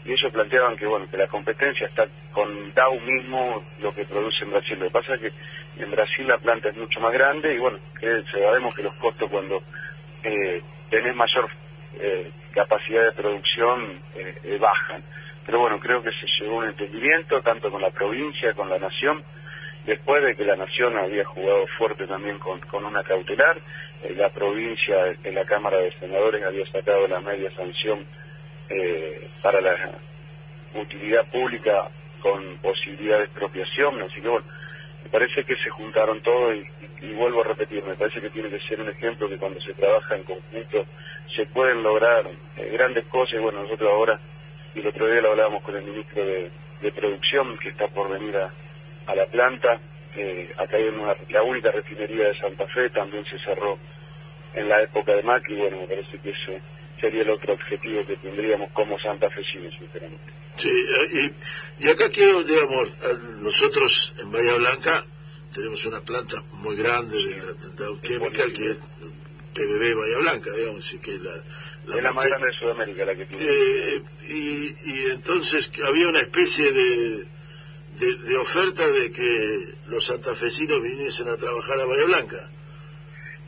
[0.04, 4.44] y ellos planteaban que bueno que la competencia está con Dow mismo lo que produce
[4.44, 4.78] en Brasil.
[4.78, 7.78] Lo que pasa es que en Brasil la planta es mucho más grande y bueno,
[7.98, 9.60] que sabemos que los costos cuando
[10.22, 11.48] eh, tenés mayor
[12.00, 15.02] eh, capacidad de producción eh, eh, bajan.
[15.46, 18.78] Pero bueno, creo que se llegó a un entendimiento tanto con la provincia, con la
[18.78, 19.22] nación,
[19.86, 23.56] después de que la nación había jugado fuerte también con, con una cautelar,
[24.02, 28.04] eh, la provincia en la Cámara de Senadores había sacado la media sanción
[28.68, 29.74] eh, para la
[30.74, 31.88] utilidad pública
[32.20, 34.46] con posibilidad de expropiación, así que bueno,
[35.04, 38.50] me parece que se juntaron todos y, y- vuelvo a repetir, me parece que tiene
[38.50, 40.86] que ser un ejemplo que cuando se trabaja en conjunto
[41.34, 42.26] se pueden lograr
[42.56, 44.20] eh, grandes cosas y bueno, nosotros ahora,
[44.74, 46.50] el otro día lo hablábamos con el ministro de,
[46.94, 49.80] Producción que está por venir a, la planta,
[50.16, 53.78] eh, acá hay una, la única refinería de Santa Fe, también se cerró
[54.54, 56.60] en la época de Macri, y bueno, me parece que ese
[57.00, 60.32] sería el otro objetivo que tendríamos como santafesinos, sinceramente.
[60.56, 61.32] Sí, eh,
[61.80, 62.90] y, y acá quiero, digamos,
[63.40, 65.04] nosotros en Bahía Blanca
[65.52, 68.78] tenemos una planta muy grande de la de Chemical que es
[69.54, 71.34] PBB Bahía Blanca, digamos, así que la,
[71.96, 73.44] es la más grande de Sudamérica la que tiene.
[73.46, 77.26] Eh, y, y entonces había una especie de,
[77.98, 82.50] de, de oferta de que los santafesinos viniesen a trabajar a Bahía Blanca.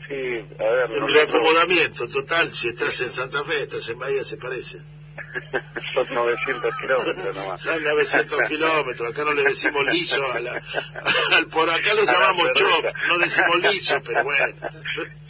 [0.08, 4.24] Sí, a ver, El nosotros- reacomodamiento total, si estás en Santa Fe, estás en Bahía,
[4.24, 4.78] se parece.
[5.94, 7.60] Son 900 kilómetros nomás.
[7.60, 10.52] Son 900 kilómetros, acá no le decimos liso, a la-
[11.36, 14.54] al por acá lo llamamos chop, no decimos liso, pero bueno.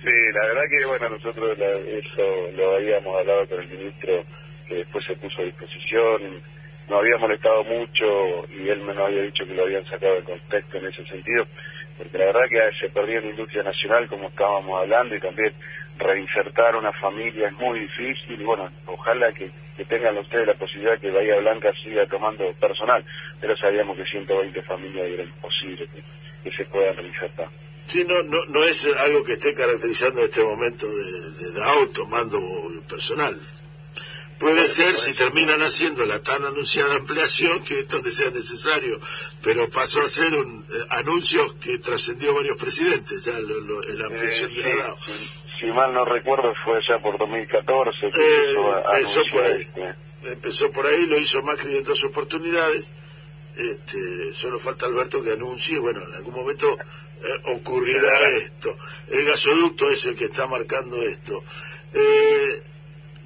[0.02, 4.24] Sí, la verdad que bueno, nosotros la- eso lo habíamos hablado con el ministro,
[4.68, 6.42] que después se puso a disposición,
[6.88, 10.24] nos había molestado mucho y él me nos había dicho que lo habían sacado de
[10.24, 11.44] contexto en ese sentido,
[11.98, 15.52] porque la verdad que se perdió la industria nacional como estábamos hablando y también
[16.00, 21.10] reinsertar una familia es muy difícil bueno, ojalá que, que tengan ustedes la posibilidad que
[21.10, 23.04] Bahía Blanca siga tomando personal,
[23.40, 26.02] pero sabíamos que 120 familias era imposible que,
[26.50, 27.48] que se puedan reinsertar.
[27.86, 32.40] Sí, no, no, no es algo que esté caracterizando este momento de, de DAO tomando
[32.88, 33.38] personal.
[34.38, 38.98] Puede ser si terminan haciendo la tan anunciada ampliación que esto no sea necesario,
[39.42, 44.06] pero pasó a ser un eh, anuncio que trascendió varios presidentes, ya lo- lo- la
[44.06, 44.98] ampliación de la DAO.
[45.04, 48.54] sí, si mal no recuerdo fue ya por 2014 que Eh,
[48.94, 49.60] empezó por ahí.
[49.62, 52.90] este, Empezó por ahí, lo hizo Macri en dos oportunidades.
[53.56, 56.76] Este, solo falta Alberto que anuncie, bueno, en algún momento
[57.22, 58.76] eh, ocurrirá esto.
[59.08, 61.42] El gasoducto es el que está marcando esto.
[61.92, 62.62] Eh,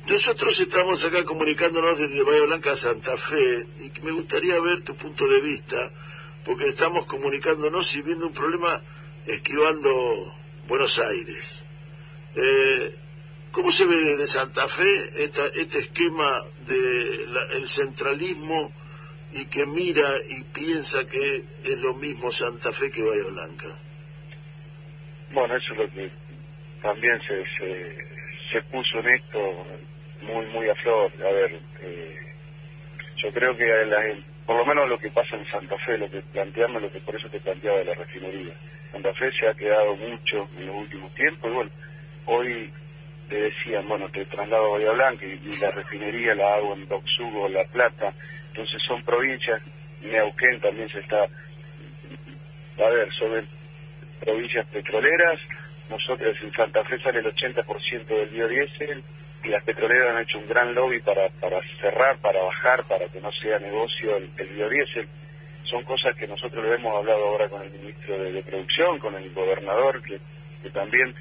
[0.06, 4.94] nosotros estamos acá comunicándonos desde Bahía Blanca a Santa Fe y me gustaría ver tu
[4.96, 5.90] punto de vista,
[6.44, 8.82] porque estamos comunicándonos y viendo un problema
[9.26, 10.34] esquivando
[10.68, 11.63] Buenos Aires.
[12.36, 12.94] Eh,
[13.52, 18.72] ¿Cómo se ve desde Santa Fe esta- este esquema del centralismo
[19.32, 23.68] y que mira y piensa que es lo mismo Santa Fe que Bahía Blanca?
[25.30, 26.10] Bueno, eso es lo que
[26.82, 27.96] también se, se,
[28.52, 29.66] se puso en esto
[30.22, 31.12] muy, muy a flor.
[31.20, 31.52] A ver,
[31.82, 32.18] eh,
[33.18, 34.02] yo creo que la-
[34.46, 37.14] por lo menos lo que pasa en Santa Fe, lo que planteamos, lo que por
[37.14, 38.52] eso te planteaba de la refinería.
[38.90, 41.70] Santa Fe se ha quedado mucho en los últimos tiempos y bueno,
[42.26, 42.72] hoy
[43.28, 47.48] te decían, bueno, te traslado a Bahía Blanca y, la refinería la hago en Doxugo,
[47.48, 48.12] La Plata,
[48.48, 49.62] entonces son provincias,
[50.02, 53.44] Neuquén también se está, a ver, sobre
[54.20, 55.40] provincias petroleras,
[55.88, 59.02] nosotros en Santa Fe sale el 80% del biodiesel
[59.42, 63.20] y las petroleras han hecho un gran lobby para, para cerrar, para bajar, para que
[63.20, 65.06] no sea negocio el, el biodiesel.
[65.64, 69.14] Son cosas que nosotros le hemos hablado ahora con el ministro de, de Producción, con
[69.14, 70.18] el gobernador, que,
[70.62, 71.14] que también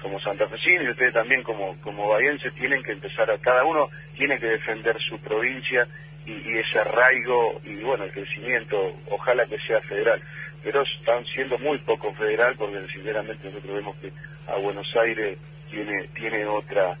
[0.00, 4.38] como santafesino y ustedes también como, como bahienses tienen que empezar a, cada uno tiene
[4.38, 5.86] que defender su provincia
[6.26, 8.76] y, ese arraigo y bueno, el crecimiento,
[9.10, 10.20] ojalá que sea federal.
[10.62, 14.12] Pero están siendo muy poco federal porque sinceramente nosotros vemos que
[14.46, 15.38] a Buenos Aires
[15.70, 16.96] tiene, tiene otra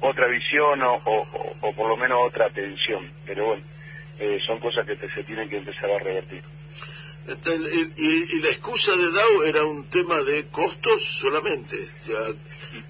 [0.00, 3.10] otra visión o, o- por lo menos otra atención.
[3.24, 3.62] Pero bueno,
[4.18, 6.42] eh, son cosas que se tienen que empezar a revertir.
[7.28, 7.56] Este,
[7.96, 11.76] y, y la excusa de DAO era un tema de costos solamente.
[12.06, 12.18] Ya,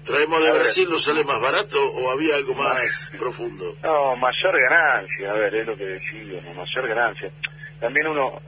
[0.03, 0.61] ¿Traemos de A ver.
[0.61, 3.75] Brasil no sale más barato o había algo más profundo?
[3.83, 7.31] No, mayor ganancia, a ver, es lo que decíamos, mayor ganancia.
[7.79, 8.41] También uno,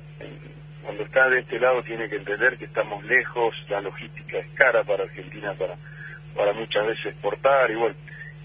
[0.84, 4.84] cuando está de este lado, tiene que entender que estamos lejos, la logística es cara
[4.84, 5.76] para Argentina para,
[6.36, 7.96] para muchas veces exportar, y bueno,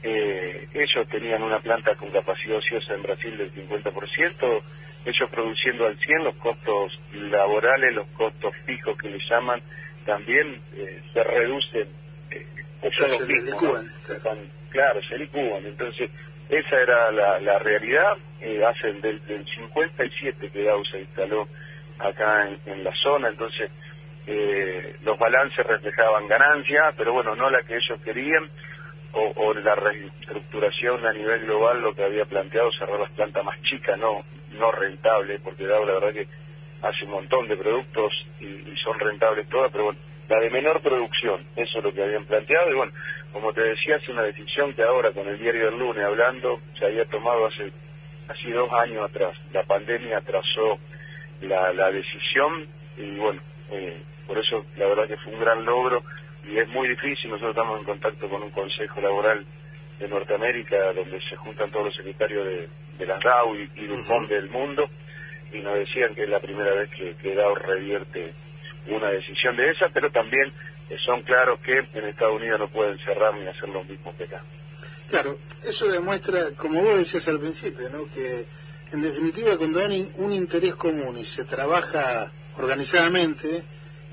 [0.03, 4.63] eh, ellos tenían una planta con capacidad ociosa en Brasil del 50%,
[5.05, 9.61] ellos produciendo al 100, los costos laborales, los costos fijos que le llaman,
[10.07, 11.89] también eh, se reducen,
[12.31, 12.47] eh,
[12.83, 14.15] o son Se los mismos, ¿no?
[14.15, 15.65] Están- claro, se licúan.
[15.67, 16.11] Entonces,
[16.49, 18.17] esa era la, la realidad.
[18.41, 21.49] Eh, hace del, del 57 que Dow se instaló
[21.99, 23.71] acá en, en la zona, entonces
[24.27, 28.51] eh, los balances reflejaban ganancia, pero bueno, no la que ellos querían,
[29.13, 33.61] o, o la reestructuración a nivel global, lo que había planteado, cerrar las plantas más
[33.63, 34.23] chicas, no,
[34.55, 36.29] no rentables, porque Dow la verdad que
[36.83, 39.99] hace un montón de productos y, son rentables todas, pero bueno,
[40.29, 42.93] la de menor producción, eso es lo que habían planteado, y bueno,
[43.33, 46.85] como te decía, es una decisión que ahora con el diario del lunes hablando, se
[46.85, 47.73] había tomado hace
[48.27, 49.37] casi dos años atrás.
[49.53, 50.79] La pandemia atrasó
[51.41, 53.41] la, la decisión y bueno,
[53.71, 56.03] eh, por eso la verdad que fue un gran logro
[56.45, 57.31] y es muy difícil.
[57.31, 59.45] Nosotros estamos en contacto con un consejo laboral
[60.05, 62.69] de Norteamérica donde se juntan todos los secretarios de,
[62.99, 64.89] de las DAO y, y del FOM del mundo
[65.53, 68.33] y nos decían que es la primera vez que, que DAO revierte
[68.89, 70.53] una decisión de esa, pero también
[70.91, 74.25] eh, son claros que en Estados Unidos no pueden cerrar ni hacer lo mismo que
[74.25, 74.43] acá.
[75.09, 78.05] Claro, eso demuestra, como vos decías al principio, ¿no?
[78.13, 78.45] que
[78.93, 83.63] en definitiva cuando hay un interés común y se trabaja organizadamente,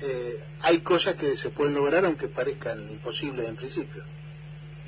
[0.00, 4.04] eh, hay cosas que se pueden lograr aunque parezcan imposibles en principio.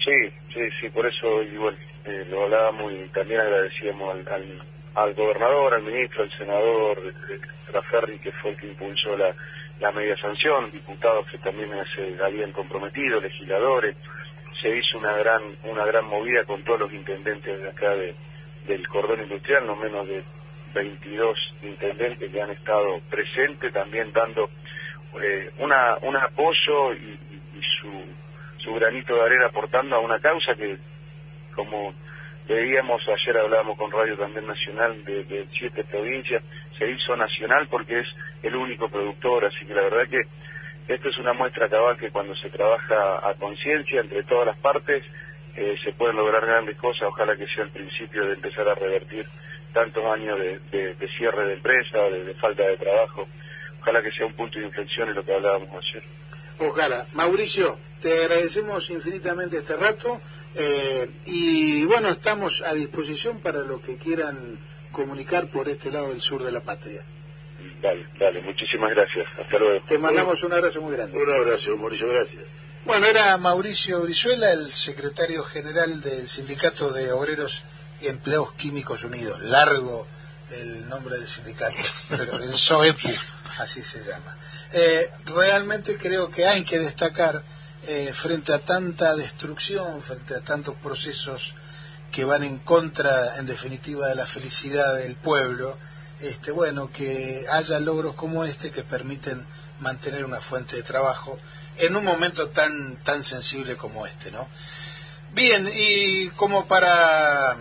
[0.05, 4.63] Sí, sí, sí, por eso igual eh, lo hablábamos y también agradecíamos al, al,
[4.95, 6.99] al gobernador, al ministro, al senador
[7.31, 7.41] eh,
[7.71, 9.35] Traferri, que fue el que impulsó la,
[9.81, 13.97] la media sanción, diputados que también se habían comprometido, legisladores,
[14.61, 18.15] se hizo una gran una gran movida con todos los intendentes de acá de,
[18.67, 20.23] del cordón industrial, no menos de
[20.75, 24.51] 22 intendentes que han estado presentes, también dando
[25.23, 27.19] eh, una, un apoyo y
[27.81, 27.89] su,
[28.65, 30.77] su granito de arena aportando a una causa que,
[31.55, 31.95] como
[32.49, 36.43] veíamos, ayer hablábamos con Radio también Nacional de, siete provincias,
[36.79, 38.07] se hizo nacional porque es
[38.43, 40.23] el único productor, así que la verdad que
[40.95, 45.03] esto es una muestra cabal que cuando se trabaja a conciencia entre todas las partes,
[45.57, 49.25] eh, se pueden lograr grandes cosas, ojalá que sea el principio de empezar a revertir
[49.73, 53.27] tantos años de, de- de cierre de empresa, de, de falta de trabajo,
[53.81, 56.03] ojalá que sea un punto de inflexión en lo que hablábamos ayer.
[56.59, 57.07] Ojalá.
[57.15, 60.21] Mauricio, te agradecemos infinitamente este rato
[60.55, 64.59] eh, y bueno, estamos a disposición para lo que quieran
[64.93, 67.05] comunicar por este lado del sur de la patria.
[67.81, 69.85] Dale, dale, muchísimas gracias, hasta luego.
[69.87, 71.19] Te mandamos un abrazo muy grande.
[71.19, 72.45] Un abrazo, Mauricio, gracias.
[72.85, 77.63] Bueno, era Mauricio Brizuela, el secretario general del Sindicato de Obreros
[78.03, 79.41] y Empleados Químicos Unidos.
[79.43, 80.07] Largo
[80.51, 81.77] el nombre del sindicato,
[82.11, 83.09] pero el SOEPU,
[83.59, 84.37] así se llama.
[84.77, 87.45] Eh, realmente creo que hay que destacar,
[87.87, 91.55] eh, frente a tanta destrucción, frente a tantos procesos
[92.11, 95.77] que van en contra, en definitiva, de la felicidad del pueblo,
[96.21, 99.47] este, bueno, que haya logros como este que permiten
[99.79, 101.39] mantener una fuente de trabajo
[101.77, 104.49] en un momento tan tan sensible como este, ¿no?
[105.33, 107.57] Bien, y como para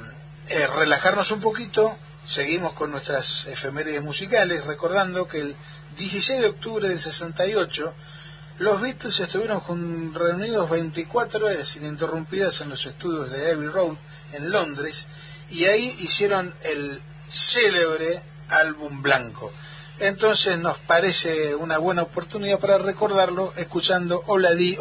[0.49, 1.95] eh, relajarnos un poquito,
[2.25, 5.55] seguimos con nuestras efemérides musicales, recordando que el
[5.97, 7.93] 16 de octubre del 68
[8.59, 13.95] los Beatles estuvieron reunidos 24 horas ininterrumpidas en los estudios de Abbey Road
[14.33, 15.07] en Londres
[15.49, 17.01] y ahí hicieron el
[17.31, 19.51] célebre álbum blanco.
[19.99, 24.77] Entonces nos parece una buena oportunidad para recordarlo escuchando Hola Di,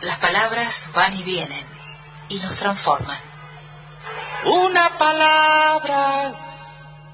[0.00, 1.64] las palabras van y vienen
[2.28, 3.18] y nos transforman.
[4.44, 6.34] Una palabra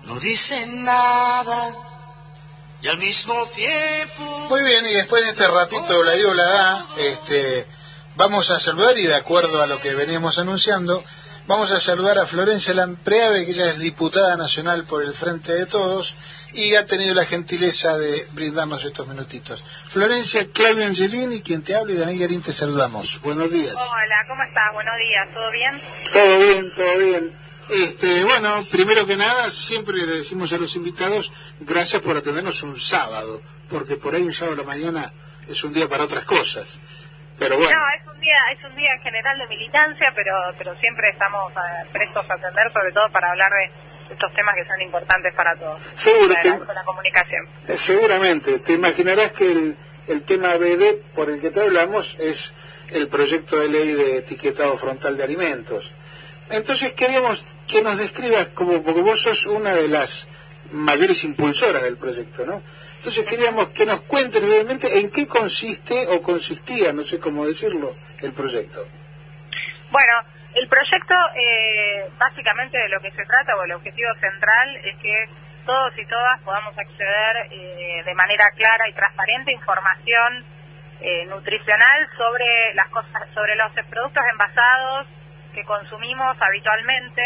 [0.02, 1.72] no dice nada
[2.82, 4.46] y al mismo tiempo...
[4.50, 7.68] Muy bien, y después de este ratito la dio la da, este,
[8.16, 11.04] vamos a saludar y de acuerdo a lo que veníamos anunciando,
[11.46, 15.66] vamos a saludar a Florencia Lampreave, que ella es diputada nacional por el Frente de
[15.66, 16.16] Todos
[16.54, 19.62] y ha tenido la gentileza de brindarnos estos minutitos.
[19.88, 23.20] Florencia, Claudio Angelini, quien te habla y Daniel Garín te saludamos.
[23.22, 23.74] Buenos días.
[23.74, 24.72] Hola, ¿cómo estás?
[24.72, 25.80] Buenos días, ¿todo bien?
[26.12, 27.32] Todo bien, todo bien.
[27.70, 32.78] Este, bueno, primero que nada, siempre le decimos a los invitados, gracias por atendernos un
[32.78, 33.40] sábado,
[33.70, 35.12] porque por ahí un sábado a la mañana
[35.48, 36.78] es un día para otras cosas.
[37.38, 40.78] Pero bueno, No, es un día, es un día en general de militancia, pero, pero
[40.78, 44.80] siempre estamos eh, prestos a atender, sobre todo para hablar de estos temas que son
[44.82, 45.80] importantes para todos.
[45.96, 47.46] Seguro Para que- la- la comunicación.
[47.68, 49.76] eh, seguramente, te imaginarás que el,
[50.08, 52.52] el tema BD por el que te hablamos es
[52.90, 55.92] el proyecto de ley de etiquetado frontal de alimentos.
[56.50, 60.28] Entonces queríamos que nos describas, como porque vos sos una de las
[60.70, 62.62] mayores impulsoras del proyecto, ¿no?
[62.98, 67.94] Entonces queríamos que nos cuentes brevemente en qué consiste o consistía, no sé cómo decirlo,
[68.20, 68.86] el proyecto.
[69.90, 70.12] Bueno,
[70.54, 75.26] el proyecto eh, básicamente de lo que se trata o el objetivo central es que
[75.66, 80.44] todos y todas podamos acceder eh, de manera clara y transparente información
[81.00, 85.06] eh, nutricional sobre las cosas, sobre los productos envasados
[85.52, 87.22] que consumimos habitualmente.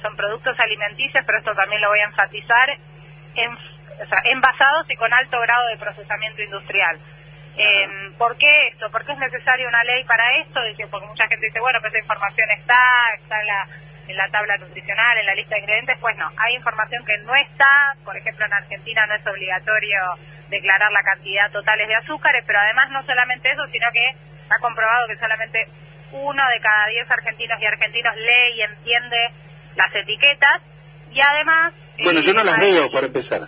[0.00, 2.70] Son productos alimenticios, pero esto también lo voy a enfatizar,
[3.34, 7.00] en, o sea, envasados y con alto grado de procesamiento industrial.
[7.56, 8.90] Eh, ¿Por qué esto?
[8.90, 10.62] ¿Por qué es necesaria una ley para esto?
[10.64, 12.80] Dice, porque mucha gente dice, bueno, pues esa información está,
[13.20, 13.68] está en la,
[14.08, 15.98] en la tabla nutricional, en la lista de ingredientes.
[16.00, 17.94] Pues no, hay información que no está.
[18.04, 19.98] Por ejemplo, en Argentina no es obligatorio
[20.48, 24.06] declarar la cantidad totales de azúcares, pero además no solamente eso, sino que
[24.42, 25.66] está comprobado que solamente
[26.12, 29.30] uno de cada diez argentinos y argentinos lee y entiende
[29.76, 30.62] las etiquetas.
[31.10, 31.74] Y además...
[32.02, 33.42] Bueno, eh, yo no las leo para empezar.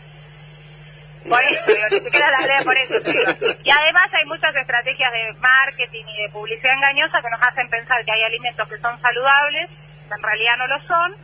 [1.29, 3.01] Por eso, digo, ni siquiera las leo por eso.
[3.01, 3.31] digo.
[3.65, 8.05] Y además hay muchas estrategias de marketing y de publicidad engañosa que nos hacen pensar
[8.05, 11.17] que hay alimentos que son saludables, que en realidad no lo son,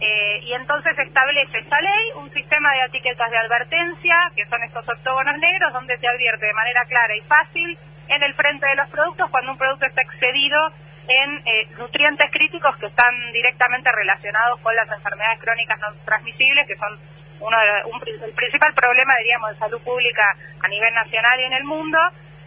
[0.00, 4.86] eh, y entonces establece esta ley un sistema de etiquetas de advertencia, que son estos
[4.88, 7.78] octógonos negros, donde se advierte de manera clara y fácil
[8.08, 10.72] en el frente de los productos cuando un producto está excedido
[11.06, 16.76] en eh, nutrientes críticos que están directamente relacionados con las enfermedades crónicas no transmisibles, que
[16.76, 16.98] son
[17.46, 20.24] uno de- un el principal problema, diríamos, de salud pública
[20.60, 21.98] a nivel nacional y en el mundo.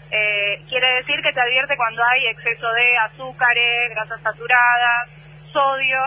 [0.10, 5.10] Eh, quiere decir que te advierte cuando hay exceso de azúcares, grasas saturadas,
[5.52, 6.00] sodio,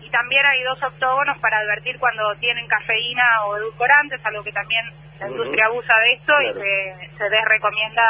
[0.00, 4.84] y también hay dos octógonos para advertir cuando tienen cafeína o edulcorantes, algo que también
[5.20, 6.58] la industria abusa de esto Claro.
[6.58, 8.02] y se, se desrecomienda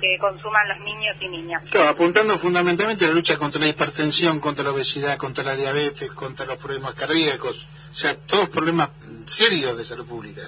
[0.00, 1.62] que consuman los niños y niñas.
[1.70, 6.10] Claro, apuntando fundamentalmente a la lucha contra la hipertensión, contra la obesidad, contra la diabetes,
[6.12, 8.90] contra los problemas cardíacos, o sea, todos problemas
[9.26, 10.42] serios de salud pública.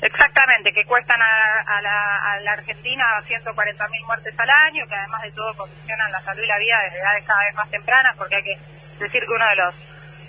[0.00, 5.22] Exactamente, que cuestan a, a la, a la Argentina 140.000 muertes al año, que además
[5.22, 8.36] de todo condicionan la salud y la vida desde edades cada vez más tempranas, porque
[8.36, 8.58] hay que
[9.00, 9.74] decir que uno de los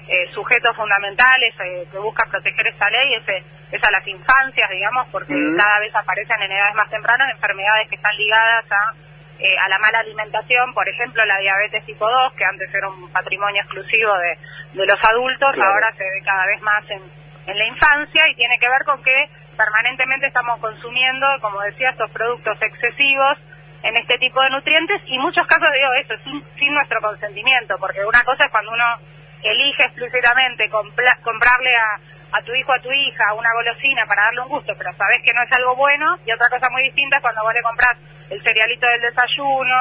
[0.09, 4.69] eh, sujetos fundamentales eh, que busca proteger esta ley es, eh, es a las infancias,
[4.71, 5.55] digamos, porque Mm.
[5.57, 8.93] cada vez aparecen en edades más tempranas enfermedades que están ligadas a,
[9.37, 13.11] eh, a la mala alimentación, por ejemplo, la diabetes tipo 2, que antes era un
[13.11, 14.33] patrimonio exclusivo de,
[14.81, 15.71] de los adultos, Claro.
[15.73, 17.18] ahora se ve cada vez más en,
[17.49, 19.27] en la infancia y tiene que ver con que
[19.57, 23.37] permanentemente estamos consumiendo, como decía, estos productos excesivos
[23.83, 28.05] en este tipo de nutrientes y muchos casos digo eso, sin, sin nuestro consentimiento, porque
[28.05, 28.85] una cosa es cuando uno
[29.43, 34.23] elige explícitamente compla- comprarle a, a tu hijo o a tu hija una golosina para
[34.25, 37.17] darle un gusto, pero sabes que no es algo bueno, y otra cosa muy distinta
[37.17, 37.97] es cuando vos le compras
[38.29, 39.79] el cerealito del desayuno,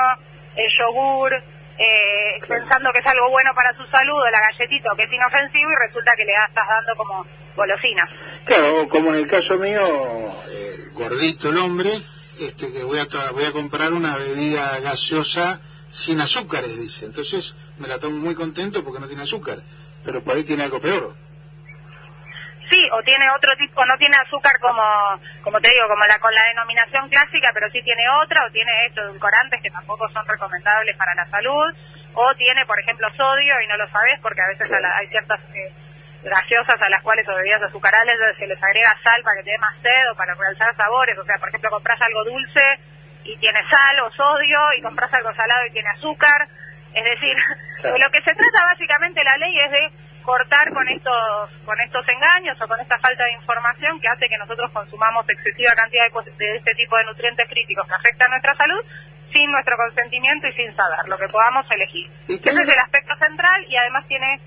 [0.57, 1.35] el yogur,
[1.79, 5.71] eh, pensando que es algo bueno para su salud, o la galletita, que es inofensivo,
[5.71, 7.27] y resulta que le estás dando como
[7.59, 8.09] golosina.
[8.47, 9.83] Claro, como en el caso mío,
[10.51, 11.91] eh, gordito el hombre,
[12.41, 15.61] este que voy a, voy a comprar una bebida gaseosa
[15.91, 17.05] sin azúcares, dice.
[17.05, 19.59] Entonces me la tomo muy contento porque no tiene azúcar,
[20.05, 21.15] pero por ahí tiene algo peor.
[22.71, 24.83] Sí, o tiene otro tipo, no tiene azúcar como,
[25.43, 28.71] como te digo, como la con la denominación clásica, pero sí tiene otra, o tiene
[28.87, 31.73] estos edulcorantes que tampoco son recomendables para la salud,
[32.13, 35.09] o tiene, por ejemplo, sodio y no lo sabes porque a veces a la- hay
[35.09, 35.73] ciertas eh,
[36.23, 39.59] gaseosas a las cuales o bebidas azucaradas se les agrega sal para que te dé
[39.59, 42.65] más sed o para realzar sabores, o sea, por ejemplo, compras algo dulce
[43.25, 46.49] y tiene sal o sodio y compras algo salado y tiene azúcar,
[46.95, 47.37] es decir,
[47.83, 52.05] de lo que se trata básicamente la ley es de cortar con estos con estos
[52.09, 56.33] engaños o con esta falta de información que hace que nosotros consumamos excesiva cantidad de,
[56.37, 58.85] de este tipo de nutrientes críticos que afectan nuestra salud
[59.33, 62.07] sin nuestro consentimiento y sin saber lo que podamos elegir.
[62.29, 64.41] Ese es el aspecto central y además tiene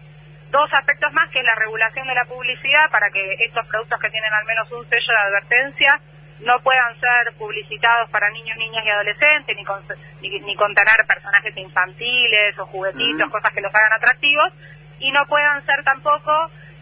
[0.51, 4.09] dos aspectos más que es la regulación de la publicidad para que estos productos que
[4.09, 5.99] tienen al menos un sello de advertencia
[6.41, 9.83] no puedan ser publicitados para niños, niñas y adolescentes, ni, con-
[10.21, 14.51] ni, ni contener personajes infantiles o juguetitos, cosas que los hagan atractivos,
[14.99, 16.31] y no puedan ser tampoco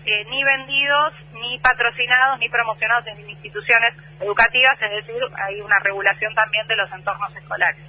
[0.05, 6.33] eh, ni vendidos, ni patrocinados, ni promocionados en instituciones educativas, es decir, hay una regulación
[6.33, 7.83] también de los entornos escolares.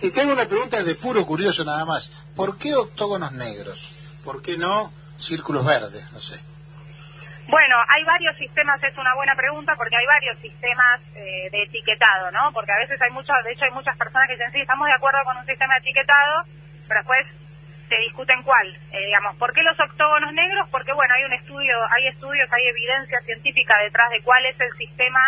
[0.00, 2.08] Y tengo una pregunta de puro curioso nada más.
[2.34, 3.95] ¿Por qué octógonos negros?
[4.26, 4.90] ¿Por qué no
[5.22, 6.02] círculos verdes?
[6.10, 6.34] No sé.
[7.46, 12.32] Bueno, hay varios sistemas, es una buena pregunta, porque hay varios sistemas eh, de etiquetado,
[12.32, 12.50] ¿no?
[12.50, 14.94] Porque a veces hay muchos, de hecho hay muchas personas que dicen, sí, estamos de
[14.94, 16.42] acuerdo con un sistema de etiquetado,
[16.88, 17.24] pero después
[17.88, 18.66] se discuten cuál.
[18.90, 20.66] Eh, digamos, ¿por qué los octógonos negros?
[20.72, 24.72] Porque, bueno, hay un estudio, hay estudios, hay evidencia científica detrás de cuál es el
[24.74, 25.22] sistema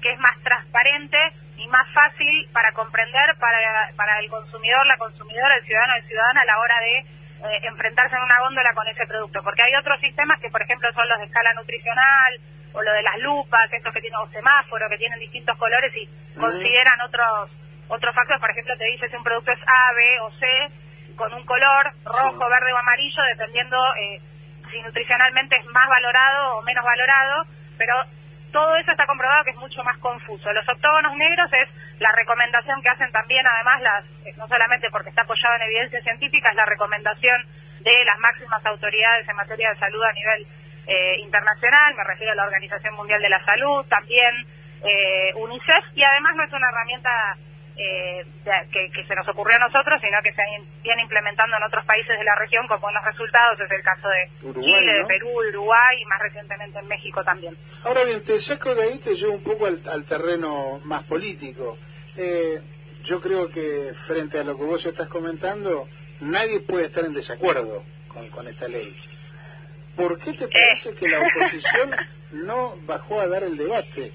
[0.00, 1.18] que es más transparente
[1.58, 6.40] y más fácil para comprender para, para el consumidor, la consumidora, el ciudadano, el ciudadana
[6.40, 9.42] a la hora de eh, enfrentarse en una góndola con ese producto.
[9.42, 12.40] Porque hay otros sistemas que, por ejemplo, son los de escala nutricional
[12.72, 16.08] o lo de las lupas, estos que tienen un semáforo, que tienen distintos colores y
[16.38, 17.50] consideran otros
[17.88, 18.40] otros factores.
[18.40, 20.46] Por ejemplo, te dice si un producto es A, B o C,
[21.16, 24.20] con un color rojo, verde o amarillo, dependiendo eh,
[24.70, 27.44] si nutricionalmente es más valorado o menos valorado,
[27.76, 27.94] pero
[28.52, 30.52] todo eso está comprobado que es mucho más confuso.
[30.52, 31.68] Los octógonos negros es
[32.00, 36.02] la recomendación que hacen también, además, las eh, no solamente porque está apoyado en evidencia
[36.02, 37.44] científica, es la recomendación
[37.80, 40.46] de las máximas autoridades en materia de salud a nivel
[40.86, 44.46] eh, internacional, me refiero a la Organización Mundial de la Salud, también
[44.82, 47.36] eh, UNICEF, y además no es una herramienta
[47.76, 48.26] eh,
[48.72, 50.42] que, que se nos ocurrió a nosotros, sino que se
[50.82, 53.60] viene implementando en otros países de la región con buenos resultados.
[53.60, 55.06] Es el caso de Uruguay, Chile, de ¿no?
[55.06, 57.56] Perú, Uruguay y más recientemente en México también.
[57.84, 61.78] Ahora bien, te saco de ahí, te llevo un poco al, al terreno más político.
[62.16, 62.60] Eh,
[63.02, 65.88] yo creo que frente a lo que vos estás comentando,
[66.20, 68.96] nadie puede estar en desacuerdo con, con esta ley.
[69.96, 71.90] ¿Por qué te parece que la oposición
[72.32, 74.12] no bajó a dar el debate?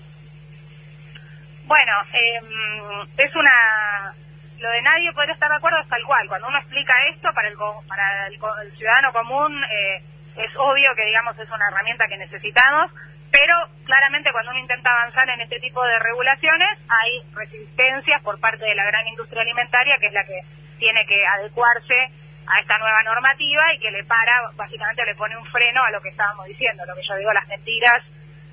[1.66, 4.16] Bueno, eh, es una...
[4.58, 6.28] Lo de nadie poder estar de acuerdo es tal cual.
[6.28, 7.56] Cuando uno explica esto para el,
[7.88, 10.02] para el, el ciudadano común, eh,
[10.38, 12.92] es obvio que, digamos, es una herramienta que necesitamos,
[13.36, 13.54] pero
[13.84, 18.76] claramente cuando uno intenta avanzar en este tipo de regulaciones, hay resistencias por parte de
[18.76, 20.40] la gran industria alimentaria, que es la que
[20.80, 22.12] tiene que adecuarse
[22.48, 26.00] a esta nueva normativa y que le para, básicamente le pone un freno a lo
[26.00, 28.04] que estábamos diciendo, lo que yo digo, las mentiras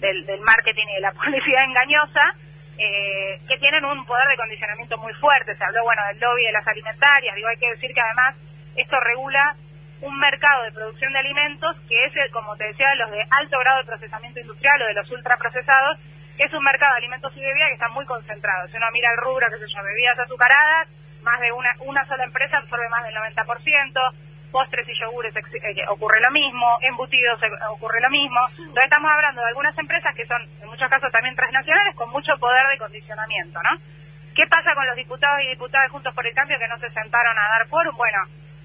[0.00, 2.34] del, del marketing y de la publicidad engañosa,
[2.76, 5.54] eh, que tienen un poder de condicionamiento muy fuerte.
[5.54, 7.36] Se habló, bueno, del lobby de las alimentarias.
[7.36, 8.34] Digo, hay que decir que además
[8.74, 9.54] esto regula
[10.02, 13.58] un mercado de producción de alimentos que es, como te decía, de los de alto
[13.58, 15.98] grado de procesamiento industrial o de los ultraprocesados,
[16.36, 18.68] que es un mercado de alimentos y bebidas que está muy concentrado.
[18.68, 20.88] Si uno mira el rubro, que se llama bebidas azucaradas,
[21.22, 24.12] más de una, una sola empresa absorbe más del 90%,
[24.50, 28.40] postres y yogures eh, ocurre lo mismo, embutidos ocurre lo mismo.
[28.58, 32.34] Entonces estamos hablando de algunas empresas que son, en muchos casos también transnacionales, con mucho
[32.38, 33.78] poder de condicionamiento, ¿no?
[34.34, 37.38] ¿Qué pasa con los diputados y diputadas Juntos por el Cambio que no se sentaron
[37.38, 37.96] a dar quórum?
[37.96, 38.18] Bueno,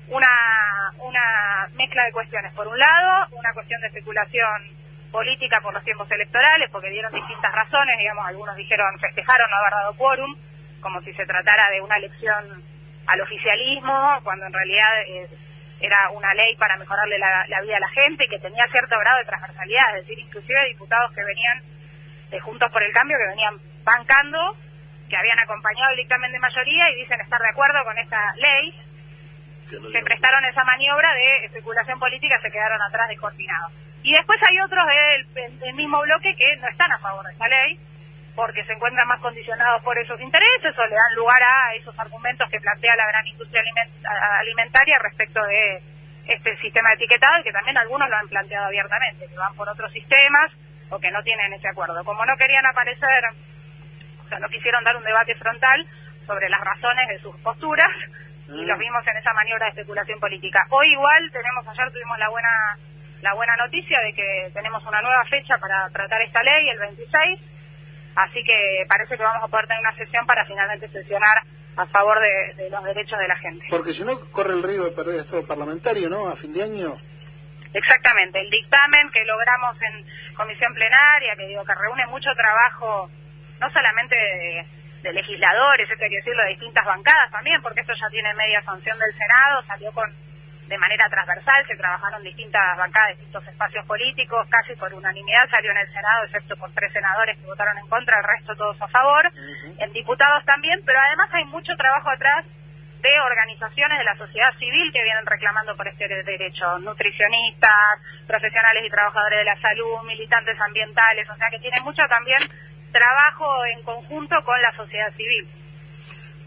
[0.09, 2.53] una, una mezcla de cuestiones.
[2.53, 4.77] Por un lado, una cuestión de especulación
[5.11, 9.71] política por los tiempos electorales, porque dieron distintas razones, digamos, algunos dijeron, festejaron no haber
[9.71, 10.35] dado quórum,
[10.81, 12.63] como si se tratara de una elección
[13.07, 15.27] al oficialismo, cuando en realidad eh,
[15.79, 19.19] era una ley para mejorarle la, vida a la gente y que tenía cierto grado
[19.19, 21.61] de transversalidad, es decir, inclusive diputados que venían
[22.29, 24.57] de Juntos por el Cambio, que venían bancando,
[25.09, 28.73] que habían acompañado el dictamen de mayoría y dicen estar de acuerdo con esta ley,
[29.67, 33.71] se prestaron esa maniobra de especulación política, se quedaron atrás descoordinados.
[34.03, 37.47] Y después hay otros del, del mismo bloque que no están a favor de esta
[37.47, 37.79] ley,
[38.35, 42.47] porque se encuentran más condicionados por esos intereses o le dan lugar a esos argumentos
[42.51, 44.05] que plantea la gran industria aliment-
[44.39, 45.81] alimentaria respecto de
[46.27, 49.67] este sistema de etiquetado y que también algunos lo han planteado abiertamente, que van por
[49.67, 50.51] otros sistemas
[50.89, 52.03] o que no tienen ese acuerdo.
[52.05, 53.23] Como no querían aparecer,
[54.23, 55.85] o sea, no quisieron dar un debate frontal
[56.27, 57.89] sobre las razones de sus posturas
[58.47, 60.65] y los vimos en esa maniobra de especulación política.
[60.69, 62.77] Hoy igual tenemos, ayer tuvimos la buena
[63.21, 67.39] la buena noticia de que tenemos una nueva fecha para tratar esta ley, el 26,
[68.15, 71.41] así que parece que vamos a poder tener una sesión para finalmente sesionar
[71.77, 73.65] a favor de, de los derechos de la gente.
[73.69, 76.27] Porque si no, corre el riesgo de perder estado parlamentario, ¿no?
[76.27, 76.95] A fin de año.
[77.73, 80.05] Exactamente, el dictamen que logramos en
[80.35, 83.09] comisión plenaria, que digo que reúne mucho trabajo,
[83.59, 84.65] no solamente de,
[85.01, 88.61] de legisladores, esto hay que decirlo, de distintas bancadas también, porque esto ya tiene media
[88.61, 90.09] sanción del Senado, salió con
[90.67, 95.77] de manera transversal, se trabajaron distintas bancadas, distintos espacios políticos, casi por unanimidad salió en
[95.77, 99.31] el Senado, excepto por tres senadores que votaron en contra, el resto todos a favor,
[99.77, 102.45] en diputados también, pero además hay mucho trabajo atrás
[103.01, 108.89] de organizaciones de la sociedad civil que vienen reclamando por este derecho, nutricionistas, profesionales y
[108.89, 112.41] trabajadores de la salud, militantes ambientales, o sea que tiene mucho también
[112.91, 113.45] trabajo
[113.77, 115.47] en conjunto con la sociedad civil.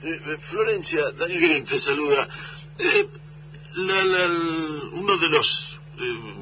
[0.03, 2.27] Eh, eh, Florencia, Daniel Guerin te saluda.
[2.79, 3.07] Eh,
[3.77, 4.27] la- la-
[4.93, 6.35] uno de los, eh,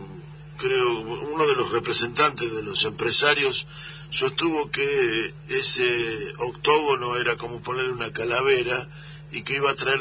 [0.57, 3.67] creo, uno de los representantes de los empresarios
[4.11, 8.89] sostuvo que ese octógono era como ponerle una calavera
[9.31, 10.01] y que iba a traer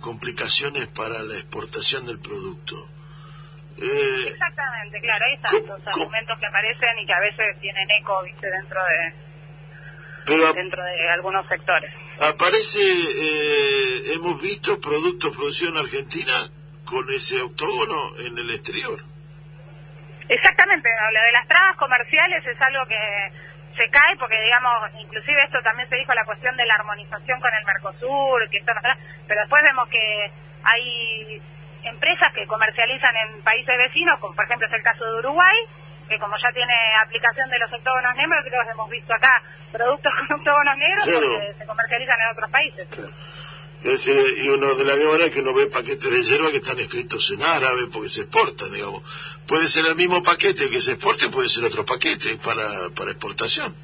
[0.00, 2.76] complicaciones para la exportación del producto.
[3.82, 8.22] Eh, Exactamente, claro, ahí están los argumentos que aparecen y que a veces tienen eco,
[8.24, 9.12] viste, dentro de
[10.24, 11.92] pero dentro de algunos sectores.
[12.20, 16.48] aparece, eh, hemos visto productos producidos en Argentina
[16.84, 19.02] con ese octógono en el exterior.
[20.28, 23.32] Exactamente, lo de las trabas comerciales es algo que
[23.76, 27.50] se cae porque, digamos, inclusive esto también se dijo la cuestión de la armonización con
[27.52, 28.80] el Mercosur, que esto no
[29.26, 30.30] pero después vemos que
[30.62, 31.42] hay
[31.84, 35.56] empresas que comercializan en países vecinos, como por ejemplo es el caso de Uruguay,
[36.08, 39.42] que como ya tiene aplicación de los octógonos negros, creo que hemos visto acá
[39.72, 41.26] productos con octógonos negros Claro.
[41.28, 42.88] porque se comercializan en otros países.
[43.82, 44.14] Es decir,
[44.44, 47.28] y uno de la misma manera que uno ve paquetes de hierba que están escritos
[47.32, 49.02] en árabe porque se exportan, digamos.
[49.48, 53.74] Puede ser el mismo paquete que se exporte, puede ser otro paquete para, para exportación.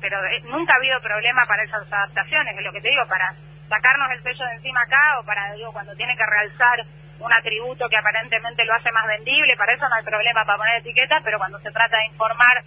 [0.00, 3.32] pero eh, nunca ha habido problema para esas adaptaciones, es lo que te digo, para
[3.70, 6.84] sacarnos el sello de encima acá o para, digo, cuando tiene que realzar
[7.20, 10.80] un atributo que aparentemente lo hace más vendible, para eso no hay problema para poner
[10.80, 12.64] etiquetas, pero cuando se trata de informar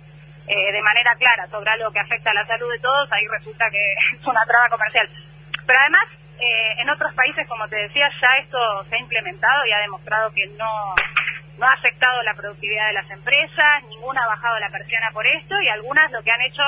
[0.48, 3.66] eh, de manera clara sobre algo que afecta a la salud de todos, ahí resulta
[3.72, 5.10] que es una traba comercial.
[5.66, 6.06] Pero además,
[6.40, 8.58] eh, en otros países, como te decía, ya esto
[8.90, 10.96] se ha implementado y ha demostrado que no,
[11.58, 15.56] no ha afectado la productividad de las empresas, ninguna ha bajado la persiana por esto
[15.62, 16.64] y algunas lo que han hecho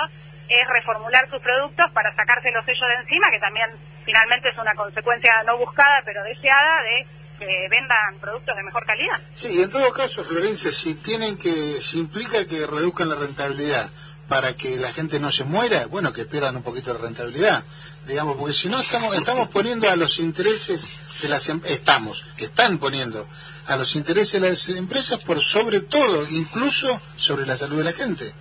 [0.48, 3.70] es reformular sus productos para sacarse los sellos de encima, que también
[4.06, 7.06] finalmente es una consecuencia no buscada pero deseada de
[7.38, 9.20] que vendan productos de mejor calidad.
[9.36, 13.90] Sí, en todo caso, Florencia, si tienen que, si implica que reduzcan la rentabilidad
[14.28, 17.64] para que la gente no se muera, bueno, que pierdan un poquito de rentabilidad,
[18.07, 20.88] digamos, porque si no estamos, estamos poniendo a los intereses
[21.22, 23.28] de las em- estamos, están poniendo
[23.68, 27.94] a los intereses de las empresas por sobre todo, incluso sobre la salud de la
[27.94, 28.34] gente.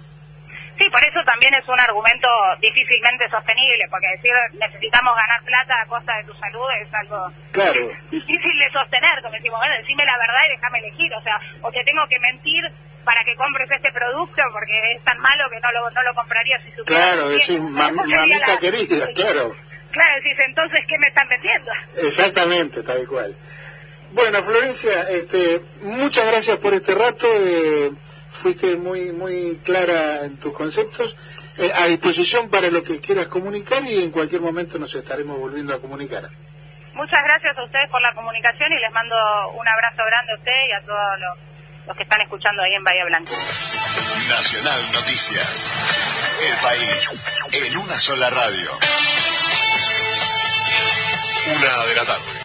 [0.76, 2.26] Sí, por eso también es un argumento
[2.60, 7.88] difícilmente sostenible, porque decir necesitamos ganar plata a costa de tu salud es algo Claro.
[8.10, 11.70] difícil de sostener, como decimos, bueno, decime la verdad y déjame elegir, o sea, o
[11.70, 12.64] te tengo que mentir
[13.04, 16.58] para que compres este producto porque es tan malo que no lo, no lo compraría
[16.64, 17.12] si supiera.
[17.12, 17.40] Claro, mam-
[18.02, 19.54] Sería mamita la- querida, claro.
[19.92, 21.70] Claro, decís, entonces, ¿qué me están vendiendo?
[22.02, 23.36] Exactamente, tal cual.
[24.10, 27.28] Bueno, Florencia, este, muchas gracias por este rato.
[27.30, 27.90] eh,
[28.44, 31.16] fuiste muy muy clara en tus conceptos.
[31.56, 35.72] Eh, a disposición para lo que quieras comunicar y en cualquier momento nos estaremos volviendo
[35.72, 36.24] a comunicar.
[36.92, 39.16] Muchas gracias a ustedes por la comunicación y les mando
[39.58, 42.84] un abrazo grande a usted y a todos los, los que están escuchando ahí en
[42.84, 43.32] Bahía Blanca.
[44.28, 45.72] Nacional Noticias.
[46.44, 48.70] El país en una sola radio.
[51.56, 52.34] Una de la tarde.